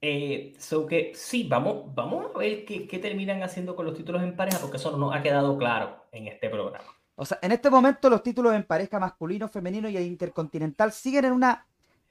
Eh, 0.00 0.54
so 0.58 0.86
que 0.86 1.12
sí, 1.14 1.44
vamos, 1.48 1.92
vamos 1.94 2.30
a 2.34 2.38
ver 2.38 2.64
qué, 2.64 2.86
qué, 2.86 2.98
terminan 2.98 3.42
haciendo 3.42 3.74
con 3.74 3.84
los 3.84 3.96
títulos 3.96 4.22
en 4.22 4.36
pareja, 4.36 4.58
porque 4.60 4.76
eso 4.76 4.92
no 4.92 4.98
nos 4.98 5.14
ha 5.14 5.22
quedado 5.22 5.58
claro 5.58 6.06
en 6.12 6.28
este 6.28 6.48
programa. 6.48 6.84
O 7.16 7.24
sea, 7.24 7.38
en 7.42 7.50
este 7.50 7.68
momento 7.68 8.08
los 8.08 8.22
títulos 8.22 8.54
en 8.54 8.62
pareja 8.62 9.00
masculino, 9.00 9.48
femenino 9.48 9.88
y 9.88 9.96
el 9.96 10.04
intercontinental 10.04 10.92
siguen 10.92 11.24
en 11.24 11.32
una, 11.32 11.66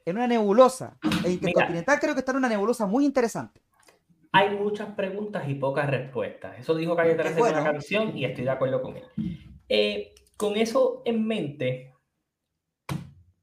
en 0.05 0.17
una 0.17 0.27
nebulosa. 0.27 0.97
El 1.23 1.31
intercontinental 1.31 1.97
creo 2.01 2.13
que 2.13 2.19
está 2.19 2.33
en 2.33 2.39
una 2.39 2.49
nebulosa 2.49 2.85
muy 2.85 3.05
interesante. 3.05 3.61
Hay 4.33 4.49
muchas 4.55 4.89
preguntas 4.89 5.47
y 5.47 5.55
pocas 5.55 5.89
respuestas. 5.89 6.59
Eso 6.59 6.75
dijo 6.75 6.93
Calle 6.93 7.15
13 7.15 7.39
en 7.39 7.53
la 7.53 7.63
canción 7.63 8.17
y 8.17 8.25
estoy 8.25 8.43
de 8.43 8.49
acuerdo 8.49 8.81
con 8.81 8.97
él. 8.97 9.05
Eh, 9.69 10.13
con 10.35 10.57
eso 10.57 11.01
en 11.05 11.25
mente, 11.25 11.93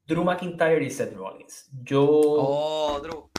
Drew 0.05 0.23
McIntyre 0.23 0.85
y 0.85 0.91
Seth 0.91 1.15
Rollins. 1.15 1.67
Yo. 1.83 2.05
Oh, 2.07 2.99
Drew. 3.01 3.29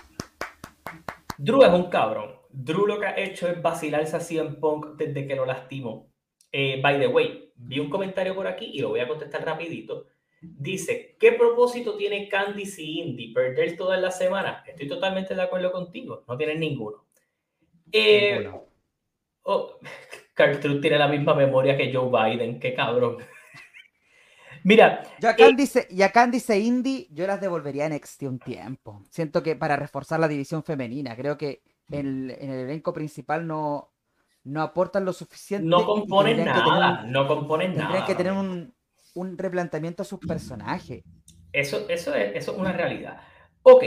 Drew 1.38 1.62
es 1.62 1.70
un 1.70 1.90
cabrón. 1.90 2.36
Drew 2.50 2.86
lo 2.86 2.98
que 2.98 3.06
ha 3.06 3.18
hecho 3.18 3.48
es 3.48 3.60
vacilarse 3.60 4.16
así 4.16 4.38
en 4.38 4.58
Punk 4.60 4.96
desde 4.96 5.26
que 5.26 5.36
lo 5.36 5.44
lastimó. 5.44 6.10
Eh, 6.52 6.80
by 6.82 6.98
the 6.98 7.08
way, 7.08 7.52
vi 7.56 7.78
un 7.78 7.90
comentario 7.90 8.34
por 8.34 8.46
aquí 8.46 8.70
y 8.72 8.80
lo 8.80 8.90
voy 8.90 9.00
a 9.00 9.08
contestar 9.08 9.44
rapidito. 9.44 10.06
Dice, 10.40 11.16
¿qué 11.18 11.32
propósito 11.32 11.96
tiene 11.96 12.28
Candice 12.28 12.82
y 12.82 13.00
Indy? 13.00 13.32
¿Perder 13.32 13.76
toda 13.76 13.96
la 13.96 14.10
semana? 14.10 14.62
Estoy 14.66 14.88
totalmente 14.88 15.34
de 15.34 15.42
acuerdo 15.42 15.72
contigo. 15.72 16.24
No 16.28 16.36
tienen 16.36 16.60
ninguno. 16.60 17.04
Eh, 17.90 18.50
oh, 19.42 19.78
Carl 20.34 20.60
tiene 20.60 20.98
la 20.98 21.08
misma 21.08 21.34
memoria 21.34 21.76
que 21.76 21.92
Joe 21.92 22.10
Biden. 22.10 22.60
Qué 22.60 22.74
cabrón. 22.74 23.18
Mira. 24.66 25.04
Yo 25.20 25.28
acá, 25.28 25.46
eh, 25.46 25.54
dice, 25.56 25.86
y 25.88 26.02
acá 26.02 26.26
dice 26.26 26.58
Indy, 26.58 27.06
yo 27.12 27.24
las 27.28 27.40
devolvería 27.40 27.86
en 27.86 27.94
NXT 27.94 28.22
un 28.24 28.40
tiempo. 28.40 29.00
Siento 29.10 29.40
que 29.40 29.54
para 29.54 29.76
reforzar 29.76 30.18
la 30.18 30.26
división 30.26 30.64
femenina, 30.64 31.14
creo 31.14 31.38
que 31.38 31.62
en, 31.88 32.30
el 32.30 32.50
elenco 32.50 32.92
principal 32.92 33.46
no, 33.46 33.92
no 34.42 34.62
aportan 34.62 35.04
lo 35.04 35.12
suficiente. 35.12 35.68
No 35.68 35.86
componen 35.86 36.44
nada, 36.44 37.04
no 37.06 37.28
componen 37.28 37.76
nada. 37.76 37.82
Tendrían 37.82 38.06
que 38.06 38.14
tener 38.16 38.32
un, 38.32 38.74
un, 39.14 39.38
replanteamiento 39.38 40.02
a 40.02 40.04
sus 40.04 40.18
personajes. 40.18 41.04
Eso, 41.52 41.86
eso, 41.88 42.12
es, 42.12 42.34
eso 42.34 42.50
es 42.50 42.58
una 42.58 42.72
realidad. 42.72 43.20
Ok, 43.62 43.84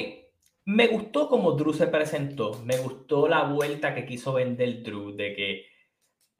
me 0.64 0.88
gustó 0.88 1.28
como 1.28 1.52
Drew 1.52 1.74
se 1.74 1.88
presentó, 1.88 2.54
me 2.64 2.78
gustó 2.78 3.28
la 3.28 3.44
vuelta 3.44 3.94
que 3.94 4.06
quiso 4.06 4.32
vender 4.32 4.82
Drew, 4.82 5.14
de 5.14 5.36
que 5.36 5.66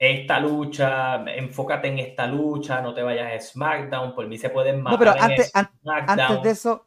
esta 0.00 0.40
lucha, 0.40 1.22
enfócate 1.30 1.88
en 1.88 1.98
esta 1.98 2.26
lucha, 2.26 2.80
no 2.80 2.94
te 2.94 3.02
vayas 3.02 3.34
a 3.34 3.38
SmackDown, 3.38 4.14
por 4.14 4.26
mí 4.26 4.38
se 4.38 4.48
pueden 4.48 4.80
matar. 4.80 4.92
No, 4.92 4.98
pero 4.98 5.22
antes, 5.22 5.52
antes 5.54 6.42
de 6.42 6.50
eso, 6.50 6.86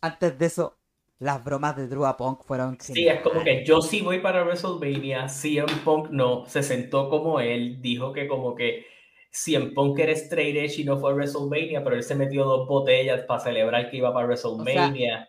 antes 0.00 0.38
de 0.38 0.46
eso, 0.46 0.78
las 1.18 1.44
bromas 1.44 1.76
de 1.76 1.88
Drew 1.88 2.06
a 2.06 2.16
Punk 2.16 2.42
fueron. 2.42 2.78
Sí, 2.80 3.06
es 3.06 3.20
como 3.20 3.44
que 3.44 3.66
yo 3.66 3.82
sí 3.82 4.00
voy 4.00 4.20
para 4.20 4.44
WrestleMania, 4.44 5.28
CM 5.28 5.70
Punk 5.84 6.08
no, 6.08 6.46
se 6.46 6.62
sentó 6.62 7.10
como 7.10 7.38
él, 7.38 7.82
dijo 7.82 8.14
que 8.14 8.26
como 8.26 8.54
que 8.54 8.86
CM 9.30 9.72
Punk 9.72 9.98
era 9.98 10.12
straight 10.12 10.56
edge 10.56 10.80
y 10.80 10.84
no 10.84 10.98
fue 10.98 11.10
a 11.10 11.14
WrestleMania, 11.14 11.84
pero 11.84 11.96
él 11.96 12.02
se 12.02 12.14
metió 12.14 12.46
dos 12.46 12.66
botellas 12.66 13.24
para 13.26 13.40
celebrar 13.40 13.90
que 13.90 13.98
iba 13.98 14.10
para 14.10 14.26
WrestleMania. 14.26 15.28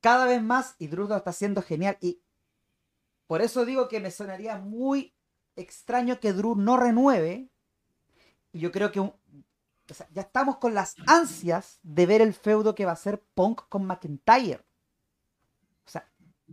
cada 0.00 0.26
vez 0.26 0.42
más, 0.42 0.74
y 0.80 0.88
Drew 0.88 1.06
lo 1.06 1.16
está 1.16 1.30
haciendo 1.30 1.62
genial, 1.62 1.96
y 2.00 2.18
por 3.28 3.40
eso 3.40 3.64
digo 3.64 3.86
que 3.86 4.00
me 4.00 4.10
sonaría 4.10 4.58
muy 4.58 5.15
extraño 5.56 6.20
que 6.20 6.32
Drew 6.32 6.54
no 6.54 6.76
renueve. 6.76 7.48
Y 8.52 8.60
yo 8.60 8.70
creo 8.72 8.92
que 8.92 9.00
ya 10.12 10.22
estamos 10.22 10.56
con 10.56 10.74
las 10.74 10.94
ansias 11.06 11.78
de 11.82 12.06
ver 12.06 12.20
el 12.20 12.34
feudo 12.34 12.74
que 12.74 12.84
va 12.84 12.92
a 12.92 12.96
ser 12.96 13.22
Punk 13.34 13.62
con 13.68 13.84
McIntyre. 13.84 14.60
O 15.84 15.90
sea, 15.90 16.08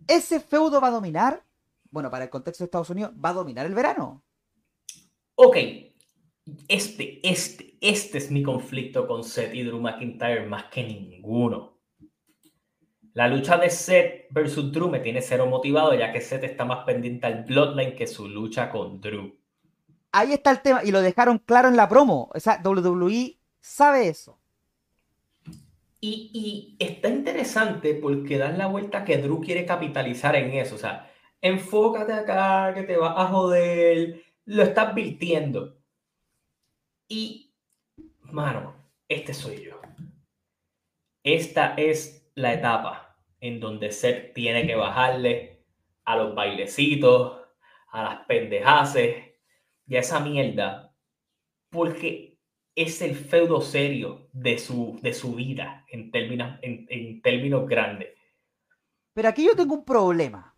ese 0.07 0.39
feudo 0.39 0.81
va 0.81 0.87
a 0.87 0.91
dominar, 0.91 1.43
bueno, 1.91 2.09
para 2.09 2.25
el 2.25 2.29
contexto 2.29 2.63
de 2.63 2.65
Estados 2.65 2.89
Unidos, 2.89 3.11
va 3.23 3.29
a 3.29 3.33
dominar 3.33 3.65
el 3.65 3.73
verano. 3.73 4.23
Ok, 5.35 5.57
este, 6.67 7.19
este, 7.27 7.77
este 7.81 8.17
es 8.17 8.29
mi 8.29 8.43
conflicto 8.43 9.07
con 9.07 9.23
Seth 9.23 9.53
y 9.55 9.63
Drew 9.63 9.79
McIntyre 9.79 10.45
más 10.45 10.65
que 10.65 10.83
ninguno. 10.83 11.72
La 13.13 13.27
lucha 13.27 13.57
de 13.57 13.69
Seth 13.69 14.25
versus 14.31 14.71
Drew 14.71 14.89
me 14.89 14.99
tiene 14.99 15.21
cero 15.21 15.45
motivado, 15.45 15.93
ya 15.93 16.11
que 16.11 16.19
Seth 16.19 16.43
está 16.43 16.65
más 16.65 16.83
pendiente 16.83 17.27
al 17.27 17.43
Bloodline 17.43 17.95
que 17.95 18.07
su 18.07 18.27
lucha 18.27 18.69
con 18.71 18.99
Drew. 18.99 19.37
Ahí 20.11 20.33
está 20.33 20.49
el 20.49 20.61
tema, 20.61 20.83
y 20.83 20.91
lo 20.91 21.01
dejaron 21.01 21.37
claro 21.37 21.67
en 21.67 21.77
la 21.77 21.87
promo. 21.87 22.31
O 22.33 22.39
sea, 22.39 22.59
WWE 22.63 23.37
sabe 23.59 24.07
eso. 24.07 24.39
Y, 25.99 26.31
y 26.33 26.83
está 26.83 27.07
interesante 27.07 27.93
porque 27.93 28.37
dan 28.37 28.57
la 28.57 28.65
vuelta 28.65 29.05
que 29.05 29.19
Drew 29.19 29.41
quiere 29.41 29.65
capitalizar 29.65 30.35
en 30.35 30.51
eso. 30.51 30.75
O 30.75 30.79
sea, 30.79 31.11
enfócate 31.39 32.13
acá, 32.13 32.73
que 32.73 32.83
te 32.83 32.97
vas 32.97 33.13
a 33.15 33.27
joder. 33.27 34.23
Lo 34.45 34.63
está 34.63 34.89
advirtiendo. 34.89 35.77
Y, 37.07 37.53
mano, 38.23 38.75
este 39.07 39.35
soy 39.35 39.63
yo. 39.63 39.79
Esta 41.23 41.75
es 41.75 42.27
la 42.35 42.53
etapa 42.53 43.02
en 43.43 43.59
donde 43.59 43.91
Seth 43.91 44.33
tiene 44.33 44.65
que 44.65 44.73
bajarle 44.73 45.59
a 46.05 46.15
los 46.15 46.33
bailecitos, 46.33 47.41
a 47.91 48.03
las 48.03 48.25
pendejaces 48.25 49.17
y 49.85 49.97
a 49.97 49.99
esa 49.99 50.21
mierda, 50.21 50.93
porque 51.69 52.37
es 52.73 53.01
el 53.01 53.17
feudo 53.17 53.59
serio 53.59 54.29
de 54.31 54.57
su, 54.57 54.97
de 55.01 55.13
su 55.13 55.35
vida 55.35 55.85
en 55.91 56.09
términos, 56.09 56.57
en, 56.61 57.21
términos 57.21 57.67
grandes. 57.67 58.13
Pero 59.13 59.27
aquí 59.27 59.45
yo 59.45 59.57
tengo 59.57 59.75
un 59.75 59.83
problema. 59.83 60.55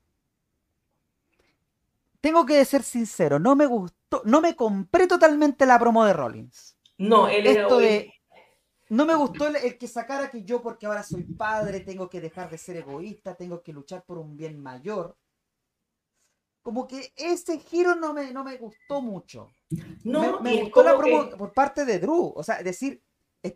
Tengo 2.22 2.46
que 2.46 2.64
ser 2.66 2.84
sincero, 2.84 3.40
no 3.40 3.56
me 3.56 3.66
gustó, 3.66 4.22
no 4.26 4.42
me 4.42 4.56
compré 4.56 5.08
totalmente 5.08 5.66
la 5.66 5.80
promo 5.80 6.06
de 6.06 6.14
Rollins. 6.14 6.78
No, 7.00 7.28
él 7.28 7.48
Esto 7.48 7.80
de 7.80 8.14
no 8.96 9.06
me 9.06 9.16
gustó 9.16 9.48
el, 9.48 9.78
que 9.78 9.88
sacara 9.88 10.32
que 10.32 10.44
yo, 10.44 10.62
porque 10.62 10.86
ahora 10.86 11.04
soy 11.04 11.24
padre, 11.24 11.82
tengo 11.82 12.10
que 12.10 12.22
dejar 12.22 12.50
de 12.50 12.58
ser 12.58 12.78
egoísta, 12.78 13.36
tengo 13.36 13.62
que 13.62 13.74
luchar 13.74 14.04
por 14.06 14.18
un 14.18 14.38
bien 14.38 14.62
mayor. 14.62 15.18
Como 16.62 16.88
que 16.88 17.14
ese 17.16 17.60
giro 17.60 17.96
no 17.96 18.14
me, 18.14 18.32
no 18.32 18.44
me 18.44 18.58
gustó 18.58 19.02
mucho. 19.02 19.52
No, 20.04 20.40
me, 20.40 20.64
gustó 20.64 20.84
la 20.84 20.98
promo 20.98 21.30
por 21.32 21.54
parte 21.54 21.86
de 21.86 22.00
Drew. 22.00 22.34
O 22.36 22.42
sea, 22.42 22.64
decir, 22.64 23.04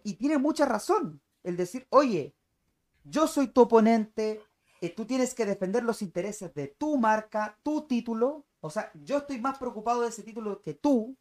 y 0.03 0.13
tiene 0.15 0.37
mucha 0.37 0.65
razón, 0.65 1.21
el 1.43 1.57
decir, 1.57 1.87
oye, 1.89 2.35
yo 3.03 3.27
soy 3.27 3.47
tu 3.47 3.61
oponente, 3.61 4.41
eh, 4.81 4.89
tú 4.93 5.05
tienes 5.05 5.33
que 5.33 5.45
defender 5.45 5.83
los 5.83 6.01
intereses 6.01 6.53
de 6.53 6.67
tu 6.67 6.97
marca, 6.97 7.57
tu 7.63 7.87
título. 7.87 8.45
O 8.61 8.69
sea, 8.69 8.91
yo 8.93 9.19
estoy 9.19 9.39
más 9.39 9.57
preocupado 9.57 10.01
de 10.01 10.09
ese 10.09 10.23
título 10.23 10.61
que 10.61 10.73
tú. 10.73 11.17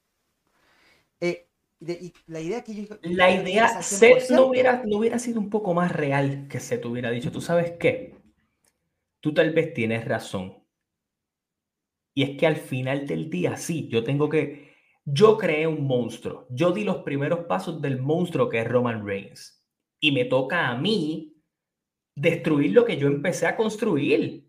Eh, 1.21 1.48
la 1.81 2.41
idea 2.41 2.65
que 2.65 2.75
yo, 2.75 2.97
La 3.03 3.31
idea, 3.31 3.83
Seth 3.83 4.31
no 4.31 4.47
hubiera, 4.47 4.83
no 4.85 4.99
hubiera 4.99 5.19
sido 5.19 5.41
un 5.41 5.49
poco 5.49 5.75
más 5.75 5.93
real 5.93 6.49
que 6.49 6.61
Seth 6.61 6.85
hubiera 6.85 7.11
dicho, 7.11 7.31
¿tú 7.31 7.41
sabes 7.41 7.73
qué? 7.79 8.17
Tú 9.21 9.33
tal 9.33 9.53
vez 9.53 9.73
tienes 9.75 10.05
razón. 10.05 10.65
Y 12.15 12.25
es 12.25 12.37
que 12.37 12.47
al 12.47 12.57
final 12.57 13.07
del 13.07 13.31
día, 13.31 13.57
sí, 13.57 13.89
yo 13.89 14.03
tengo 14.03 14.29
que... 14.29 14.69
Yo 15.05 15.39
creé 15.39 15.67
un 15.67 15.87
monstruo. 15.87 16.47
Yo 16.51 16.73
di 16.73 16.85
los 16.85 16.99
primeros 16.99 17.47
pasos 17.47 17.81
del 17.81 18.01
monstruo 18.01 18.49
que 18.49 18.61
es 18.61 18.69
Roman 18.69 19.07
Reigns. 19.07 19.65
Y 20.01 20.13
me 20.13 20.25
toca 20.25 20.69
a 20.69 20.77
mí 20.77 21.39
destruir 22.15 22.73
lo 22.73 22.85
que 22.85 22.97
yo 22.97 23.07
empecé 23.07 23.47
a 23.47 23.57
construir. 23.57 24.49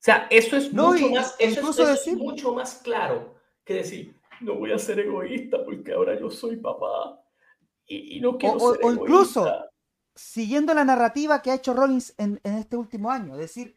sea, 0.00 0.28
eso 0.30 0.56
es, 0.56 0.72
mucho, 0.72 1.10
más, 1.10 1.34
eso 1.40 1.92
es 1.92 2.14
mucho 2.14 2.54
más 2.54 2.76
claro 2.76 3.34
que 3.64 3.74
decir, 3.74 4.17
no 4.40 4.54
voy 4.54 4.72
a 4.72 4.78
ser 4.78 5.00
egoísta 5.00 5.64
porque 5.64 5.92
ahora 5.92 6.18
yo 6.18 6.30
soy 6.30 6.56
papá 6.56 7.20
y, 7.86 8.20
no 8.20 8.36
quiero 8.36 8.56
o, 8.56 8.74
ser 8.74 8.84
o 8.84 8.92
incluso 8.92 9.68
siguiendo 10.18 10.74
la 10.74 10.84
narrativa 10.84 11.40
que 11.40 11.52
ha 11.52 11.54
hecho 11.54 11.72
Rollins 11.72 12.12
en, 12.18 12.40
este 12.42 12.76
último 12.76 13.10
año, 13.10 13.34
es 13.34 13.40
decir, 13.40 13.76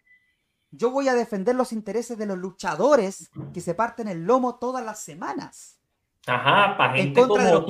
yo 0.71 0.89
voy 0.89 1.07
a 1.07 1.13
defender 1.13 1.55
los 1.55 1.71
intereses 1.71 2.17
de 2.17 2.25
los 2.25 2.37
luchadores 2.37 3.29
que 3.53 3.61
se 3.61 3.75
parten 3.75 4.07
el 4.07 4.23
lomo 4.23 4.55
todas 4.55 4.83
las 4.83 5.03
semanas. 5.03 5.79
Ajá, 6.25 6.77
para 6.77 6.93
gente 6.93 7.21
como 7.21 7.35
tú, 7.35 7.65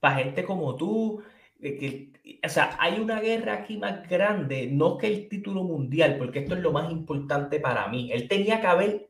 Para 0.00 0.14
gente 0.16 0.44
como 0.44 0.74
tú. 0.74 1.22
Que, 1.60 2.12
o 2.44 2.48
sea, 2.48 2.76
hay 2.80 2.98
una 2.98 3.20
guerra 3.20 3.54
aquí 3.54 3.76
más 3.76 4.08
grande, 4.08 4.68
no 4.72 4.96
que 4.96 5.08
el 5.08 5.28
título 5.28 5.64
mundial, 5.64 6.16
porque 6.18 6.40
esto 6.40 6.54
es 6.54 6.60
lo 6.60 6.72
más 6.72 6.90
importante 6.90 7.60
para 7.60 7.88
mí. 7.88 8.10
Él 8.12 8.26
tenía 8.28 8.60
que 8.60 8.66
haber 8.66 9.07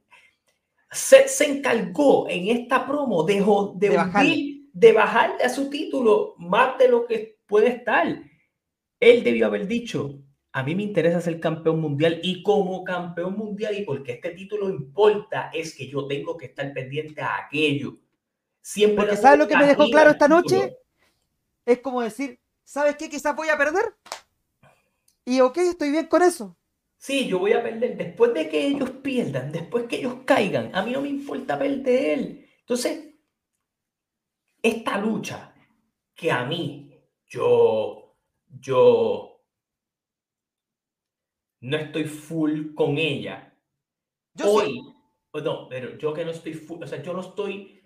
se, 0.91 1.29
se 1.29 1.51
encargó 1.51 2.29
en 2.29 2.49
esta 2.49 2.87
promo 2.87 3.23
de, 3.25 3.45
de, 3.77 3.97
bajar. 3.97 4.27
de 4.73 4.93
bajar 4.93 5.37
a 5.45 5.49
su 5.49 5.69
título 5.69 6.35
más 6.39 6.79
de 6.79 6.89
lo 6.89 7.07
que 7.07 7.39
puede 7.47 7.69
estar. 7.69 8.07
Él 9.01 9.25
debió 9.25 9.47
haber 9.47 9.67
dicho, 9.67 10.21
A 10.53 10.63
mí 10.63 10.75
me 10.75 10.83
interesa 10.83 11.21
ser 11.21 11.39
campeón 11.41 11.81
mundial 11.81 12.21
y 12.23 12.43
como 12.43 12.83
campeón 12.83 13.37
mundial 13.37 13.79
y 13.79 13.83
porque 13.83 14.13
este 14.13 14.31
título 14.31 14.71
importa 14.71 15.51
es 15.53 15.75
que 15.75 15.89
yo 15.89 16.07
tengo 16.07 16.37
que 16.37 16.47
estar 16.47 16.73
pendiente 16.73 17.21
a 17.21 17.47
aquello. 17.47 17.99
Siempre 18.61 19.05
porque 19.05 19.17
¿sabes 19.17 19.39
lo 19.39 19.49
que 19.49 19.57
me 19.57 19.67
dejó 19.67 19.89
claro 19.89 20.11
esta 20.11 20.29
noche? 20.29 20.77
Es 21.65 21.79
como 21.81 22.03
decir, 22.03 22.41
¿sabes 22.65 22.97
qué? 22.97 23.09
Quizás 23.09 23.37
voy 23.37 23.49
a 23.51 23.59
perder. 23.59 23.95
Y 25.25 25.41
ok, 25.41 25.59
estoy 25.59 25.91
bien 25.91 26.07
con 26.07 26.23
eso. 26.23 26.58
Sí, 26.99 27.29
yo 27.29 27.39
voy 27.39 27.53
a 27.53 27.63
perder. 27.63 27.97
Después 27.97 28.35
de 28.35 28.49
que 28.49 28.67
ellos 28.67 28.91
pierdan, 28.91 29.53
después 29.53 29.87
que 29.87 29.97
ellos 29.97 30.19
caigan, 30.27 30.75
a 30.75 30.83
mí 30.83 30.91
no 30.91 31.01
me 31.01 31.09
importa 31.09 31.57
perder. 31.57 32.45
Entonces, 32.61 33.15
esta 34.61 34.99
lucha 34.99 35.55
que 36.15 36.33
a 36.33 36.45
mí, 36.45 36.93
yo, 37.27 38.17
yo 38.49 39.45
no 41.61 41.77
estoy 41.77 42.05
full 42.05 42.75
con 42.75 42.99
ella. 42.99 43.57
Yo 44.35 44.53
Hoy, 44.53 44.81
no, 45.35 45.69
pero 45.69 45.97
yo 45.97 46.13
que 46.13 46.25
no 46.25 46.33
estoy 46.33 46.55
full, 46.55 46.83
o 46.83 46.87
sea, 46.87 47.01
yo 47.01 47.13
no 47.13 47.21
estoy. 47.21 47.81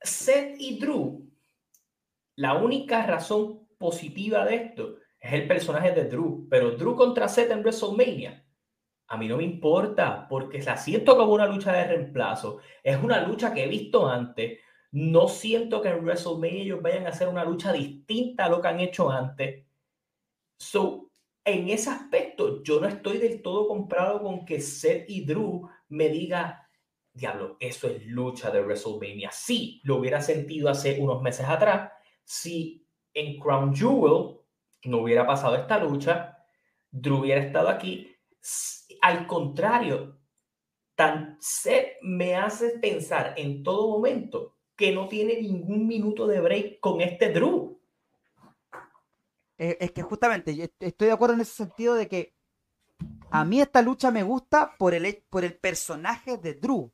Seth 0.00 0.60
y 0.60 0.78
Drew, 0.78 1.28
la 2.36 2.54
única 2.54 3.04
razón 3.04 3.66
positiva 3.78 4.44
de 4.44 4.54
esto 4.54 5.01
es 5.22 5.32
el 5.32 5.46
personaje 5.46 5.92
de 5.92 6.06
Drew, 6.06 6.48
pero 6.50 6.72
Drew 6.72 6.96
contra 6.96 7.28
Seth 7.28 7.52
en 7.52 7.60
WrestleMania. 7.60 8.44
A 9.06 9.16
mí 9.16 9.28
no 9.28 9.36
me 9.36 9.44
importa 9.44 10.26
porque 10.28 10.60
la 10.62 10.76
siento 10.76 11.16
como 11.16 11.32
una 11.32 11.46
lucha 11.46 11.72
de 11.72 11.84
reemplazo. 11.84 12.58
Es 12.82 13.00
una 13.00 13.20
lucha 13.24 13.54
que 13.54 13.62
he 13.62 13.68
visto 13.68 14.08
antes. 14.08 14.58
No 14.90 15.28
siento 15.28 15.80
que 15.80 15.90
en 15.90 16.04
WrestleMania 16.04 16.62
ellos 16.62 16.82
vayan 16.82 17.06
a 17.06 17.10
hacer 17.10 17.28
una 17.28 17.44
lucha 17.44 17.72
distinta 17.72 18.46
a 18.46 18.48
lo 18.48 18.60
que 18.60 18.68
han 18.68 18.80
hecho 18.80 19.10
antes. 19.10 19.64
So, 20.58 21.08
en 21.44 21.68
ese 21.68 21.90
aspecto, 21.90 22.60
yo 22.64 22.80
no 22.80 22.88
estoy 22.88 23.18
del 23.18 23.42
todo 23.42 23.68
comprado 23.68 24.22
con 24.22 24.44
que 24.44 24.60
Seth 24.60 25.08
y 25.08 25.24
Drew 25.24 25.68
me 25.88 26.08
diga, 26.08 26.68
diablo, 27.12 27.56
eso 27.60 27.86
es 27.86 28.04
lucha 28.06 28.50
de 28.50 28.60
WrestleMania. 28.60 29.30
Sí, 29.30 29.80
lo 29.84 29.96
hubiera 29.98 30.20
sentido 30.20 30.68
hace 30.68 31.00
unos 31.00 31.22
meses 31.22 31.46
atrás. 31.46 31.92
Si 32.24 32.84
en 33.14 33.38
Crown 33.38 33.72
Jewel 33.74 34.41
no 34.84 34.98
hubiera 34.98 35.26
pasado 35.26 35.56
esta 35.56 35.78
lucha, 35.78 36.38
Drew 36.90 37.20
hubiera 37.20 37.42
estado 37.42 37.68
aquí. 37.68 38.14
Al 39.00 39.26
contrario, 39.26 40.18
tan 40.94 41.36
Seth 41.40 41.96
me 42.02 42.36
hace 42.36 42.78
pensar 42.78 43.34
en 43.36 43.62
todo 43.62 43.88
momento 43.88 44.56
que 44.76 44.92
no 44.92 45.08
tiene 45.08 45.40
ningún 45.40 45.86
minuto 45.86 46.26
de 46.26 46.40
break 46.40 46.80
con 46.80 47.00
este 47.00 47.32
Drew. 47.32 47.80
Eh, 49.58 49.78
es 49.80 49.92
que 49.92 50.02
justamente 50.02 50.72
estoy 50.80 51.06
de 51.06 51.12
acuerdo 51.12 51.34
en 51.34 51.42
ese 51.42 51.52
sentido 51.52 51.94
de 51.94 52.08
que 52.08 52.34
a 53.30 53.44
mí 53.44 53.60
esta 53.60 53.80
lucha 53.80 54.10
me 54.10 54.22
gusta 54.22 54.76
por 54.78 54.94
el, 54.94 55.24
por 55.30 55.44
el 55.44 55.56
personaje 55.56 56.36
de 56.36 56.54
Drew. 56.54 56.92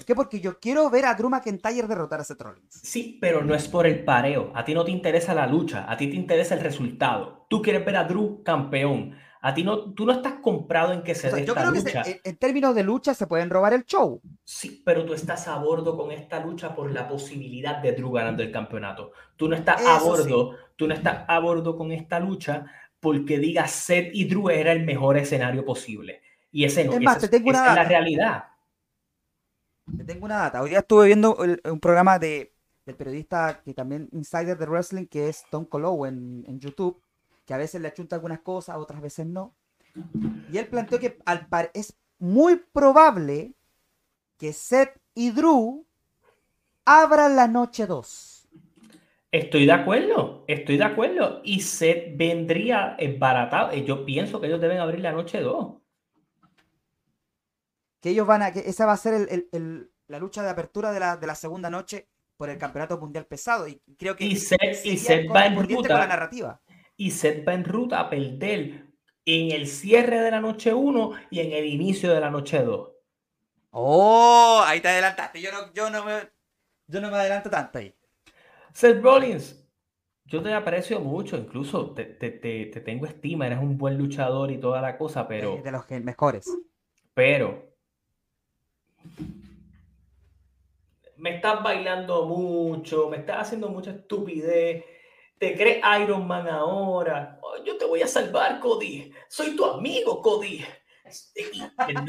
¿Por 0.00 0.06
qué? 0.06 0.14
Porque 0.14 0.40
yo 0.40 0.58
quiero 0.58 0.88
ver 0.88 1.04
a 1.04 1.14
Drew 1.14 1.28
McIntyre 1.28 1.86
derrotar 1.86 2.20
a 2.20 2.24
Seth 2.24 2.40
Rollins. 2.40 2.72
Sí, 2.72 3.18
pero 3.20 3.44
no 3.44 3.54
es 3.54 3.68
por 3.68 3.86
el 3.86 4.02
pareo. 4.02 4.50
A 4.54 4.64
ti 4.64 4.72
no 4.72 4.82
te 4.82 4.90
interesa 4.90 5.34
la 5.34 5.46
lucha, 5.46 5.84
a 5.86 5.94
ti 5.98 6.08
te 6.08 6.16
interesa 6.16 6.54
el 6.54 6.62
resultado. 6.62 7.44
Tú 7.50 7.60
quieres 7.60 7.84
ver 7.84 7.96
a 7.96 8.04
Drew 8.04 8.42
campeón. 8.42 9.14
A 9.42 9.52
ti 9.52 9.62
no, 9.62 9.92
tú 9.92 10.06
no 10.06 10.12
estás 10.12 10.34
comprado 10.40 10.94
en 10.94 11.02
que 11.02 11.14
se 11.14 11.30
dé 11.30 11.44
Yo 11.44 11.54
creo 11.54 11.70
que 11.72 12.20
en 12.24 12.36
términos 12.36 12.74
de 12.74 12.82
lucha 12.82 13.12
se 13.12 13.26
pueden 13.26 13.50
robar 13.50 13.74
el 13.74 13.84
show. 13.84 14.22
Sí, 14.42 14.82
pero 14.86 15.04
tú 15.04 15.12
estás 15.12 15.48
a 15.48 15.58
bordo 15.58 15.98
con 15.98 16.12
esta 16.12 16.40
lucha 16.40 16.74
por 16.74 16.90
la 16.90 17.06
posibilidad 17.06 17.82
de 17.82 17.92
Drew 17.92 18.12
ganando 18.12 18.42
el 18.42 18.50
campeonato. 18.50 19.12
Tú 19.36 19.48
no 19.48 19.56
estás 19.56 19.84
a 19.86 19.98
bordo, 19.98 20.56
tú 20.76 20.88
no 20.88 20.94
estás 20.94 21.26
a 21.28 21.38
bordo 21.40 21.76
con 21.76 21.92
esta 21.92 22.20
lucha 22.20 22.64
porque 23.00 23.38
diga 23.38 23.66
Seth 23.66 24.14
y 24.14 24.24
Drew 24.24 24.48
era 24.48 24.72
el 24.72 24.86
mejor 24.86 25.18
escenario 25.18 25.62
posible. 25.62 26.22
Y 26.50 26.64
ese 26.64 26.86
no, 26.86 26.94
es, 26.94 27.32
es 27.32 27.44
la 27.44 27.84
realidad. 27.84 28.44
Te 29.96 30.04
tengo 30.04 30.24
una 30.24 30.36
data. 30.36 30.62
Hoy 30.62 30.70
día 30.70 30.80
estuve 30.80 31.06
viendo 31.06 31.36
un 31.64 31.80
programa 31.80 32.18
de, 32.18 32.52
del 32.86 32.96
periodista 32.96 33.62
que 33.64 33.74
también 33.74 34.08
insider 34.12 34.56
de 34.56 34.66
wrestling, 34.66 35.06
que 35.06 35.28
es 35.28 35.44
Tom 35.50 35.64
Colow 35.64 36.06
en, 36.06 36.60
YouTube, 36.60 37.00
que 37.46 37.54
a 37.54 37.56
veces 37.56 37.80
le 37.80 37.88
achunta 37.88 38.16
algunas 38.16 38.40
cosas, 38.40 38.76
otras 38.76 39.00
veces 39.00 39.26
no. 39.26 39.54
Y 40.52 40.58
él 40.58 40.66
planteó 40.68 40.98
que 40.98 41.18
es 41.74 41.96
muy 42.18 42.56
probable 42.72 43.54
que 44.36 44.52
Seth 44.52 45.00
y 45.14 45.30
Drew 45.30 45.86
abran 46.84 47.36
la 47.36 47.48
noche 47.48 47.86
2. 47.86 48.48
Estoy 49.32 49.66
de 49.66 49.72
acuerdo, 49.72 50.44
estoy 50.48 50.76
de 50.76 50.84
acuerdo. 50.84 51.40
Y 51.44 51.60
Seth 51.60 52.16
vendría 52.16 52.96
baratado. 53.18 53.72
Yo 53.74 54.04
pienso 54.04 54.40
que 54.40 54.48
ellos 54.48 54.60
deben 54.60 54.78
abrir 54.78 55.00
la 55.00 55.12
noche 55.12 55.40
2 55.40 55.79
que 58.00 58.10
ellos 58.10 58.26
van 58.26 58.42
a, 58.42 58.52
que 58.52 58.60
esa 58.60 58.86
va 58.86 58.92
a 58.92 58.96
ser 58.96 59.28
la 60.08 60.18
lucha 60.18 60.42
de 60.42 60.50
apertura 60.50 60.92
de 60.92 61.26
la, 61.26 61.34
segunda 61.34 61.70
noche 61.70 62.08
por 62.36 62.48
el 62.48 62.58
campeonato 62.58 62.98
mundial 62.98 63.26
pesado. 63.26 63.68
Y 63.68 63.80
creo 63.98 64.16
que 64.16 64.24
y 64.24 64.36
Seth, 64.36 65.30
va 65.34 65.46
en 65.46 65.68
ruta. 65.68 65.98
la 65.98 66.06
narrativa. 66.06 66.60
Y 66.96 67.10
Seth 67.10 67.46
va 67.46 67.54
en 67.54 67.64
ruta 67.64 68.00
a 68.00 68.10
perder 68.10 68.86
en 69.26 69.52
el 69.52 69.66
cierre 69.66 70.20
de 70.20 70.30
la 70.30 70.40
noche 70.40 70.72
1 70.72 71.12
y 71.30 71.40
en 71.40 71.52
el 71.52 71.66
inicio 71.66 72.12
de 72.12 72.20
la 72.20 72.30
noche 72.30 72.62
2. 72.62 72.90
Oh, 73.72 74.62
ahí 74.64 74.80
te 74.80 74.88
adelantaste. 74.88 75.40
Yo 75.40 75.52
no, 75.52 75.72
yo 75.72 75.90
no 75.90 76.04
me, 76.04 76.14
yo 76.86 77.00
no 77.00 77.10
me 77.10 77.16
adelanto 77.16 77.50
tanto 77.50 77.78
ahí. 77.78 77.94
Seth 78.72 79.02
Rollins, 79.02 79.64
yo 80.24 80.42
te 80.42 80.52
aprecio 80.52 81.00
mucho, 81.00 81.36
incluso 81.36 81.90
te, 81.90 82.04
te, 82.04 82.66
tengo 82.66 83.06
estima, 83.06 83.46
eres 83.46 83.58
un 83.58 83.76
buen 83.76 83.98
luchador 83.98 84.50
y 84.50 84.58
toda 84.58 84.80
la 84.80 84.96
cosa, 84.96 85.28
pero. 85.28 85.60
De 85.62 85.70
los 85.70 85.88
mejores. 85.90 86.46
Pero 87.14 87.69
me 91.20 91.36
estás 91.36 91.62
bailando 91.62 92.24
mucho, 92.26 93.08
me 93.08 93.18
estás 93.18 93.42
haciendo 93.42 93.68
mucha 93.68 93.90
estupidez, 93.90 94.84
te 95.38 95.54
crees 95.54 95.82
Iron 96.02 96.26
Man 96.26 96.48
ahora, 96.48 97.38
oh, 97.42 97.62
yo 97.64 97.76
te 97.76 97.84
voy 97.84 98.02
a 98.02 98.06
salvar, 98.06 98.58
Cody, 98.60 99.12
soy 99.28 99.54
tu 99.54 99.64
amigo, 99.64 100.20
Cody. 100.20 100.64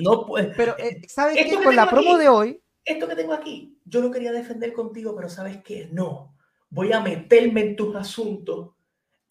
No 0.01 0.27
Pero, 0.55 0.77
eh, 0.77 1.01
¿sabes 1.07 1.35
qué? 1.35 1.63
Con 1.63 1.75
la 1.75 1.89
promo 1.89 2.17
de 2.17 2.29
hoy. 2.29 2.61
Esto 2.85 3.07
que 3.07 3.15
tengo 3.15 3.33
aquí, 3.33 3.79
yo 3.85 3.99
lo 4.01 4.11
quería 4.11 4.31
defender 4.31 4.73
contigo, 4.73 5.15
pero 5.15 5.29
¿sabes 5.29 5.61
qué? 5.63 5.89
No. 5.91 6.35
Voy 6.69 6.93
a 6.93 6.99
meterme 6.99 7.61
en 7.61 7.75
tus 7.75 7.95
asuntos 7.95 8.71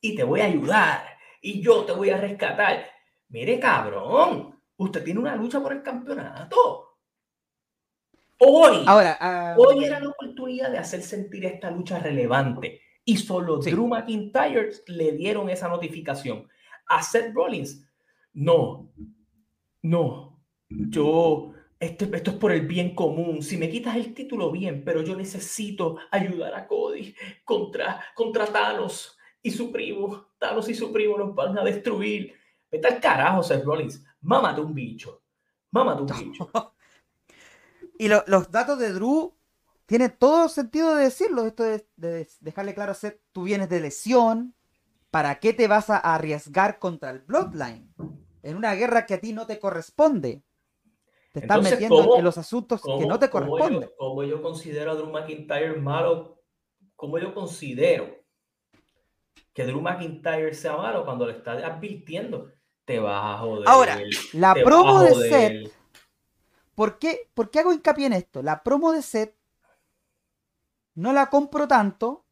y 0.01 0.15
te 0.15 0.25
voy 0.25 0.41
a 0.41 0.47
ayudar 0.47 1.05
y 1.41 1.63
yo 1.63 1.85
te 1.85 1.93
voy 1.93 2.11
a 2.11 2.17
rescatar. 2.17 2.87
Mire, 3.29 3.59
cabrón, 3.59 4.61
usted 4.77 5.05
tiene 5.05 5.21
una 5.21 5.37
lucha 5.37 5.61
por 5.61 5.73
el 5.73 5.83
campeonato. 5.83 6.90
Hoy, 8.43 8.85
Ahora, 8.87 9.19
ah, 9.21 9.55
hoy 9.59 9.85
era 9.85 10.01
la 10.01 10.09
oportunidad 10.09 10.71
de 10.71 10.79
hacer 10.79 11.03
sentir 11.03 11.45
esta 11.45 11.71
lucha 11.71 11.99
relevante. 11.99 12.81
Y 13.05 13.19
solo 13.19 13.59
Drew 13.59 13.87
McIntyre 13.87 14.71
le 14.87 15.13
dieron 15.13 15.51
esa 15.51 15.69
notificación. 15.69 16.49
A 16.87 17.03
Seth 17.03 17.35
Rollins, 17.35 17.87
no, 18.33 18.91
no, 19.83 20.41
yo, 20.71 21.53
esto, 21.79 22.07
esto 22.15 22.31
es 22.31 22.37
por 22.39 22.53
el 22.53 22.67
bien 22.67 22.95
común. 22.95 23.43
Si 23.43 23.59
me 23.59 23.69
quitas 23.69 23.97
el 23.97 24.15
título, 24.15 24.51
bien, 24.51 24.85
pero 24.85 25.03
yo 25.03 25.15
necesito 25.15 25.99
ayudar 26.11 26.55
a 26.55 26.67
Cody 26.67 27.15
contra, 27.45 28.03
contra 28.15 28.47
Thanos 28.47 29.19
y 29.43 29.51
su 29.51 29.71
primo. 29.71 30.29
Thanos 30.39 30.67
y 30.71 30.75
su 30.75 30.91
primo 30.91 31.19
nos 31.19 31.35
van 31.35 31.59
a 31.59 31.65
destruir. 31.65 32.33
Vete 32.71 32.89
al 32.89 33.01
carajo, 33.01 33.43
Seth 33.43 33.65
Rollins. 33.65 34.03
Mámate 34.23 34.63
un 34.63 34.73
bicho. 34.73 35.23
Mámate 35.73 36.03
un 36.03 36.09
bicho. 36.31 36.51
Y 38.01 38.09
los 38.09 38.51
datos 38.51 38.79
de 38.79 38.95
Drew 38.95 39.37
tienen 39.85 40.17
todo 40.19 40.49
sentido 40.49 40.97
de 40.97 41.05
decirlo. 41.05 41.45
Esto 41.45 41.65
de, 41.65 41.87
de 41.97 42.27
dejarle 42.41 42.73
claro 42.73 42.93
a 42.93 42.95
Seth, 42.95 43.21
tú 43.31 43.43
vienes 43.43 43.69
de 43.69 43.79
lesión. 43.79 44.55
¿Para 45.11 45.39
qué 45.39 45.53
te 45.53 45.69
vas 45.69 45.91
a 45.91 45.99
arriesgar 45.99 46.79
contra 46.79 47.11
el 47.11 47.19
Bloodline? 47.19 47.93
En 48.43 48.57
una 48.57 48.75
guerra 48.75 49.05
que 49.05 49.13
a 49.13 49.21
ti 49.21 49.35
no 49.35 49.47
te 49.47 49.59
corresponde. 49.59 50.43
Te 51.35 51.41
estás 51.41 51.63
metiendo 51.63 52.17
en 52.17 52.25
los 52.25 52.39
asuntos 52.39 52.81
que 52.81 53.05
no 53.05 53.19
te 53.19 53.29
corresponden. 53.29 53.91
Como 53.99 54.25
yo, 54.25 54.41
considero 54.41 54.93
a 54.93 54.95
Drew 54.95 55.11
McIntyre 55.11 55.75
malo, 55.75 56.41
como 56.97 57.19
yo 57.19 57.35
considero 57.35 58.17
que 59.53 59.67
Drew 59.67 59.83
McIntyre 59.83 60.55
sea 60.55 60.75
malo 60.75 61.05
cuando 61.05 61.27
le 61.27 61.35
está 61.35 61.53
advirtiendo, 61.53 62.51
te 62.87 62.99
vas 62.99 63.35
a 63.35 63.39
joder. 63.41 63.69
Ahora, 63.69 64.01
la 64.33 64.55
promo 64.55 65.03
de 65.03 65.15
Seth 65.17 65.80
¿Por 66.81 66.99
qué, 66.99 67.29
hago 67.59 67.75
hincapié 67.75 68.07
en 68.07 68.15
esto? 68.15 68.43
La 68.43 68.63
promo 68.63 68.91
de 68.93 69.03
set 69.03 69.37
no 70.95 71.13
la 71.13 71.29
compro 71.29 71.69
tanto 71.69 72.25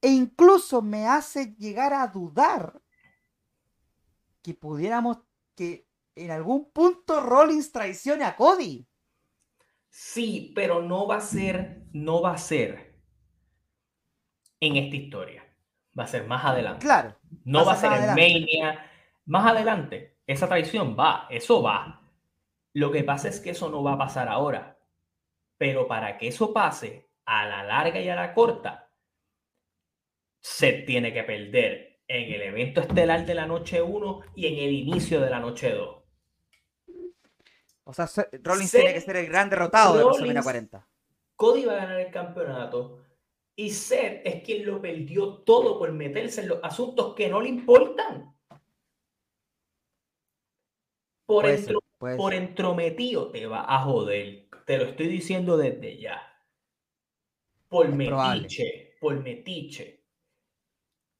e 0.00 0.08
incluso 0.08 0.82
me 0.82 1.06
hace 1.06 1.54
llegar 1.54 1.92
a 1.94 2.08
dudar 2.08 2.82
que 4.42 4.52
pudiéramos 4.54 5.18
que 5.54 5.86
en 6.16 6.32
algún 6.32 6.72
punto 6.72 7.20
Rollins 7.20 7.70
traicione 7.70 8.24
a 8.24 8.34
Cody. 8.34 8.84
Sí, 9.88 10.50
pero 10.52 10.82
no 10.82 11.06
va 11.06 11.18
a 11.18 11.20
ser, 11.20 11.84
no 11.92 12.20
va 12.20 12.32
a 12.32 12.38
ser 12.38 12.98
en 14.58 14.74
esta 14.74 14.96
historia. 14.96 15.44
Va 15.96 16.02
a 16.02 16.08
ser 16.08 16.26
más 16.26 16.44
adelante. 16.44 16.84
Claro. 16.84 17.16
No 17.44 17.64
va 17.64 17.74
a 17.74 17.76
ser 17.76 17.92
en 17.92 18.08
Mania. 18.08 18.90
Más 19.26 19.46
adelante, 19.46 20.18
esa 20.26 20.48
traición 20.48 20.96
va, 20.98 21.28
eso 21.30 21.62
va. 21.62 22.00
Lo 22.74 22.90
que 22.90 23.04
pasa 23.04 23.28
es 23.28 23.40
que 23.40 23.50
eso 23.50 23.68
no 23.70 23.82
va 23.82 23.94
a 23.94 23.98
pasar 23.98 24.28
ahora. 24.28 24.78
Pero 25.56 25.86
para 25.86 26.18
que 26.18 26.28
eso 26.28 26.52
pase, 26.52 27.08
a 27.24 27.46
la 27.46 27.62
larga 27.64 28.00
y 28.00 28.08
a 28.08 28.16
la 28.16 28.34
corta, 28.34 28.92
se 30.40 30.72
tiene 30.72 31.12
que 31.12 31.22
perder 31.22 32.02
en 32.06 32.32
el 32.34 32.42
evento 32.42 32.80
estelar 32.80 33.24
de 33.24 33.34
la 33.34 33.46
noche 33.46 33.80
1 33.80 34.20
y 34.34 34.46
en 34.46 34.54
el 34.54 34.72
inicio 34.72 35.20
de 35.20 35.30
la 35.30 35.40
noche 35.40 35.70
2. 35.72 36.04
O 37.84 37.92
sea, 37.92 38.08
Rollins 38.42 38.72
tiene 38.72 38.92
que 38.92 39.00
ser 39.00 39.16
el 39.16 39.26
gran 39.26 39.48
derrotado 39.48 39.96
de 39.96 40.04
WrestleMania 40.04 40.42
40. 40.42 40.88
Cody 41.36 41.64
va 41.64 41.74
a 41.74 41.76
ganar 41.76 42.00
el 42.00 42.10
campeonato 42.10 43.04
y 43.56 43.70
Seth 43.70 44.26
es 44.26 44.42
quien 44.42 44.66
lo 44.66 44.80
perdió 44.80 45.38
todo 45.42 45.78
por 45.78 45.92
meterse 45.92 46.40
en 46.40 46.48
los 46.48 46.60
asuntos 46.62 47.14
que 47.14 47.28
no 47.28 47.40
le 47.40 47.48
importan. 47.48 48.34
Por, 51.26 51.46
por 52.16 52.34
entrometido 52.34 53.30
te 53.30 53.46
va 53.46 53.64
a 53.68 53.82
joder. 53.82 54.48
Te 54.66 54.78
lo 54.78 54.84
estoy 54.84 55.08
diciendo 55.08 55.56
desde 55.56 55.98
ya. 55.98 56.20
Por 57.68 57.88
metiche. 57.88 58.96
Por 59.00 59.22
metiche. 59.22 60.02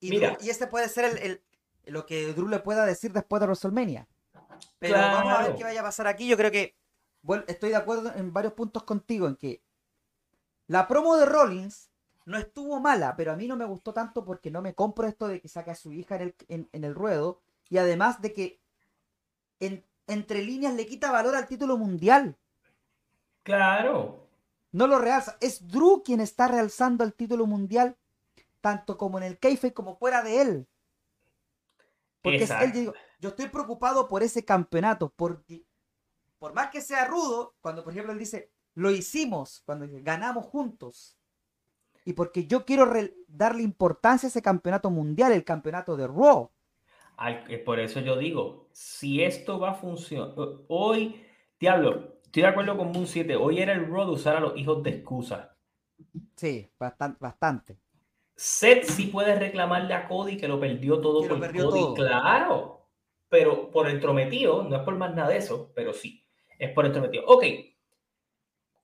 Y, 0.00 0.10
Mira, 0.10 0.36
y 0.40 0.50
este 0.50 0.66
puede 0.66 0.88
ser 0.88 1.18
el, 1.22 1.42
lo 1.86 2.06
que 2.06 2.32
Drew 2.32 2.48
le 2.48 2.60
pueda 2.60 2.86
decir 2.86 3.12
después 3.12 3.40
de 3.40 3.46
WrestleMania. 3.46 4.08
Pero 4.78 4.94
vamos 4.94 5.32
a 5.32 5.42
ver 5.42 5.56
qué 5.56 5.64
vaya 5.64 5.80
a 5.80 5.84
pasar 5.84 6.06
aquí. 6.06 6.28
Yo 6.28 6.36
creo 6.36 6.50
que 6.50 6.74
bueno, 7.24 7.42
estoy 7.46 7.70
de 7.70 7.76
acuerdo 7.76 8.12
en 8.14 8.34
varios 8.34 8.52
puntos 8.52 8.82
contigo 8.82 9.26
en 9.26 9.36
que 9.36 9.62
la 10.66 10.86
promo 10.86 11.16
de 11.16 11.24
Rollins 11.24 11.90
no 12.26 12.36
estuvo 12.36 12.80
mala, 12.80 13.16
pero 13.16 13.32
a 13.32 13.36
mí 13.36 13.48
no 13.48 13.56
me 13.56 13.64
gustó 13.64 13.94
tanto 13.94 14.26
porque 14.26 14.50
no 14.50 14.60
me 14.60 14.74
compro 14.74 15.06
esto 15.08 15.26
de 15.26 15.40
que 15.40 15.48
saque 15.48 15.70
a 15.70 15.74
su 15.74 15.92
hija 15.94 16.18
en 16.48 16.68
el, 16.72 16.94
ruedo 16.94 17.40
y 17.70 17.78
además 17.78 18.20
de 18.20 18.34
que 18.34 18.60
entre 20.06 20.42
líneas 20.42 20.74
le 20.74 20.86
quita 20.86 21.10
valor 21.10 21.34
al 21.36 21.46
título 21.46 21.76
mundial. 21.76 22.36
Claro. 23.42 24.26
No 24.72 24.86
lo 24.86 24.98
realza. 24.98 25.36
Es 25.40 25.66
Drew 25.68 26.02
quien 26.02 26.20
está 26.20 26.48
realzando 26.48 27.04
el 27.04 27.14
título 27.14 27.46
mundial, 27.46 27.96
tanto 28.60 28.96
como 28.96 29.18
en 29.18 29.24
el 29.24 29.38
keife 29.38 29.72
como 29.72 29.96
fuera 29.96 30.22
de 30.22 30.40
él. 30.40 30.68
Porque 32.22 32.44
es 32.44 32.50
él, 32.50 32.72
yo, 32.72 32.80
digo, 32.80 32.94
yo 33.20 33.28
estoy 33.28 33.48
preocupado 33.48 34.08
por 34.08 34.22
ese 34.22 34.44
campeonato, 34.44 35.12
porque 35.14 35.64
por 36.38 36.54
más 36.54 36.70
que 36.70 36.80
sea 36.80 37.04
rudo, 37.04 37.54
cuando 37.60 37.84
por 37.84 37.92
ejemplo 37.92 38.12
él 38.12 38.18
dice, 38.18 38.50
lo 38.74 38.90
hicimos, 38.90 39.62
cuando 39.64 39.86
ganamos 40.02 40.46
juntos, 40.46 41.18
y 42.04 42.12
porque 42.12 42.46
yo 42.46 42.64
quiero 42.64 42.90
darle 43.28 43.62
importancia 43.62 44.26
a 44.26 44.30
ese 44.30 44.42
campeonato 44.42 44.90
mundial, 44.90 45.32
el 45.32 45.44
campeonato 45.44 45.96
de 45.96 46.06
Raw. 46.06 46.50
Eh, 47.48 47.58
por 47.58 47.78
eso 47.80 48.00
yo 48.00 48.16
digo, 48.16 48.68
si 48.72 49.22
esto 49.22 49.58
va 49.58 49.70
a 49.70 49.74
funcionar, 49.74 50.34
hoy, 50.68 51.22
diablo, 51.58 52.18
estoy 52.24 52.42
de 52.42 52.48
acuerdo 52.48 52.76
con 52.76 52.92
Moon 52.92 53.06
7, 53.06 53.36
hoy 53.36 53.60
era 53.60 53.72
el 53.72 53.86
de 53.86 54.04
usar 54.06 54.36
a 54.36 54.40
los 54.40 54.56
hijos 54.56 54.82
de 54.82 54.90
excusa. 54.90 55.56
Sí, 56.36 56.68
bastante. 56.78 57.18
bastante. 57.20 57.78
Seth 58.36 58.84
sí 58.84 59.06
puede 59.06 59.38
reclamarle 59.38 59.94
a 59.94 60.08
Cody 60.08 60.36
que 60.36 60.48
lo 60.48 60.58
perdió 60.58 61.00
todo 61.00 61.26
por 61.26 61.38
Cody, 61.52 61.94
claro, 61.94 62.88
pero 63.28 63.70
por 63.70 63.88
entrometido, 63.88 64.64
no 64.64 64.76
es 64.76 64.82
por 64.82 64.96
más 64.96 65.14
nada 65.14 65.28
de 65.28 65.36
eso, 65.36 65.70
pero 65.74 65.92
sí, 65.92 66.26
es 66.58 66.70
por 66.72 66.84
entrometido. 66.84 67.24
Ok, 67.26 67.44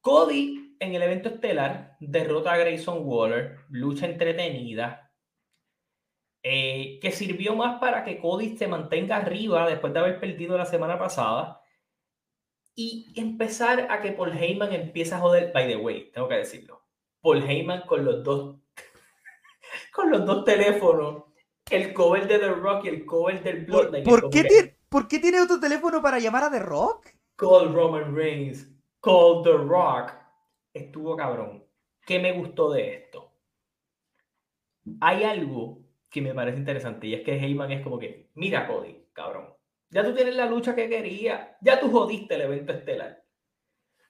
Cody 0.01 0.77
en 0.79 0.95
el 0.95 1.03
evento 1.03 1.29
estelar 1.29 1.97
derrota 2.01 2.53
a 2.53 2.57
Grayson 2.57 3.01
Waller, 3.03 3.59
lucha 3.69 4.07
entretenida, 4.07 5.10
eh, 6.43 6.99
que 7.01 7.13
sirvió 7.13 7.55
más 7.55 7.81
para 7.81 8.05
que 8.05 8.19
Cody 8.19 8.57
se 8.57 8.69
mantenga 8.69 9.17
arriba 9.17 9.69
después 9.69 9.93
de 9.93 9.99
haber 9.99 10.21
perdido 10.21 10.57
la 10.57 10.65
semana 10.65 10.99
pasada 10.99 11.61
y 12.75 13.13
empezar 13.17 13.89
a 13.91 14.01
que 14.01 14.13
Paul 14.13 14.33
Heyman 14.33 14.73
empiece 14.73 15.15
a 15.15 15.19
joder, 15.19 15.53
by 15.53 15.69
the 15.69 15.77
way, 15.77 16.11
tengo 16.13 16.29
que 16.29 16.37
decirlo, 16.37 16.83
Paul 17.21 17.43
Heyman 17.43 17.83
con 17.83 18.05
los 18.05 18.25
dos, 18.25 18.57
con 19.93 20.11
los 20.11 20.25
dos 20.25 20.45
teléfonos, 20.45 21.25
el 21.71 21.93
cover 21.93 22.27
de 22.27 22.39
The 22.39 22.49
Rock 22.49 22.85
y 22.87 22.89
el 22.89 23.05
cover 23.05 23.43
del 23.43 23.65
Bloodline. 23.67 24.05
¿Por, 24.05 24.31
qué, 24.31 24.45
tiene, 24.45 24.77
¿Por 24.89 25.09
qué 25.09 25.19
tiene 25.19 25.41
otro 25.41 25.61
teléfono 25.61 26.01
para 26.01 26.19
llamar 26.19 26.45
a 26.45 26.51
The 26.51 26.61
Rock? 26.61 27.09
Call 27.37 27.73
Roman 27.75 28.15
Reigns, 28.15 28.67
call 29.01 29.43
The 29.45 29.53
Rock 29.53 30.15
estuvo 30.73 31.17
cabrón. 31.17 31.65
¿Qué 32.07 32.19
me 32.19 32.33
gustó 32.33 32.73
de 32.73 32.95
esto? 32.95 33.33
Hay 35.01 35.23
algo 35.25 35.80
que 36.11 36.21
me 36.21 36.35
parece 36.35 36.59
interesante 36.59 37.07
y 37.07 37.15
es 37.15 37.23
que 37.23 37.37
Heyman 37.37 37.73
es 37.73 37.83
como 37.83 37.99
que, 37.99 38.31
mira 38.35 38.67
Cody, 38.67 39.07
cabrón, 39.13 39.55
ya 39.89 40.05
tú 40.05 40.15
tienes 40.15 40.37
la 40.37 40.47
lucha 40.47 40.75
que 40.75 40.89
quería, 40.89 41.57
ya 41.61 41.81
tú 41.81 41.91
jodiste 41.91 42.35
el 42.35 42.43
evento 42.43 42.73
estelar. 42.73 43.25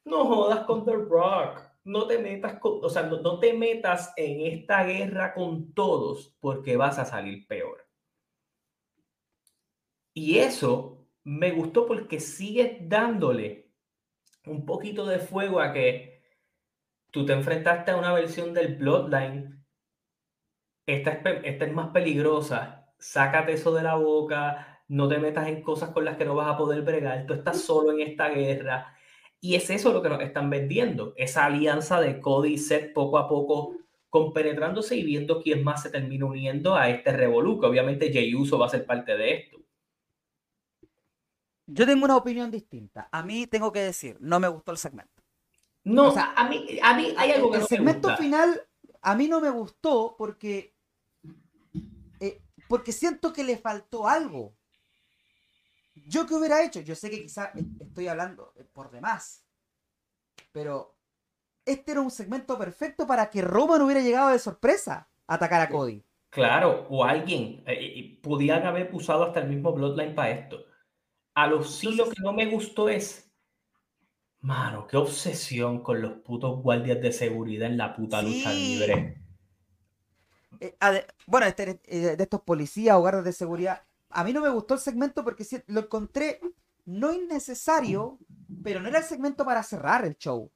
No 0.05 0.25
jodas 0.27 0.65
con 0.65 0.85
The 0.85 0.93
Rock, 0.93 1.61
no 1.85 2.07
te 2.07 2.19
metas 2.19 2.59
con, 2.59 2.81
o 2.83 2.89
sea, 2.89 3.03
no, 3.03 3.21
no 3.21 3.39
te 3.39 3.53
metas 3.53 4.13
en 4.17 4.41
esta 4.41 4.85
guerra 4.85 5.35
con 5.35 5.73
todos 5.73 6.37
porque 6.41 6.77
vas 6.77 6.99
a 6.99 7.05
salir 7.05 7.47
peor. 7.47 7.87
Y 10.15 10.39
eso 10.39 11.07
me 11.25 11.53
gustó 11.53 11.87
porque 11.87 12.21
sigues 12.21 12.89
dándole 12.89 13.71
un 14.47 14.65
poquito 14.65 15.07
de 15.07 15.19
fuego 15.19 15.61
a 15.61 15.73
que 15.73 16.23
tú 17.11 17.25
te 17.25 17.33
enfrentaste 17.33 17.91
a 17.91 17.97
una 17.97 18.13
versión 18.13 18.55
del 18.55 18.77
Bloodline. 18.77 19.60
Esta 20.95 21.12
es, 21.12 21.20
esta 21.45 21.64
es 21.64 21.72
más 21.72 21.88
peligrosa. 21.91 22.86
Sácate 22.99 23.53
eso 23.53 23.72
de 23.72 23.82
la 23.82 23.95
boca. 23.95 24.82
No 24.88 25.09
te 25.09 25.18
metas 25.18 25.47
en 25.49 25.62
cosas 25.62 25.91
con 25.91 26.05
las 26.05 26.16
que 26.16 26.24
no 26.24 26.34
vas 26.34 26.53
a 26.53 26.57
poder 26.57 26.82
bregar. 26.82 27.26
Tú 27.26 27.34
estás 27.34 27.61
solo 27.61 27.93
en 27.93 28.01
esta 28.01 28.28
guerra. 28.28 28.97
Y 29.41 29.55
es 29.55 29.70
eso 29.70 29.93
lo 29.93 30.03
que 30.03 30.09
nos 30.09 30.20
están 30.20 30.51
vendiendo. 30.51 31.14
Esa 31.16 31.47
alianza 31.47 32.01
de 32.01 32.20
Cody 32.20 32.55
y 32.55 32.59
Seth 32.59 32.93
poco 32.93 33.18
a 33.18 33.28
poco 33.28 33.76
compenetrándose 34.11 34.97
y 34.97 35.05
viendo 35.05 35.41
quién 35.41 35.62
más 35.62 35.82
se 35.82 35.91
termina 35.91 36.26
uniendo 36.26 36.74
a 36.74 36.91
este 36.91 37.12
revolú, 37.12 37.61
obviamente 37.64 38.12
Jey 38.12 38.34
Uso 38.34 38.59
va 38.59 38.66
a 38.66 38.70
ser 38.70 38.84
parte 38.84 39.16
de 39.16 39.34
esto. 39.34 39.59
Yo 41.66 41.86
tengo 41.86 42.05
una 42.05 42.16
opinión 42.16 42.51
distinta. 42.51 43.09
A 43.12 43.22
mí 43.22 43.47
tengo 43.47 43.70
que 43.70 43.78
decir, 43.78 44.16
no 44.18 44.41
me 44.41 44.49
gustó 44.49 44.72
el 44.72 44.78
segmento. 44.78 45.22
No, 45.84 46.09
o 46.09 46.11
sea, 46.11 46.32
a 46.36 46.49
mí, 46.49 46.78
a 46.82 46.95
mí 46.95 47.14
hay 47.16 47.30
algo 47.30 47.53
que 47.53 47.59
El 47.59 47.66
segmento 47.66 48.14
final 48.16 48.61
a 49.01 49.14
mí 49.14 49.28
no 49.28 49.41
me 49.41 49.51
gustó 49.51 50.16
porque, 50.18 50.74
eh, 52.21 52.43
porque 52.68 52.93
siento 52.93 53.33
que 53.33 53.45
le 53.45 53.57
faltó 53.57 54.09
algo. 54.09 54.55
¿Yo 55.95 56.27
qué 56.27 56.35
hubiera 56.35 56.62
hecho? 56.62 56.81
Yo 56.81 56.95
sé 56.95 57.11
que 57.11 57.23
quizá 57.23 57.53
estoy 57.81 58.09
hablando 58.09 58.53
por 58.73 58.91
demás, 58.91 59.45
pero 60.53 60.97
este 61.64 61.93
era 61.93 62.01
un 62.01 62.11
segmento 62.11 62.57
perfecto 62.59 63.07
para 63.07 63.29
que 63.31 63.43
Roman 63.43 63.83
hubiera 63.83 64.01
llegado 64.01 64.31
de 64.31 64.39
sorpresa 64.39 65.09
a 65.27 65.35
atacar 65.35 65.61
a 65.61 65.68
Cody. 65.68 66.05
Claro, 66.31 66.87
o 66.89 67.05
alguien. 67.05 67.62
Eh, 67.66 68.18
podían 68.23 68.64
haber 68.66 68.95
usado 68.95 69.25
hasta 69.25 69.41
el 69.41 69.49
mismo 69.49 69.73
Bloodline 69.73 70.14
para 70.14 70.31
esto. 70.31 70.64
A 71.35 71.47
lo 71.47 71.62
sí 71.64 71.95
lo 71.95 72.09
que 72.09 72.23
no 72.23 72.33
me 72.33 72.47
gustó 72.47 72.89
es 72.89 73.31
Mano, 74.43 74.87
qué 74.87 74.97
obsesión 74.97 75.83
con 75.83 76.01
los 76.01 76.12
putos 76.23 76.62
guardias 76.62 77.01
de 77.03 77.12
seguridad 77.12 77.68
en 77.68 77.77
la 77.77 77.95
puta 77.95 78.23
lucha 78.23 78.53
libre. 78.53 79.20
Eh, 80.61 80.77
bueno, 81.27 81.47
este, 81.47 81.81
eh, 81.85 82.17
de 82.17 82.23
estos 82.23 82.43
policías 82.43 82.97
o 82.97 83.01
guardias 83.01 83.25
de 83.25 83.33
seguridad, 83.33 83.83
a 84.11 84.25
mí 84.25 84.33
no 84.33 84.43
me 84.43 84.51
gustó 84.51 84.75
el 84.75 84.81
segmento 84.81 85.25
porque 85.25 85.45
lo 85.67 85.81
encontré 85.81 86.41
no 86.85 87.13
innecesario, 87.13 88.19
pero 88.63 88.81
no 88.81 88.89
era 88.89 88.99
el 88.99 89.05
segmento 89.05 89.45
para 89.45 89.63
cerrar 89.63 90.05
el 90.05 90.17
show. 90.17 90.51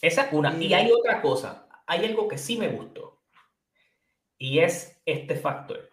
Esa 0.00 0.22
es 0.22 0.32
una. 0.32 0.56
Y 0.56 0.72
hay 0.72 0.90
otra 0.90 1.20
cosa, 1.20 1.68
hay 1.86 2.04
algo 2.04 2.28
que 2.28 2.38
sí 2.38 2.56
me 2.56 2.68
gustó. 2.68 3.20
Y 4.38 4.60
es 4.60 5.00
este 5.04 5.36
factor. 5.36 5.90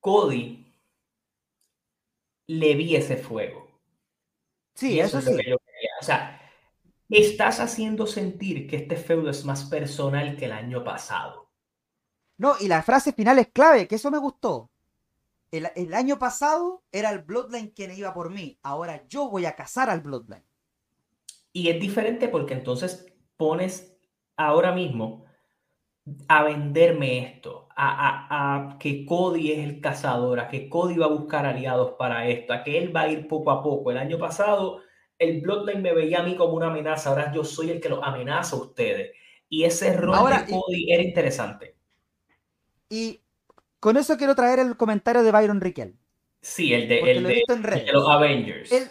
Cody 0.00 0.66
le 2.48 2.74
vi 2.74 2.96
ese 2.96 3.16
fuego. 3.16 3.70
Sí, 4.74 4.98
eso, 4.98 5.20
sí. 5.20 5.30
O 6.00 6.04
sea, 6.04 6.40
estás 7.08 7.60
haciendo 7.60 8.06
sentir 8.06 8.68
que 8.68 8.76
este 8.76 8.96
feudo 8.96 9.30
es 9.30 9.44
más 9.44 9.64
personal 9.64 10.36
que 10.36 10.46
el 10.46 10.52
año 10.52 10.82
pasado. 10.82 11.49
No, 12.40 12.54
y 12.58 12.68
la 12.68 12.82
frase 12.82 13.12
final 13.12 13.38
es 13.38 13.48
clave, 13.48 13.86
que 13.86 13.96
eso 13.96 14.10
me 14.10 14.16
gustó. 14.16 14.70
El, 15.50 15.92
año 15.92 16.18
pasado 16.18 16.82
era 16.90 17.10
el 17.10 17.18
Bloodline 17.18 17.68
quien 17.68 17.94
iba 17.94 18.14
por 18.14 18.30
mí. 18.30 18.58
Ahora 18.62 19.04
yo 19.08 19.28
voy 19.28 19.44
a 19.44 19.54
cazar 19.54 19.90
al 19.90 20.00
Bloodline. 20.00 20.42
Y 21.52 21.68
es 21.68 21.78
diferente 21.78 22.28
porque 22.28 22.54
entonces 22.54 23.04
pones 23.36 23.94
ahora 24.38 24.72
mismo 24.72 25.26
a 26.28 26.42
venderme 26.44 27.18
esto, 27.18 27.68
a, 27.76 28.70
a, 28.70 28.78
que 28.78 29.04
Cody 29.04 29.52
es 29.52 29.58
el 29.58 29.82
cazador, 29.82 30.40
a 30.40 30.48
que 30.48 30.70
Cody 30.70 30.96
va 30.96 31.06
a 31.06 31.10
buscar 31.10 31.44
aliados 31.44 31.96
para 31.98 32.26
esto, 32.26 32.54
a 32.54 32.64
que 32.64 32.78
él 32.78 32.96
va 32.96 33.02
a 33.02 33.08
ir 33.08 33.28
poco 33.28 33.50
a 33.50 33.62
poco. 33.62 33.90
El 33.90 33.98
año 33.98 34.18
pasado 34.18 34.80
el 35.18 35.42
Bloodline 35.42 35.82
me 35.82 35.92
veía 35.92 36.20
a 36.20 36.22
mí 36.22 36.36
como 36.36 36.54
una 36.54 36.68
amenaza, 36.68 37.10
ahora 37.10 37.34
yo 37.34 37.44
soy 37.44 37.68
el 37.68 37.82
que 37.82 37.90
los 37.90 38.00
amenaza 38.02 38.56
a 38.56 38.60
ustedes. 38.60 39.10
Y 39.50 39.64
ese 39.64 39.94
rol 39.94 40.30
de 40.30 40.50
Cody 40.50 40.90
era 40.90 41.02
interesante. 41.02 41.79
Y 42.90 43.22
con 43.78 43.96
eso 43.96 44.18
quiero 44.18 44.34
traer 44.34 44.58
el 44.58 44.76
comentario 44.76 45.22
de 45.22 45.32
Byron 45.32 45.62
Riquel. 45.62 45.96
Sí, 46.42 46.74
el 46.74 46.88
de, 46.88 47.00
el 47.00 47.22
de, 47.22 47.44
los 47.92 48.08
Avengers. 48.08 48.70
El, 48.72 48.90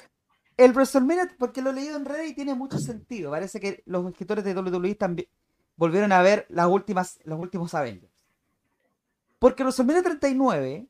el 0.57 0.71
WrestleMania, 0.71 1.35
porque 1.37 1.61
lo 1.61 1.69
he 1.69 1.73
leído 1.73 1.97
en 1.97 2.05
redes 2.05 2.31
y 2.31 2.33
tiene 2.33 2.55
mucho 2.55 2.79
sentido. 2.79 3.31
Parece 3.31 3.59
que 3.59 3.83
los 3.85 4.07
escritores 4.09 4.43
de 4.43 4.55
WWE 4.55 4.95
también 4.95 5.27
volvieron 5.75 6.11
a 6.11 6.21
ver 6.21 6.45
las 6.49 6.67
últimas, 6.67 7.19
los 7.23 7.39
últimos 7.39 7.73
Avengers. 7.73 8.13
Porque 9.39 9.63
WrestleMania 9.63 10.03
39, 10.03 10.87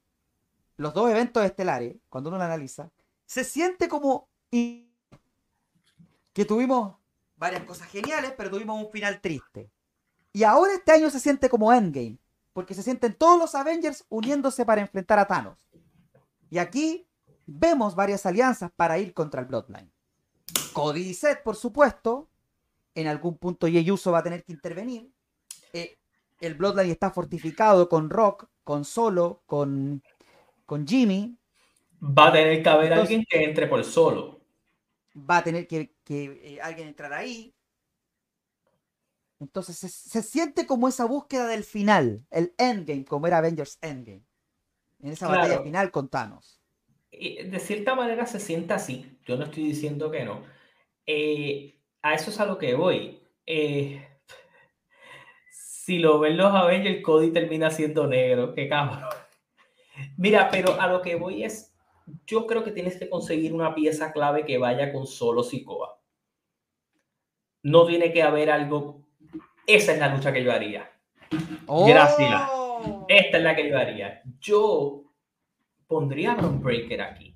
los 0.78 0.94
dos 0.94 1.12
eventos 1.12 1.44
estelares, 1.46 1.96
cuando 2.10 2.30
uno 2.30 2.40
lo 2.40 2.46
analiza, 2.46 2.90
se 3.26 3.44
siente 3.44 3.88
como 3.88 4.28
que 4.50 6.46
tuvimos 6.48 6.96
varias 7.38 7.64
cosas 7.64 7.88
geniales, 7.90 8.34
pero 8.36 8.50
tuvimos 8.50 8.84
un 8.84 8.92
final 8.92 9.22
triste. 9.22 9.70
Y 10.34 10.44
ahora 10.44 10.74
este 10.74 10.92
año 10.92 11.10
se 11.10 11.20
siente 11.20 11.50
como 11.50 11.72
Endgame, 11.72 12.18
porque 12.60 12.74
se 12.74 12.84
sienten 12.84 13.14
todos 13.14 13.40
los 13.40 13.56
Avengers 13.56 14.04
uniéndose 14.10 14.66
para 14.66 14.82
enfrentar 14.82 15.18
a 15.18 15.26
Thanos. 15.26 15.58
Y 16.50 16.58
aquí 16.58 17.08
vemos 17.46 17.96
varias 17.96 18.26
alianzas 18.26 18.70
para 18.76 19.00
ir 19.00 19.14
contra 19.14 19.40
el 19.40 19.48
Bloodline. 19.48 19.90
Cody 20.74 21.04
y 21.04 21.14
Seth, 21.14 21.42
por 21.42 21.56
supuesto. 21.56 22.28
En 22.96 23.08
algún 23.08 23.38
punto 23.38 23.66
Jey 23.66 23.90
Uso 23.90 24.12
va 24.12 24.18
a 24.18 24.24
tener 24.24 24.44
que 24.44 24.52
intervenir. 24.52 25.10
Eh, 25.72 26.00
el 26.42 26.56
Bloodline 26.56 26.92
está 26.92 27.12
fortificado 27.12 27.88
con 27.88 28.10
Rock, 28.10 28.50
con 28.66 28.84
Solo, 28.84 29.42
con, 29.46 30.04
con 30.66 30.86
Jimmy. 30.86 31.38
Va 32.04 32.28
a 32.28 32.34
tener 32.34 32.62
que 32.62 32.68
haber 32.68 32.92
alguien 32.92 33.24
que 33.24 33.42
entre 33.42 33.68
por 33.68 33.86
Solo. 33.86 34.42
Va 35.16 35.38
a 35.38 35.44
tener 35.46 35.66
que, 35.66 35.96
eh, 36.10 36.60
alguien 36.62 36.90
entrar 36.90 37.14
ahí. 37.14 37.56
Entonces 39.40 39.78
se, 39.78 40.22
siente 40.22 40.66
como 40.66 40.88
esa 40.88 41.06
búsqueda 41.06 41.48
del 41.48 41.64
final, 41.64 42.26
el 42.30 42.54
endgame, 42.58 43.06
como 43.06 43.28
era 43.28 43.38
Avengers 43.38 43.78
Endgame. 43.82 44.24
En 45.02 45.12
esa 45.12 45.30
batalla 45.30 45.62
final 45.62 45.92
con 45.92 46.10
Thanos. 46.10 46.62
De 47.12 47.60
cierta 47.60 47.96
manera 47.96 48.26
se 48.26 48.40
siente 48.40 48.74
así. 48.74 49.18
Yo 49.26 49.38
no 49.38 49.46
estoy 49.46 49.64
diciendo 49.64 50.12
que 50.12 50.26
no. 50.26 50.44
Eh, 51.06 51.80
a 52.02 52.14
eso 52.14 52.32
es 52.32 52.40
a 52.40 52.46
lo 52.46 52.58
que 52.58 52.76
voy. 52.76 53.22
Eh, 53.46 54.06
si 55.52 56.00
lo 56.00 56.20
ven 56.20 56.38
los 56.38 56.54
Avengers, 56.54 57.02
Cody 57.02 57.32
termina 57.32 57.72
siendo 57.72 58.08
negro. 58.08 58.54
Qué 58.54 58.68
cabrón. 58.68 59.10
Mira, 60.18 60.50
pero 60.52 60.80
a 60.80 60.88
lo 60.88 61.02
que 61.02 61.16
voy 61.16 61.44
es, 61.44 61.74
yo 62.26 62.46
creo 62.46 62.64
que 62.64 62.72
tienes 62.72 62.98
que 62.98 63.10
conseguir 63.10 63.54
una 63.54 63.74
pieza 63.74 64.12
clave 64.12 64.46
que 64.46 64.58
vaya 64.58 64.92
con 64.94 65.08
solo 65.08 65.44
Sikoa. 65.44 66.00
No 67.64 67.86
tiene 67.86 68.14
que 68.14 68.22
haber 68.22 68.50
algo. 68.52 69.06
Esa 69.70 69.94
es 69.94 70.00
la 70.00 70.08
lucha 70.08 70.34
que 70.34 70.44
yo 70.44 70.52
haría. 70.52 70.92
Gracias. 71.68 72.42
Oh. 72.52 73.06
Esta 73.08 73.38
es 73.38 73.44
la 73.44 73.56
que 73.56 73.70
yo 73.70 73.78
haría. 73.78 74.24
Yo 74.40 75.04
pondría 75.86 76.32
a 76.32 76.36
Bron 76.36 76.60
Breaker 76.60 77.00
aquí. 77.04 77.36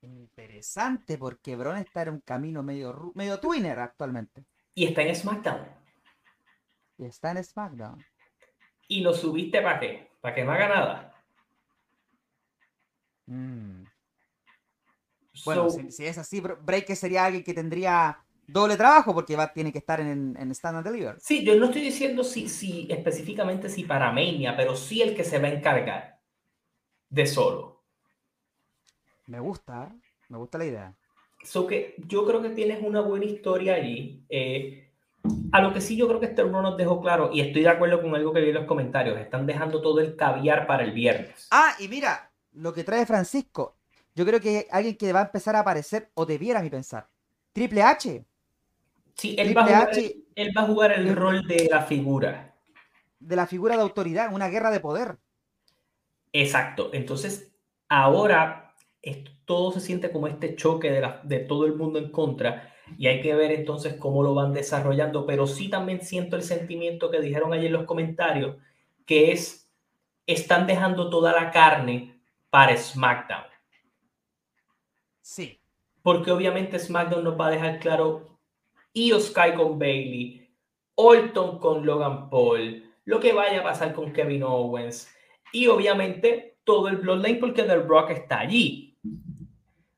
Interesante, 0.00 1.18
porque 1.18 1.56
Bron 1.56 1.76
está 1.76 2.02
en 2.02 2.10
un 2.10 2.20
camino 2.20 2.62
medio, 2.62 3.10
medio 3.16 3.40
twinner 3.40 3.80
actualmente. 3.80 4.44
Y 4.76 4.86
está 4.86 5.02
en 5.02 5.16
SmackDown. 5.16 5.66
Y 6.96 7.06
está 7.06 7.32
en 7.32 7.42
SmackDown. 7.42 8.04
¿Y 8.86 9.00
lo 9.00 9.12
subiste 9.12 9.60
para 9.60 9.80
qué? 9.80 10.08
¿Para 10.20 10.34
que 10.36 10.44
no 10.44 10.52
haga 10.52 10.68
nada? 10.68 11.14
Mm. 13.26 13.82
Bueno, 15.44 15.68
si, 15.68 16.06
es 16.06 16.16
así, 16.16 16.40
Breaker 16.40 16.94
sería 16.94 17.24
alguien 17.24 17.42
que 17.42 17.54
tendría 17.54 18.22
doble 18.52 18.76
trabajo 18.76 19.14
porque 19.14 19.36
va, 19.36 19.52
tiene 19.52 19.72
que 19.72 19.78
estar 19.78 20.00
en, 20.00 20.36
en 20.38 20.50
Stand 20.50 20.84
Deliver. 20.84 21.16
Sí, 21.20 21.44
yo 21.44 21.56
no 21.56 21.66
estoy 21.66 21.82
diciendo 21.82 22.24
si, 22.24 22.48
si 22.48 22.86
específicamente 22.90 23.68
si 23.68 23.84
para 23.84 24.12
Mania, 24.12 24.56
pero 24.56 24.76
sí 24.76 25.02
el 25.02 25.14
que 25.14 25.24
se 25.24 25.38
va 25.38 25.48
a 25.48 25.52
encargar 25.52 26.20
de 27.08 27.26
solo. 27.26 27.84
Me 29.26 29.40
gusta, 29.40 29.94
me 30.28 30.38
gusta 30.38 30.58
la 30.58 30.64
idea. 30.64 30.96
So 31.42 31.66
que 31.66 31.94
yo 32.06 32.26
creo 32.26 32.42
que 32.42 32.50
tienes 32.50 32.82
una 32.82 33.00
buena 33.00 33.24
historia 33.24 33.74
allí. 33.74 34.24
Eh, 34.28 34.90
a 35.52 35.60
lo 35.60 35.72
que 35.72 35.80
sí 35.80 35.96
yo 35.96 36.08
creo 36.08 36.20
que 36.20 36.26
este 36.26 36.42
uno 36.42 36.62
nos 36.62 36.76
dejó 36.76 37.00
claro, 37.00 37.30
y 37.32 37.40
estoy 37.40 37.62
de 37.62 37.68
acuerdo 37.68 38.00
con 38.00 38.14
algo 38.14 38.32
que 38.32 38.40
vi 38.40 38.48
en 38.48 38.54
los 38.54 38.64
comentarios, 38.64 39.18
están 39.18 39.46
dejando 39.46 39.80
todo 39.80 40.00
el 40.00 40.16
caviar 40.16 40.66
para 40.66 40.82
el 40.82 40.92
viernes. 40.92 41.48
Ah, 41.50 41.74
y 41.78 41.88
mira, 41.88 42.32
lo 42.52 42.72
que 42.72 42.84
trae 42.84 43.06
Francisco, 43.06 43.76
yo 44.14 44.24
creo 44.24 44.40
que 44.40 44.66
alguien 44.70 44.96
que 44.96 45.12
va 45.12 45.20
a 45.20 45.24
empezar 45.24 45.56
a 45.56 45.60
aparecer, 45.60 46.10
o 46.14 46.24
debiera 46.24 46.62
mi 46.62 46.70
pensar, 46.70 47.06
Triple 47.52 47.82
H. 47.82 48.24
Sí, 49.14 49.36
él, 49.38 49.56
va 49.56 49.62
a, 49.62 49.66
jugar, 49.66 49.90
él 50.34 50.52
va 50.56 50.62
a 50.62 50.66
jugar 50.66 50.92
el 50.92 51.14
rol 51.14 51.46
de 51.46 51.68
la 51.70 51.82
figura. 51.82 52.54
De 53.18 53.36
la 53.36 53.46
figura 53.46 53.76
de 53.76 53.82
autoridad, 53.82 54.32
una 54.32 54.48
guerra 54.48 54.70
de 54.70 54.80
poder. 54.80 55.18
Exacto. 56.32 56.90
Entonces, 56.92 57.52
ahora 57.88 58.74
todo 59.44 59.72
se 59.72 59.80
siente 59.80 60.10
como 60.10 60.26
este 60.26 60.54
choque 60.56 60.90
de, 60.90 61.14
de 61.24 61.40
todo 61.40 61.66
el 61.66 61.74
mundo 61.74 61.98
en 61.98 62.10
contra 62.10 62.72
y 62.98 63.06
hay 63.06 63.20
que 63.20 63.34
ver 63.34 63.52
entonces 63.52 63.94
cómo 63.94 64.22
lo 64.22 64.34
van 64.34 64.52
desarrollando, 64.52 65.26
pero 65.26 65.46
sí 65.46 65.68
también 65.68 66.02
siento 66.02 66.36
el 66.36 66.42
sentimiento 66.42 67.10
que 67.10 67.20
dijeron 67.20 67.52
ayer 67.52 67.66
en 67.66 67.72
los 67.74 67.84
comentarios, 67.84 68.56
que 69.06 69.32
es, 69.32 69.70
están 70.26 70.66
dejando 70.66 71.10
toda 71.10 71.32
la 71.32 71.50
carne 71.50 72.20
para 72.50 72.76
SmackDown. 72.76 73.44
Sí. 75.20 75.60
Porque 76.02 76.30
obviamente 76.30 76.78
SmackDown 76.78 77.24
nos 77.24 77.38
va 77.38 77.48
a 77.48 77.50
dejar 77.50 77.78
claro 77.78 78.39
Io 78.94 79.20
Sky 79.20 79.54
con 79.56 79.78
Bailey, 79.78 80.48
Orton 80.94 81.58
con 81.58 81.86
Logan 81.86 82.28
Paul, 82.28 82.82
lo 83.04 83.20
que 83.20 83.32
vaya 83.32 83.60
a 83.60 83.64
pasar 83.64 83.94
con 83.94 84.12
Kevin 84.12 84.42
Owens 84.42 85.08
y 85.52 85.66
obviamente 85.66 86.58
todo 86.64 86.88
el 86.88 86.96
Bloodline 86.96 87.40
porque 87.40 87.62
The 87.62 87.76
Rock 87.76 88.10
está 88.10 88.40
allí. 88.40 88.98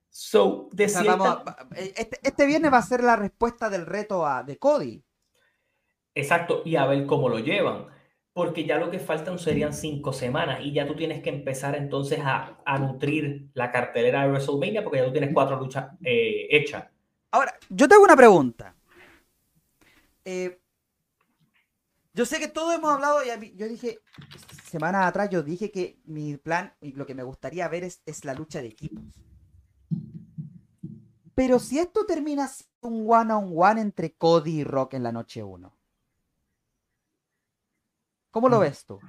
So, 0.08 0.68
de 0.72 0.84
eh, 0.84 1.94
este, 1.96 2.18
este, 2.22 2.46
viernes 2.46 2.72
va 2.72 2.78
a 2.78 2.82
ser 2.82 3.02
la 3.02 3.16
respuesta 3.16 3.70
del 3.70 3.86
reto 3.86 4.26
a, 4.26 4.42
de 4.42 4.58
Cody. 4.58 5.02
Exacto, 6.14 6.62
y 6.66 6.76
a 6.76 6.84
ver 6.86 7.06
cómo 7.06 7.30
lo 7.30 7.38
llevan. 7.38 7.86
Porque 8.34 8.64
ya 8.64 8.78
lo 8.78 8.90
que 8.90 8.98
faltan 8.98 9.38
serían 9.38 9.72
cinco 9.72 10.12
semanas 10.12 10.60
y 10.62 10.72
ya 10.72 10.86
tú 10.86 10.94
tienes 10.94 11.22
que 11.22 11.30
empezar 11.30 11.76
entonces 11.76 12.20
a, 12.22 12.58
a 12.64 12.78
nutrir 12.78 13.48
la 13.54 13.70
cartelera 13.70 14.22
de 14.22 14.28
WrestleMania 14.28 14.82
porque 14.82 14.98
ya 14.98 15.04
tú 15.06 15.12
tienes 15.12 15.32
cuatro 15.34 15.58
luchas 15.58 15.92
eh, 16.02 16.46
hechas. 16.50 16.86
Ahora, 17.30 17.54
yo 17.68 17.88
tengo 17.88 18.04
una 18.04 18.16
pregunta. 18.16 18.74
Eh, 20.24 20.60
yo 22.14 22.26
sé 22.26 22.38
que 22.38 22.48
todos 22.48 22.74
hemos 22.74 22.92
hablado, 22.92 23.20
y 23.24 23.56
yo 23.56 23.68
dije, 23.68 23.98
semanas 24.68 25.06
atrás 25.06 25.30
yo 25.30 25.42
dije 25.42 25.70
que 25.70 25.98
mi 26.04 26.36
plan 26.36 26.74
y 26.80 26.92
lo 26.92 27.06
que 27.06 27.14
me 27.14 27.22
gustaría 27.22 27.68
ver 27.68 27.84
es, 27.84 28.02
es 28.04 28.24
la 28.24 28.34
lucha 28.34 28.60
de 28.60 28.68
equipos. 28.68 29.04
Pero 31.34 31.58
si 31.58 31.78
esto 31.78 32.04
termina 32.04 32.46
siendo 32.48 32.88
un 32.88 33.10
one-on-one 33.10 33.80
entre 33.80 34.14
Cody 34.14 34.60
y 34.60 34.64
Rock 34.64 34.94
en 34.94 35.02
la 35.02 35.12
noche 35.12 35.42
1, 35.42 35.74
¿cómo 38.30 38.48
lo 38.48 38.58
mm. 38.58 38.60
ves 38.60 38.84
tú? 38.84 39.00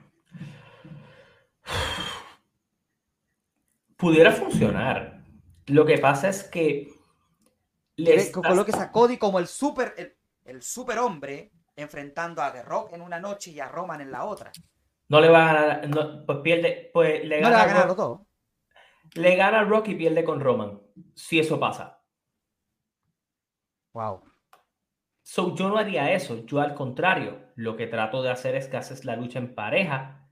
Pudiera 3.97 4.31
funcionar. 4.31 5.23
Lo 5.67 5.85
que 5.85 5.97
pasa 5.97 6.29
es 6.29 6.43
que. 6.43 6.89
Le 7.95 8.31
Coloques 8.31 8.75
a 8.75 8.91
Cody 8.91 9.17
como 9.17 9.37
el 9.39 9.47
super, 9.47 9.93
el, 9.97 10.17
el 10.45 10.61
super 10.61 10.99
hombre 10.99 11.51
enfrentando 11.75 12.41
a 12.41 12.51
The 12.51 12.63
Rock 12.63 12.93
en 12.93 13.01
una 13.01 13.19
noche 13.19 13.51
y 13.51 13.59
a 13.59 13.67
Roman 13.67 14.01
en 14.01 14.11
la 14.11 14.25
otra. 14.25 14.51
No 15.09 15.19
le 15.19 15.29
va 15.29 15.49
a 15.49 15.53
ganar, 15.53 16.25
pues 16.25 16.39
pierde, 16.43 16.89
pues 16.93 17.23
le 17.25 17.39
gana. 17.39 17.49
No 17.49 17.49
le 17.49 17.55
va 17.55 17.63
a 17.63 17.73
ganar 17.73 17.95
todo. 17.95 18.27
Le 19.15 19.35
gana 19.35 19.63
Rock 19.63 19.89
y 19.89 19.95
pierde 19.95 20.23
con 20.23 20.39
Roman. 20.39 20.81
Si 21.15 21.39
eso 21.39 21.59
pasa. 21.59 22.01
Wow. 23.93 24.23
So, 25.21 25.55
yo 25.55 25.69
no 25.69 25.77
haría 25.77 26.11
eso. 26.11 26.45
Yo 26.45 26.59
al 26.59 26.73
contrario, 26.73 27.51
lo 27.55 27.75
que 27.75 27.87
trato 27.87 28.21
de 28.21 28.31
hacer 28.31 28.55
es 28.55 28.67
que 28.67 28.77
haces 28.77 29.05
la 29.05 29.15
lucha 29.15 29.39
en 29.39 29.53
pareja. 29.53 30.29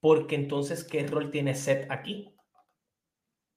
Porque 0.00 0.34
entonces, 0.34 0.84
¿qué 0.84 1.06
rol 1.06 1.30
tiene 1.30 1.54
Seth 1.54 1.90
aquí? 1.90 2.36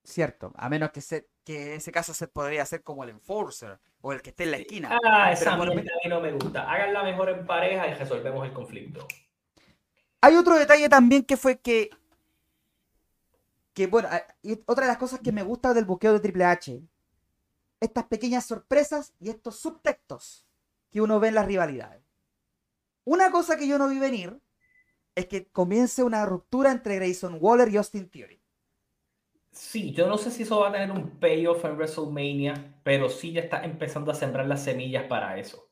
Cierto, 0.03 0.51
a 0.55 0.69
menos 0.69 0.91
que, 0.91 1.01
Seth, 1.01 1.27
que 1.49 1.71
en 1.71 1.77
ese 1.77 1.91
caso 1.91 2.13
Seth 2.13 2.29
podría 2.29 2.63
ser 2.63 2.83
como 2.83 3.03
el 3.03 3.09
enforcer 3.09 3.79
o 4.01 4.13
el 4.13 4.21
que 4.21 4.29
esté 4.29 4.43
en 4.43 4.51
la 4.51 4.57
esquina. 4.57 4.99
Ah, 5.03 5.31
esa 5.31 5.55
a 5.55 5.57
mí 5.57 5.83
no 6.07 6.21
me 6.21 6.31
gusta. 6.31 6.71
Háganla 6.71 7.01
mejor 7.01 7.31
en 7.31 7.47
pareja 7.47 7.87
y 7.87 7.95
resolvemos 7.95 8.45
el 8.45 8.53
conflicto. 8.53 9.07
Hay 10.21 10.35
otro 10.35 10.59
detalle 10.59 10.87
también 10.89 11.23
que 11.23 11.37
fue 11.37 11.57
que. 11.57 11.89
Que 13.73 13.87
bueno, 13.87 14.09
otra 14.67 14.85
de 14.85 14.89
las 14.89 14.99
cosas 14.99 15.21
que 15.21 15.31
me 15.31 15.41
gusta 15.41 15.73
del 15.73 15.85
buqueo 15.85 16.13
de 16.13 16.19
Triple 16.19 16.45
H. 16.45 16.83
Estas 17.79 18.03
pequeñas 18.03 18.45
sorpresas 18.45 19.15
y 19.19 19.31
estos 19.31 19.59
subtextos 19.59 20.45
que 20.91 21.01
uno 21.01 21.19
ve 21.19 21.29
en 21.29 21.35
las 21.35 21.47
rivalidades. 21.47 22.03
Una 23.05 23.31
cosa 23.31 23.57
que 23.57 23.67
yo 23.67 23.79
no 23.79 23.87
vi 23.87 23.97
venir 23.97 24.39
es 25.15 25.25
que 25.25 25.47
comience 25.47 26.03
una 26.03 26.27
ruptura 26.27 26.69
entre 26.69 26.97
Grayson 26.97 27.39
Waller 27.41 27.69
y 27.69 27.77
Austin 27.77 28.07
Theory. 28.07 28.38
Sí, 29.51 29.91
yo 29.91 30.07
no 30.07 30.17
sé 30.17 30.31
si 30.31 30.43
eso 30.43 30.59
va 30.59 30.69
a 30.69 30.71
tener 30.71 30.91
un 30.91 31.19
payoff 31.19 31.65
en 31.65 31.75
WrestleMania, 31.75 32.79
pero 32.83 33.09
sí 33.09 33.33
ya 33.33 33.41
está 33.41 33.63
empezando 33.63 34.11
a 34.11 34.15
sembrar 34.15 34.45
las 34.47 34.63
semillas 34.63 35.05
para 35.05 35.37
eso. 35.37 35.69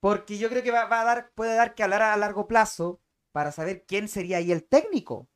Porque 0.00 0.38
yo 0.38 0.48
creo 0.48 0.62
que 0.62 0.70
va, 0.70 0.82
a 0.82 1.04
dar, 1.04 1.32
puede 1.34 1.56
dar 1.56 1.74
que 1.74 1.82
hablar 1.82 2.02
a 2.02 2.16
largo 2.16 2.46
plazo 2.46 3.00
para 3.32 3.52
saber 3.52 3.84
quién 3.86 4.08
sería 4.08 4.38
ahí 4.38 4.52
el 4.52 4.64
técnico. 4.64 5.28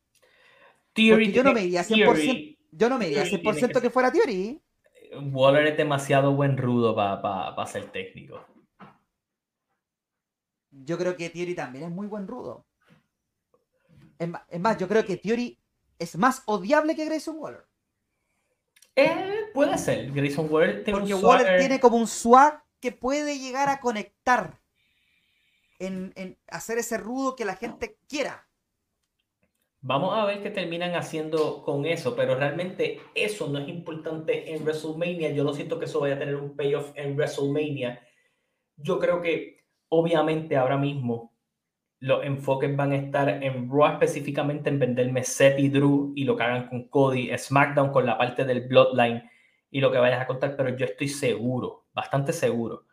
Yo 0.95 1.43
no 1.43 1.53
me 1.53 1.63
diría 1.63 1.83
100%, 1.83 2.59
yo 2.73 2.89
no 2.89 2.99
me 2.99 3.07
diría 3.07 3.25
100% 3.25 3.81
que, 3.81 3.91
fuera 3.91 4.13
Theory. 4.13 4.61
Waller 5.33 5.67
es 5.67 5.77
demasiado 5.77 6.33
buen 6.33 6.57
rudo 6.57 6.95
para 6.95 7.67
ser 7.67 7.91
técnico. 7.91 8.45
Yo 10.71 10.97
creo 10.97 11.17
que 11.17 11.31
Theory 11.31 11.55
también 11.55 11.85
es 11.85 11.91
muy 11.91 12.07
buen 12.07 12.29
rudo. 12.29 12.65
Es 14.19 14.61
más, 14.61 14.79
yo 14.79 14.87
creo 14.87 15.05
que 15.05 15.17
Theory 15.17 15.60
es 16.01 16.17
más 16.17 16.43
odiable 16.47 16.97
que 16.97 17.05
Grayson 17.05 17.37
Waller. 17.39 17.65
Eh, 18.97 19.51
puede 19.55 19.79
ser. 19.79 20.11
Grayson 20.11 20.49
Waller 20.51 20.83
tiene 20.83 20.99
Porque 20.99 21.15
Waller 21.15 21.61
tiene 21.61 21.79
como 21.79 21.99
un 21.99 22.09
swag 22.09 22.65
que 22.81 22.91
puede 22.91 23.39
llegar 23.39 23.69
a 23.69 23.81
conectar 23.81 24.59
en, 25.79 26.39
hacer 26.49 26.79
ese 26.79 26.97
rudo 26.99 27.37
que 27.37 27.45
la 27.45 27.55
gente 27.55 27.99
quiera. 28.09 28.49
Vamos 29.83 30.17
a 30.17 30.25
ver 30.25 30.43
qué 30.43 30.51
terminan 30.51 30.95
haciendo 30.95 31.63
con 31.63 31.87
eso, 31.87 32.17
pero 32.17 32.35
realmente 32.35 33.01
eso 33.15 33.49
no 33.49 33.59
es 33.59 33.69
importante 33.69 34.55
en 34.55 34.63
WrestleMania. 34.63 35.33
Yo 35.33 35.45
no 35.45 35.53
siento 35.53 35.79
que 35.79 35.85
eso 35.85 36.01
vaya 36.01 36.17
a 36.17 36.19
tener 36.19 36.37
un 36.37 36.57
payoff 36.57 36.93
en 36.97 37.15
WrestleMania. 37.15 38.07
Yo 38.77 38.99
creo 38.99 39.21
que 39.21 39.65
obviamente 39.89 40.57
ahora 40.57 40.77
mismo 40.77 41.30
los 42.01 42.25
enfoques 42.25 42.75
van 42.75 42.93
a 42.93 42.97
estar 42.97 43.29
en 43.29 43.71
Raw 43.71 43.93
específicamente 43.93 44.71
en 44.71 44.79
venderme 44.79 45.23
Seth 45.23 45.59
y 45.59 45.69
Drew 45.69 46.13
y 46.17 46.25
lo 46.25 46.35
que 46.35 46.43
hagan 46.43 46.67
con 46.67 46.89
Cody, 46.89 47.31
SmackDown 47.37 47.93
con 47.93 48.07
la 48.07 48.17
parte 48.17 48.45
del 48.45 48.67
Bloodline 48.67 49.31
y 49.71 49.81
lo 49.81 49.93
que 49.93 49.99
vayas 49.99 50.23
a 50.23 50.27
contar, 50.27 50.57
pero 50.57 50.71
yo 50.77 50.87
estoy 50.87 51.09
seguro, 51.09 51.87
bastante 51.93 52.33
seguro, 52.33 52.87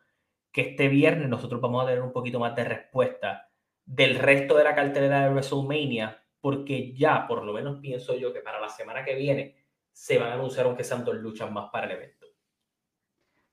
que 0.52 0.62
este 0.62 0.90
viernes 0.90 1.30
nosotros 1.30 1.62
vamos 1.62 1.84
a 1.84 1.88
tener 1.88 2.02
un 2.02 2.12
poquito 2.12 2.38
más 2.40 2.54
de 2.56 2.66
respuesta 2.66 3.50
del 3.86 4.16
resto 4.16 4.58
de 4.58 4.66
la 4.66 4.76
cartelera 4.76 5.24
de 5.24 5.30
WrestleMania, 5.30 6.22
porque 6.42 6.94
ya, 6.94 7.26
por 7.28 7.46
lo 7.46 7.54
menos 7.54 7.80
pienso 7.80 8.14
yo, 8.16 8.34
que 8.34 8.42
para 8.42 8.60
la 8.60 8.70
semana 8.70 9.06
que 9.06 9.16
viene 9.16 9.56
se 9.94 10.20
van 10.20 10.32
a 10.32 10.34
anunciar 10.34 10.66
aunque 10.66 10.84
sean 10.84 11.06
dos 11.06 11.16
luchas 11.16 11.50
más 11.50 11.70
para 11.72 11.88
el 11.88 11.94
evento. 11.94 12.28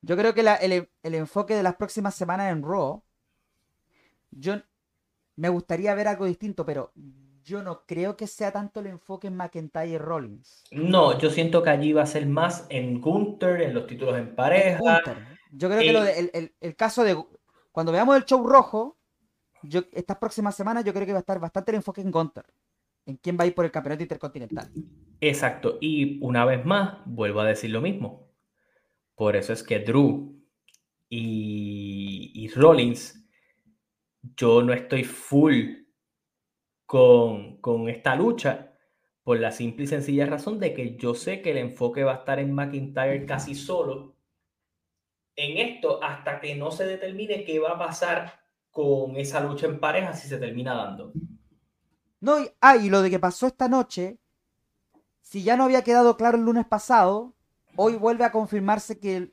Yo 0.02 0.16
creo 0.16 0.34
que 0.34 0.40
el, 0.40 0.88
el, 1.02 1.14
enfoque 1.14 1.55
de 1.55 1.62
las 1.62 1.76
próximas 1.76 2.14
semanas 2.14 2.52
en 2.52 2.62
Raw, 2.62 3.02
yo 4.32 4.57
me 5.37 5.49
gustaría 5.49 5.95
ver 5.95 6.09
algo 6.09 6.26
distinto, 6.26 6.64
pero 6.64 6.93
yo 7.45 7.62
no 7.62 7.85
creo 7.87 8.16
que 8.16 8.26
sea 8.26 8.51
tanto 8.53 8.80
el 8.80 8.87
enfoque 8.87 9.26
en 9.26 9.37
McIntyre 9.37 9.89
y 9.89 9.99
Rollins. 9.99 10.64
No, 10.70 11.18
yo 11.18 11.30
siento 11.30 11.62
que 11.62 11.70
allí 11.70 11.93
va 11.93 12.03
a 12.03 12.07
ser 12.07 12.26
más 12.26 12.66
en 12.70 13.01
Gunther, 13.01 13.61
en 13.61 13.74
los 13.74 13.87
títulos 13.87 14.16
en 14.16 14.35
pareja. 14.35 15.03
Yo 15.53 15.68
creo 15.68 15.80
que 15.80 15.93
lo 15.93 16.03
de, 16.03 16.53
el, 16.61 16.76
caso 16.76 17.05
de 17.05 17.22
cuando 17.70 17.93
veamos 17.93 18.16
el 18.16 18.24
show 18.24 18.45
rojo, 18.45 18.99
yo, 19.62 19.82
estas 19.93 20.16
próximas 20.16 20.57
semanas 20.57 20.85
yo 20.85 20.93
creo 20.93 21.07
que 21.07 21.12
va 21.12 21.18
a 21.18 21.20
estar 21.20 21.39
bastante 21.39 21.70
el 21.70 21.76
enfoque 21.76 22.01
en 22.01 22.11
Gunther, 22.11 22.47
en 23.07 23.16
quién 23.18 23.37
va 23.39 23.45
a 23.45 23.47
ir 23.47 23.55
por 23.55 23.64
el 23.64 23.70
campeonato 23.70 24.03
intercontinental. 24.03 24.70
Exacto, 25.20 25.78
y 25.80 26.18
una 26.22 26.45
vez 26.45 26.64
más, 26.64 26.99
vuelvo 27.05 27.41
a 27.41 27.47
decir 27.47 27.70
lo 27.70 27.80
mismo. 27.80 28.30
Por 29.14 29.37
eso 29.37 29.53
es 29.53 29.62
que 29.62 29.78
Drew 29.78 30.35
y, 31.09 32.32
y 32.35 32.49
Rollins, 32.49 33.24
yo 34.37 34.62
no 34.62 34.72
estoy 34.72 35.05
full 35.05 35.85
con, 36.87 37.59
con 37.59 37.89
esta 37.89 38.14
lucha 38.16 38.72
por 39.22 39.41
la 39.41 39.53
simple 39.53 39.85
y 39.85 39.89
sencilla 39.89 40.27
razón 40.27 40.59
de 40.59 40.75
que 40.75 40.97
yo 40.97 41.14
sé 41.14 41.41
que 41.41 41.53
el 41.53 41.59
enfoque 41.59 42.05
va 42.05 42.12
a 42.12 42.18
estar 42.18 42.39
en 42.39 42.53
McIntyre 42.53 43.27
casi 43.27 43.55
solo 43.55 44.14
en 45.37 45.59
esto 45.59 46.03
hasta 46.03 46.41
que 46.41 46.55
no 46.55 46.70
se 46.70 46.87
determine 46.87 47.45
qué 47.45 47.59
va 47.59 47.72
a 47.72 47.79
pasar 47.79 48.41
con 48.70 49.16
esa 49.16 49.41
lucha 49.41 49.66
en 49.66 49.81
pareja 49.81 50.12
si 50.14 50.29
se 50.29 50.39
termina 50.39 50.75
dando. 50.75 51.12
No, 52.20 52.41
y, 52.41 52.51
ah, 52.61 52.77
y 52.77 52.89
lo 52.89 53.03
de 53.03 53.11
que 53.11 53.18
pasó 53.18 53.47
esta 53.47 53.68
noche, 53.68 54.18
si 55.20 55.43
ya 55.43 55.57
no 55.57 55.64
había 55.64 55.83
quedado 55.83 56.16
claro 56.16 56.37
el 56.37 56.45
lunes 56.45 56.66
pasado, 56.66 57.35
hoy 57.77 57.97
vuelve 57.97 58.25
a 58.25 58.33
confirmarse 58.33 58.99
que 58.99 59.33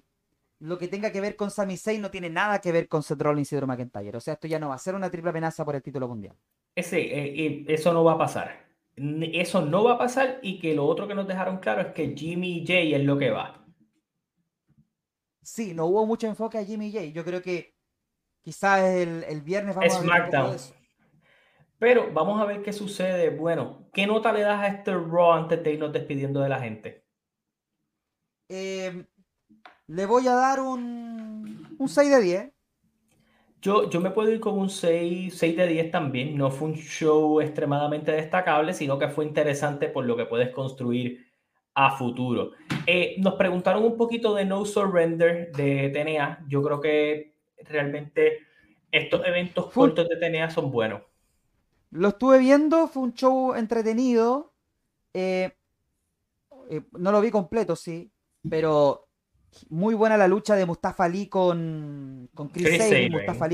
lo 0.61 0.77
que 0.77 0.87
tenga 0.87 1.11
que 1.11 1.21
ver 1.21 1.35
con 1.35 1.49
Sami 1.49 1.75
Zayn 1.75 2.01
no 2.01 2.11
tiene 2.11 2.29
nada 2.29 2.61
que 2.61 2.71
ver 2.71 2.87
con 2.87 3.01
Seth 3.01 3.19
Rollins 3.19 3.51
y 3.51 3.55
Drew 3.55 3.67
McIntyre. 3.67 4.15
O 4.15 4.21
sea, 4.21 4.35
esto 4.35 4.47
ya 4.47 4.59
no 4.59 4.69
va 4.69 4.75
a 4.75 4.79
ser 4.79 4.93
una 4.93 5.09
triple 5.09 5.31
amenaza 5.31 5.65
por 5.65 5.75
el 5.75 5.81
título 5.81 6.07
mundial. 6.07 6.35
Ese, 6.75 6.99
eh, 6.99 7.65
eso 7.67 7.91
no 7.93 8.03
va 8.03 8.13
a 8.13 8.17
pasar. 8.19 8.67
Eso 8.95 9.65
no 9.65 9.83
va 9.83 9.93
a 9.93 9.97
pasar 9.97 10.39
y 10.43 10.59
que 10.59 10.75
lo 10.75 10.85
otro 10.85 11.07
que 11.07 11.15
nos 11.15 11.27
dejaron 11.27 11.57
claro 11.57 11.81
es 11.81 11.87
que 11.93 12.13
Jimmy 12.15 12.59
J 12.61 12.73
es 12.95 13.03
lo 13.03 13.17
que 13.17 13.31
va. 13.31 13.65
Sí, 15.41 15.73
no 15.73 15.87
hubo 15.87 16.05
mucho 16.05 16.27
enfoque 16.27 16.59
a 16.59 16.63
Jimmy 16.63 16.91
J. 16.91 17.05
Yo 17.05 17.25
creo 17.25 17.41
que 17.41 17.73
quizás 18.43 18.83
el, 18.83 19.23
el 19.23 19.41
viernes 19.41 19.75
vamos 19.75 19.95
a 19.95 20.01
ver 20.01 20.57
Pero 21.79 22.13
vamos 22.13 22.39
a 22.39 22.45
ver 22.45 22.61
qué 22.61 22.71
sucede. 22.71 23.31
Bueno, 23.31 23.89
¿qué 23.91 24.05
nota 24.05 24.31
le 24.31 24.41
das 24.41 24.61
a 24.61 24.67
este 24.67 24.93
Raw 24.93 25.31
antes 25.31 25.63
de 25.63 25.73
irnos 25.73 25.91
despidiendo 25.91 26.39
de 26.41 26.49
la 26.49 26.59
gente? 26.59 27.03
Eh, 28.47 29.05
le 29.91 30.05
voy 30.05 30.25
a 30.27 30.35
dar 30.35 30.61
un, 30.61 31.75
un 31.77 31.89
6 31.89 32.09
de 32.09 32.21
10. 32.21 32.51
Yo, 33.61 33.89
yo 33.89 33.99
me 33.99 34.11
puedo 34.11 34.31
ir 34.31 34.39
con 34.39 34.57
un 34.57 34.69
6, 34.69 35.37
6 35.37 35.57
de 35.57 35.67
10 35.67 35.91
también. 35.91 36.37
No 36.37 36.49
fue 36.49 36.69
un 36.69 36.75
show 36.75 37.41
extremadamente 37.41 38.11
destacable, 38.11 38.73
sino 38.73 38.97
que 38.97 39.09
fue 39.09 39.25
interesante 39.25 39.89
por 39.89 40.05
lo 40.05 40.15
que 40.15 40.25
puedes 40.25 40.49
construir 40.51 41.27
a 41.73 41.97
futuro. 41.97 42.51
Eh, 42.87 43.15
nos 43.19 43.35
preguntaron 43.35 43.83
un 43.83 43.97
poquito 43.97 44.33
de 44.33 44.45
No 44.45 44.65
Surrender 44.65 45.51
de 45.51 45.89
TNA. 45.89 46.45
Yo 46.47 46.63
creo 46.63 46.79
que 46.79 47.35
realmente 47.57 48.39
estos 48.91 49.25
eventos 49.27 49.71
cortos 49.71 50.07
de 50.07 50.15
TNA 50.15 50.51
son 50.51 50.71
buenos. 50.71 51.01
Lo 51.91 52.07
estuve 52.07 52.39
viendo, 52.39 52.87
fue 52.87 53.03
un 53.03 53.13
show 53.13 53.53
entretenido. 53.55 54.53
Eh, 55.13 55.51
eh, 56.69 56.81
no 56.93 57.11
lo 57.11 57.19
vi 57.19 57.29
completo, 57.29 57.75
sí, 57.75 58.09
pero 58.49 59.10
muy 59.69 59.95
buena 59.95 60.17
la 60.17 60.27
lucha 60.27 60.55
de 60.55 60.65
Mustafa 60.65 61.05
Ali 61.05 61.27
con, 61.27 62.29
con 62.33 62.49
Chris, 62.49 62.69
Chris 62.69 63.11
Mustafa 63.11 63.47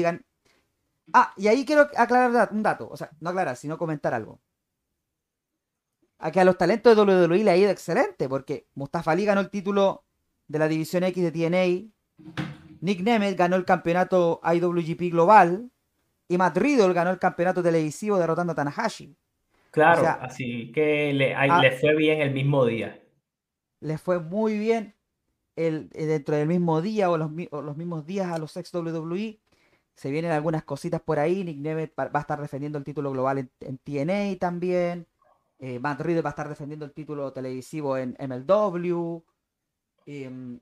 Ah, 1.13 1.33
y 1.37 1.47
ahí 1.47 1.65
quiero 1.65 1.87
aclarar 1.95 2.49
un 2.51 2.63
dato. 2.63 2.89
O 2.89 2.97
sea, 2.97 3.09
no 3.19 3.29
aclarar, 3.29 3.55
sino 3.55 3.77
comentar 3.77 4.13
algo. 4.13 4.41
A 6.19 6.31
que 6.31 6.39
a 6.39 6.45
los 6.45 6.57
talentos 6.57 6.95
de 6.95 7.01
WWE 7.01 7.43
le 7.43 7.51
ha 7.51 7.57
ido 7.57 7.69
excelente, 7.69 8.27
porque 8.27 8.67
Mustafa 8.73 9.11
Ali 9.11 9.25
ganó 9.25 9.41
el 9.41 9.49
título 9.49 10.05
de 10.47 10.59
la 10.59 10.67
División 10.67 11.03
X 11.03 11.23
de 11.23 11.31
TNA. 11.31 12.33
Nick 12.81 13.01
Nemeth 13.01 13.37
ganó 13.37 13.55
el 13.55 13.65
campeonato 13.65 14.41
IWGP 14.43 15.11
Global. 15.11 15.71
Y 16.27 16.37
Matt 16.37 16.57
Riddle 16.57 16.93
ganó 16.93 17.11
el 17.11 17.19
campeonato 17.19 17.63
televisivo 17.63 18.17
derrotando 18.17 18.51
a 18.51 18.55
Tanahashi. 18.55 19.15
Claro, 19.71 20.05
así 20.21 20.71
que 20.73 21.13
le, 21.13 21.35
le 21.61 21.71
fue 21.71 21.95
bien 21.95 22.19
el 22.19 22.33
mismo 22.33 22.65
día. 22.65 22.99
Le 23.79 23.97
fue 23.97 24.19
muy 24.19 24.57
bien. 24.57 24.96
Eh, 25.59 25.89
dentro 25.91 26.35
del 26.35 26.47
mismo 26.47 26.83
día 26.83 27.09
o 27.09 27.17
los, 27.17 27.31
mismos 27.31 28.05
días 28.05 28.31
a 28.31 28.37
los 28.37 28.55
ex 28.57 28.71
WWE. 28.71 29.39
Se 29.95 30.11
vienen 30.11 30.31
algunas 30.31 30.63
cositas 30.63 31.01
por 31.01 31.17
ahí. 31.17 31.43
Nick 31.43 31.57
Nemeth 31.57 31.97
va 31.97 32.11
a 32.13 32.19
estar 32.19 32.39
defendiendo 32.39 32.77
el 32.77 32.83
título 32.83 33.11
global 33.11 33.49
en, 33.59 33.77
TNA 33.79 34.37
también. 34.39 35.07
Eh, 35.57 35.79
Matt 35.79 36.01
Riddle 36.01 36.21
va 36.21 36.29
a 36.29 36.31
estar 36.31 36.47
defendiendo 36.47 36.85
el 36.85 36.93
título 36.93 37.33
televisivo 37.33 37.97
en 37.97 38.15
MLW. 38.19 39.23
Em, 40.05 40.59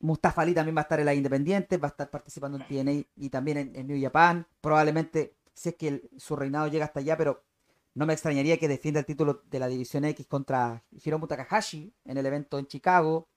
Mustafa 0.00 0.40
Ali 0.40 0.54
también 0.54 0.74
va 0.74 0.80
a 0.80 0.84
estar 0.84 0.98
en 0.98 1.06
la 1.06 1.14
Independiente, 1.14 1.76
va 1.76 1.88
a 1.88 1.90
estar 1.90 2.10
participando 2.10 2.58
en 2.58 2.66
TNA 2.66 3.06
y 3.16 3.28
también 3.28 3.58
en, 3.74 3.86
New 3.86 4.00
Japan. 4.00 4.46
Probablemente, 4.62 5.36
si 5.52 5.68
es 5.68 5.74
que 5.76 6.08
su 6.16 6.34
reinado 6.34 6.66
llega 6.68 6.86
hasta 6.86 7.00
allá, 7.00 7.18
pero 7.18 7.44
no 7.92 8.06
me 8.06 8.14
extrañaría 8.14 8.58
que 8.58 8.68
defienda 8.68 9.00
el 9.00 9.06
título 9.06 9.42
de 9.50 9.58
la 9.58 9.68
División 9.68 10.06
X 10.06 10.26
contra 10.26 10.82
Hiromu 11.04 11.26
Takahashi 11.26 11.92
en 12.06 12.16
el 12.16 12.24
evento 12.24 12.58
en 12.58 12.66
Chicago. 12.66 13.28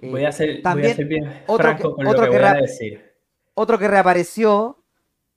Eh, 0.00 0.10
voy, 0.10 0.24
a 0.24 0.32
ser, 0.32 0.62
también, 0.62 0.96
bien 1.08 1.42
otro 1.46 1.76
que, 1.76 1.86
otro 1.86 2.30
que, 2.30 2.38
decir. 2.38 3.12
Otro 3.54 3.78
que 3.78 3.88
reapareció, 3.88 4.84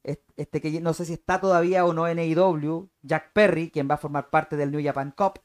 este 0.04 0.62
que 0.62 0.82
no 0.82 0.94
sé 0.94 1.06
si 1.06 1.14
está 1.14 1.40
todavía 1.40 1.86
o 1.86 1.94
no 1.94 2.08
en 2.08 2.20
AEW, 2.20 2.90
Jack 3.02 3.32
Perry, 3.34 3.70
quien 3.70 3.90
va 3.90 3.96
a 3.96 4.00
formar 4.00 4.30
parte 4.30 4.56
del 4.56 4.72
New 4.72 4.84
Japan 4.84 5.14
Cup. 5.16 5.40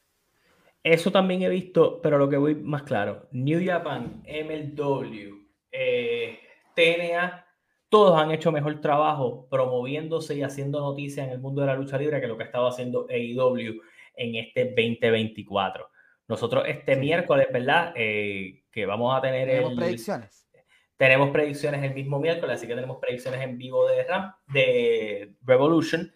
Eso 0.82 1.10
también 1.10 1.42
he 1.42 1.48
visto, 1.48 2.00
pero 2.00 2.18
lo 2.18 2.28
que 2.28 2.36
voy 2.36 2.54
más 2.54 2.82
claro, 2.84 3.26
New 3.32 3.60
Japan, 3.64 4.22
MLW, 4.24 5.48
eh, 5.72 6.38
TNA, 6.74 7.44
todos 7.88 8.18
han 8.18 8.30
hecho 8.30 8.52
mejor 8.52 8.80
trabajo 8.80 9.46
promoviéndose 9.50 10.36
y 10.36 10.42
haciendo 10.42 10.80
noticias 10.80 11.26
en 11.26 11.32
el 11.32 11.40
mundo 11.40 11.62
de 11.62 11.66
la 11.68 11.76
lucha 11.76 11.98
libre 11.98 12.20
que 12.20 12.28
lo 12.28 12.36
que 12.36 12.44
estaba 12.44 12.68
haciendo 12.68 13.06
AEW 13.10 13.80
en 14.14 14.34
este 14.36 14.66
2024. 14.66 15.88
Nosotros 16.28 16.64
este 16.66 16.96
miércoles, 16.96 17.48
¿verdad? 17.52 17.92
Eh, 17.96 18.62
que 18.70 18.86
vamos 18.86 19.16
a 19.16 19.20
tener... 19.20 19.48
Tenemos 19.48 19.74
predicciones. 19.74 20.48
Tenemos 20.96 21.30
predicciones 21.30 21.82
el 21.82 21.94
mismo 21.94 22.18
miércoles, 22.18 22.56
así 22.56 22.66
que 22.66 22.74
tenemos 22.74 22.98
predicciones 23.00 23.40
en 23.40 23.56
vivo 23.56 23.86
de 23.86 24.04
RAM, 24.04 24.32
de 24.52 25.34
Revolution. 25.42 26.12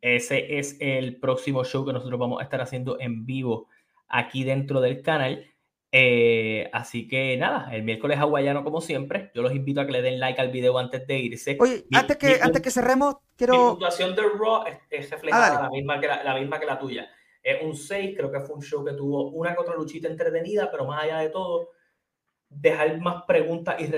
Ese 0.00 0.58
es 0.58 0.76
el 0.80 1.20
próximo 1.20 1.64
show 1.64 1.84
que 1.84 1.92
nosotros 1.92 2.18
vamos 2.18 2.40
a 2.40 2.44
estar 2.44 2.60
haciendo 2.60 2.98
en 2.98 3.24
vivo 3.24 3.68
aquí 4.08 4.42
dentro 4.42 4.80
del 4.80 5.02
canal. 5.02 5.46
Eh, 5.94 6.70
así 6.72 7.06
que 7.06 7.36
nada, 7.36 7.68
el 7.74 7.82
miércoles 7.82 8.18
hawaiano 8.18 8.64
como 8.64 8.80
siempre. 8.80 9.30
Yo 9.34 9.42
los 9.42 9.54
invito 9.54 9.82
a 9.82 9.86
que 9.86 9.92
le 9.92 10.00
den 10.00 10.18
like 10.18 10.40
al 10.40 10.50
video 10.50 10.78
antes 10.78 11.06
de 11.06 11.18
irse. 11.18 11.58
Oye, 11.60 11.84
antes, 11.92 12.16
que, 12.16 12.38
antes 12.40 12.62
que 12.62 12.70
cerremos, 12.70 13.16
quiero... 13.36 13.52
Mi 13.52 13.70
puntuación 13.72 14.16
de 14.16 14.22
Raw 14.22 14.64
es, 14.90 15.10
reflejada 15.10 15.58
ah, 15.58 15.62
la, 15.64 15.70
misma 15.70 16.00
que 16.00 16.08
la, 16.08 16.34
misma 16.34 16.58
que 16.58 16.66
la 16.66 16.78
tuya. 16.78 17.10
Es 17.42 17.62
un 17.62 17.74
6, 17.74 18.16
creo 18.16 18.30
que 18.30 18.40
fue 18.40 18.56
un 18.56 18.62
show 18.62 18.84
que 18.84 18.92
tuvo 18.92 19.30
una 19.30 19.54
que 19.54 19.60
otra 19.60 19.74
luchita 19.74 20.08
entretenida, 20.08 20.70
pero 20.70 20.86
más 20.86 21.02
allá 21.02 21.18
de 21.18 21.30
todo, 21.30 21.70
dejar 22.48 22.98
más 23.00 23.24
preguntas 23.24 23.80
y 23.80 23.90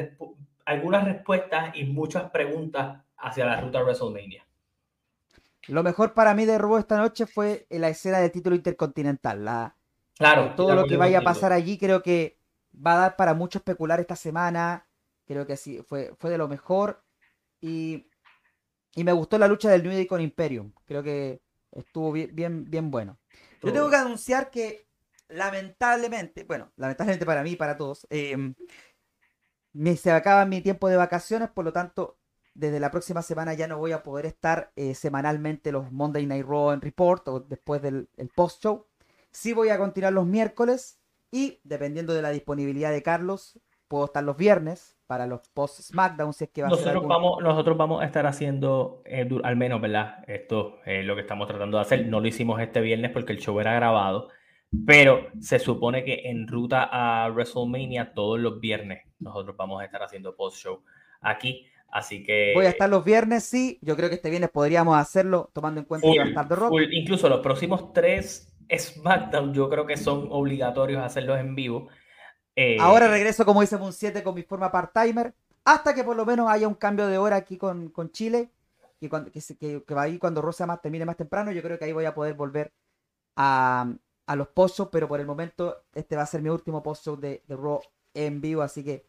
algunas 0.65 1.05
respuestas 1.05 1.77
y 1.77 1.85
muchas 1.85 2.31
preguntas 2.31 3.03
hacia 3.19 3.45
la 3.45 3.61
ruta 3.61 3.83
WrestleMania. 3.83 4.47
Lo 5.69 5.83
mejor 5.83 6.15
para 6.15 6.35
mí 6.35 6.45
de 6.45 6.59
Raw 6.59 6.77
esta 6.77 6.99
noche 6.99 7.27
fue 7.27 7.67
la 7.71 7.89
escena 7.89 8.19
del 8.19 8.31
título 8.31 8.55
intercontinental. 8.55 9.45
La, 9.45 9.77
claro. 10.17 10.55
Todo 10.55 10.75
lo 10.75 10.87
que 10.87 10.97
vaya 10.97 11.19
a 11.19 11.23
pasar 11.23 11.53
allí 11.53 11.79
creo 11.79 12.03
que 12.03 12.39
va 12.75 12.95
a 12.95 12.99
dar 12.99 13.17
para 13.17 13.35
mucho 13.35 13.59
especular 13.59 14.01
esta 14.01 14.17
semana. 14.17 14.87
Creo 15.27 15.47
que 15.47 15.57
sí, 15.57 15.83
fue, 15.87 16.15
fue 16.19 16.31
de 16.31 16.39
lo 16.39 16.49
mejor. 16.49 17.03
Y, 17.61 18.09
y 18.95 19.05
me 19.05 19.13
gustó 19.13 19.39
la 19.39 19.49
lucha 19.49 19.71
del 19.71 19.83
New 19.83 19.93
Day 19.93 20.07
con 20.07 20.21
Imperium. 20.21 20.73
Creo 20.85 21.03
que 21.03 21.41
estuvo 21.75 22.13
bien, 22.13 22.31
bien, 22.35 22.65
bien 22.65 22.91
bueno. 22.91 23.19
Yo 23.63 23.73
tengo 23.73 23.89
que 23.91 23.97
anunciar 23.97 24.51
que 24.51 24.87
lamentablemente, 25.29 26.45
bueno, 26.45 26.73
lamentablemente 26.77 27.27
para 27.27 27.43
mí 27.43 27.53
y 27.53 27.57
para 27.57 27.77
todos, 27.77 28.07
em, 28.11 28.55
me, 29.73 29.97
se 29.97 30.11
acaba 30.11 30.45
mi 30.45 30.61
tiempo 30.61 30.89
de 30.89 30.97
vacaciones, 30.97 31.49
por 31.51 31.65
lo 31.65 31.73
tanto, 31.73 32.19
desde 32.55 32.79
la 32.79 32.91
próxima 32.91 33.23
semana 33.23 33.55
ya 33.55 33.67
no 33.67 33.79
voy 33.79 33.93
a 33.93 34.03
poder 34.03 34.27
estar 34.27 34.73
eh, 34.77 34.95
semanalmente 34.95 35.73
los 35.73 35.91
Monday 35.91 36.27
Night 36.27 36.47
Raw 36.47 36.73
en 36.73 36.81
Report 36.81 37.27
o 37.29 37.41
después 37.41 37.83
del 37.83 38.09
post-show. 38.35 38.87
Sí 39.33 39.53
voy 39.53 39.71
a 39.71 39.79
continuar 39.79 40.13
los 40.13 40.27
miércoles 40.27 41.01
y, 41.33 41.61
dependiendo 41.65 42.15
de 42.15 42.23
la 42.23 42.31
disponibilidad 42.31 42.93
de 42.93 43.03
Carlos, 43.03 43.59
puedo 43.89 44.05
estar 44.05 44.23
los 44.23 44.37
viernes 44.37 44.94
para 45.07 45.27
los 45.27 45.49
post 45.51 45.81
SmackDown 45.81 46.33
si 46.33 46.45
es 46.45 46.51
que 46.51 46.63
va 46.63 46.69
nosotros 46.69 46.97
a 46.97 46.99
ser 46.99 47.09
vamos 47.09 47.43
Nosotros 47.43 47.77
vamos 47.77 48.03
a 48.03 48.07
estar 48.07 48.27
haciendo, 48.27 49.03
eh, 49.05 49.29
al 49.43 49.57
menos, 49.57 49.81
¿verdad? 49.81 50.25
Esto 50.27 50.79
es 50.85 51.05
lo 51.05 51.15
que 51.15 51.23
estamos 51.23 51.47
tratando 51.47 51.77
de 51.77 51.83
hacer. 51.83 52.07
No 52.07 52.21
lo 52.21 52.27
hicimos 52.27 52.61
este 52.61 52.81
viernes 52.81 53.11
porque 53.11 53.33
el 53.33 53.39
show 53.39 53.59
era 53.61 53.75
grabado, 53.75 54.29
pero 54.87 55.29
se 55.41 55.59
supone 55.59 56.05
que 56.05 56.23
en 56.25 56.49
ruta 56.49 56.89
a 56.91 57.29
WrestleMania 57.31 58.15
todos 58.15 58.41
los 58.41 58.61
viernes 58.61 59.03
nosotros 59.19 59.57
vamos 59.57 59.81
a 59.81 59.85
estar 59.85 60.03
haciendo 60.03 60.35
post-show 60.37 60.83
aquí. 61.21 61.67
Así 61.89 62.25
que. 62.25 62.53
Voy 62.55 62.67
a 62.67 62.71
estar 62.71 62.91
los 62.91 63.05
viernes, 63.05 63.45
sí. 63.45 63.79
Yo 63.81 63.97
creo 63.97 64.09
que 64.09 64.17
este 64.17 64.29
viernes 64.29 64.51
podríamos 64.51 64.99
hacerlo, 64.99 65.51
tomando 65.53 65.81
en 65.81 65.87
cuenta 65.87 66.11
que 66.11 66.19
va 66.19 66.25
a 66.25 66.29
estar 66.29 66.49
de 66.49 66.57
rock. 66.57 66.73
Incluso 66.91 67.29
los 67.29 67.41
próximos 67.41 67.93
tres 67.93 68.53
SmackDown, 68.75 69.55
yo 69.55 69.69
creo 69.69 69.87
que 69.87 69.97
son 69.97 70.29
obligatorios 70.31 71.03
hacerlos 71.03 71.39
en 71.39 71.55
vivo. 71.55 71.89
Eh, 72.57 72.77
Ahora 72.81 73.09
regreso, 73.09 73.45
como 73.45 73.61
dice 73.61 73.77
un 73.77 73.93
7, 73.93 74.23
con 74.23 74.35
mi 74.35 74.43
forma 74.43 74.71
part-timer. 74.71 75.35
Hasta 75.65 75.95
que 75.95 76.05
por 76.05 76.17
lo 76.17 76.25
menos 76.27 76.51
haya 76.51 76.69
un 76.69 76.75
cambio 76.75 77.07
de 77.07 77.19
hora 77.19 77.37
aquí 77.37 77.57
con, 77.57 77.93
Chile. 78.13 78.51
Y 79.01 79.09
cuando, 79.09 79.31
que, 79.31 79.41
que, 79.85 79.95
va 79.95 80.03
ahí 80.03 80.19
cuando 80.19 80.43
Rosa 80.43 80.67
más 80.67 80.81
termine 80.81 81.05
más 81.05 81.17
temprano. 81.17 81.53
Yo 81.53 81.63
creo 81.63 81.79
que 81.79 81.85
ahí 81.87 81.93
voy 81.93 82.05
a 82.05 82.15
poder 82.15 82.35
volver 82.35 82.73
a, 83.37 83.93
a 84.27 84.37
los 84.37 84.49
post 84.49 84.81
Pero 84.93 85.09
por 85.09 85.21
el 85.21 85.27
momento, 85.27 85.85
este 85.95 86.17
va 86.17 86.23
a 86.23 86.27
ser 86.27 86.43
mi 86.43 86.51
último 86.51 86.83
post-show 86.83 87.17
de, 87.17 87.43
de 87.47 87.57
Raw 87.57 87.81
en 88.15 88.41
vivo. 88.41 88.63
Así 88.63 88.85
que 88.85 89.07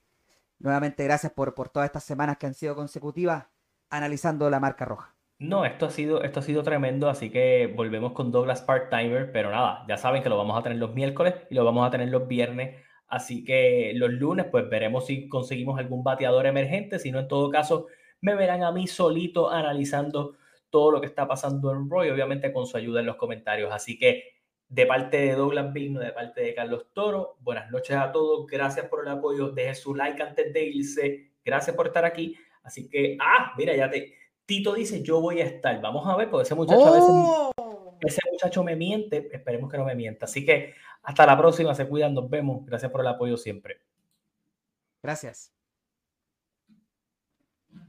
nuevamente 0.59 1.03
gracias 1.03 1.31
por, 1.33 1.53
por 1.53 1.69
todas 1.69 1.87
estas 1.87 2.03
semanas 2.03 2.37
que 2.37 2.47
han 2.47 2.53
sido 2.53 2.75
consecutivas 2.75 3.45
analizando 3.89 4.49
la 4.49 4.59
marca 4.59 4.85
roja. 4.85 5.15
No, 5.37 5.65
esto 5.65 5.85
ha 5.85 5.91
sido, 5.91 6.23
esto 6.23 6.39
ha 6.39 6.43
sido 6.43 6.63
tremendo, 6.63 7.09
así 7.09 7.29
que 7.29 7.71
volvemos 7.75 8.13
con 8.13 8.31
Douglas 8.31 8.61
Part-Timer, 8.61 9.33
pero 9.33 9.51
nada, 9.51 9.83
ya 9.85 9.97
saben 9.97 10.23
que 10.23 10.29
lo 10.29 10.37
vamos 10.37 10.57
a 10.57 10.63
tener 10.63 10.77
los 10.77 10.93
miércoles 10.93 11.35
y 11.49 11.55
lo 11.55 11.65
vamos 11.65 11.85
a 11.85 11.91
tener 11.91 12.07
los 12.07 12.25
viernes 12.25 12.81
Así 13.07 13.43
que 13.43 13.93
los 13.95 14.11
lunes, 14.11 14.47
pues 14.51 14.69
veremos 14.69 15.05
si 15.05 15.27
conseguimos 15.27 15.79
algún 15.79 16.03
bateador 16.03 16.45
emergente. 16.45 16.99
Si 16.99 17.11
no, 17.11 17.19
en 17.19 17.27
todo 17.27 17.49
caso, 17.49 17.87
me 18.21 18.35
verán 18.35 18.63
a 18.63 18.71
mí 18.71 18.87
solito 18.87 19.49
analizando 19.49 20.35
todo 20.69 20.91
lo 20.91 20.99
que 20.99 21.07
está 21.07 21.27
pasando 21.27 21.71
en 21.71 21.89
Roy, 21.89 22.09
obviamente 22.09 22.51
con 22.51 22.65
su 22.65 22.77
ayuda 22.77 22.99
en 22.99 23.05
los 23.05 23.15
comentarios. 23.15 23.71
Así 23.71 23.97
que 23.97 24.23
de 24.67 24.85
parte 24.85 25.17
de 25.17 25.35
Douglas 25.35 25.71
Vigno, 25.71 25.99
de 25.99 26.11
parte 26.11 26.41
de 26.41 26.53
Carlos 26.53 26.87
Toro, 26.93 27.37
buenas 27.41 27.69
noches 27.71 27.95
a 27.95 28.11
todos. 28.11 28.47
Gracias 28.47 28.87
por 28.87 29.05
el 29.05 29.11
apoyo. 29.11 29.49
Deje 29.49 29.75
su 29.75 29.93
like 29.93 30.21
antes 30.21 30.51
de 30.51 30.63
irse. 30.65 31.31
Gracias 31.43 31.75
por 31.75 31.87
estar 31.87 32.03
aquí. 32.03 32.35
Así 32.63 32.89
que, 32.89 33.17
ah, 33.21 33.53
mira, 33.57 33.75
ya 33.75 33.89
te. 33.89 34.13
Tito 34.45 34.73
dice: 34.73 35.01
Yo 35.03 35.21
voy 35.21 35.39
a 35.41 35.45
estar. 35.45 35.79
Vamos 35.81 36.07
a 36.07 36.15
ver, 36.15 36.29
porque 36.29 36.43
ese 36.43 36.55
muchacho 36.55 36.85
a 36.85 36.91
veces. 36.91 37.64
Ese 38.01 38.21
muchacho 38.31 38.63
me 38.63 38.75
miente. 38.75 39.29
Esperemos 39.31 39.71
que 39.71 39.77
no 39.77 39.85
me 39.85 39.95
mienta. 39.95 40.25
Así 40.25 40.45
que 40.45 40.73
hasta 41.03 41.25
la 41.25 41.37
próxima, 41.37 41.73
se 41.75 41.87
cuidan, 41.87 42.13
nos 42.13 42.29
vemos. 42.29 42.65
Gracias 42.65 42.91
por 42.91 43.01
el 43.01 43.07
apoyo 43.07 43.37
siempre. 43.37 43.81
Gracias. 45.01 45.54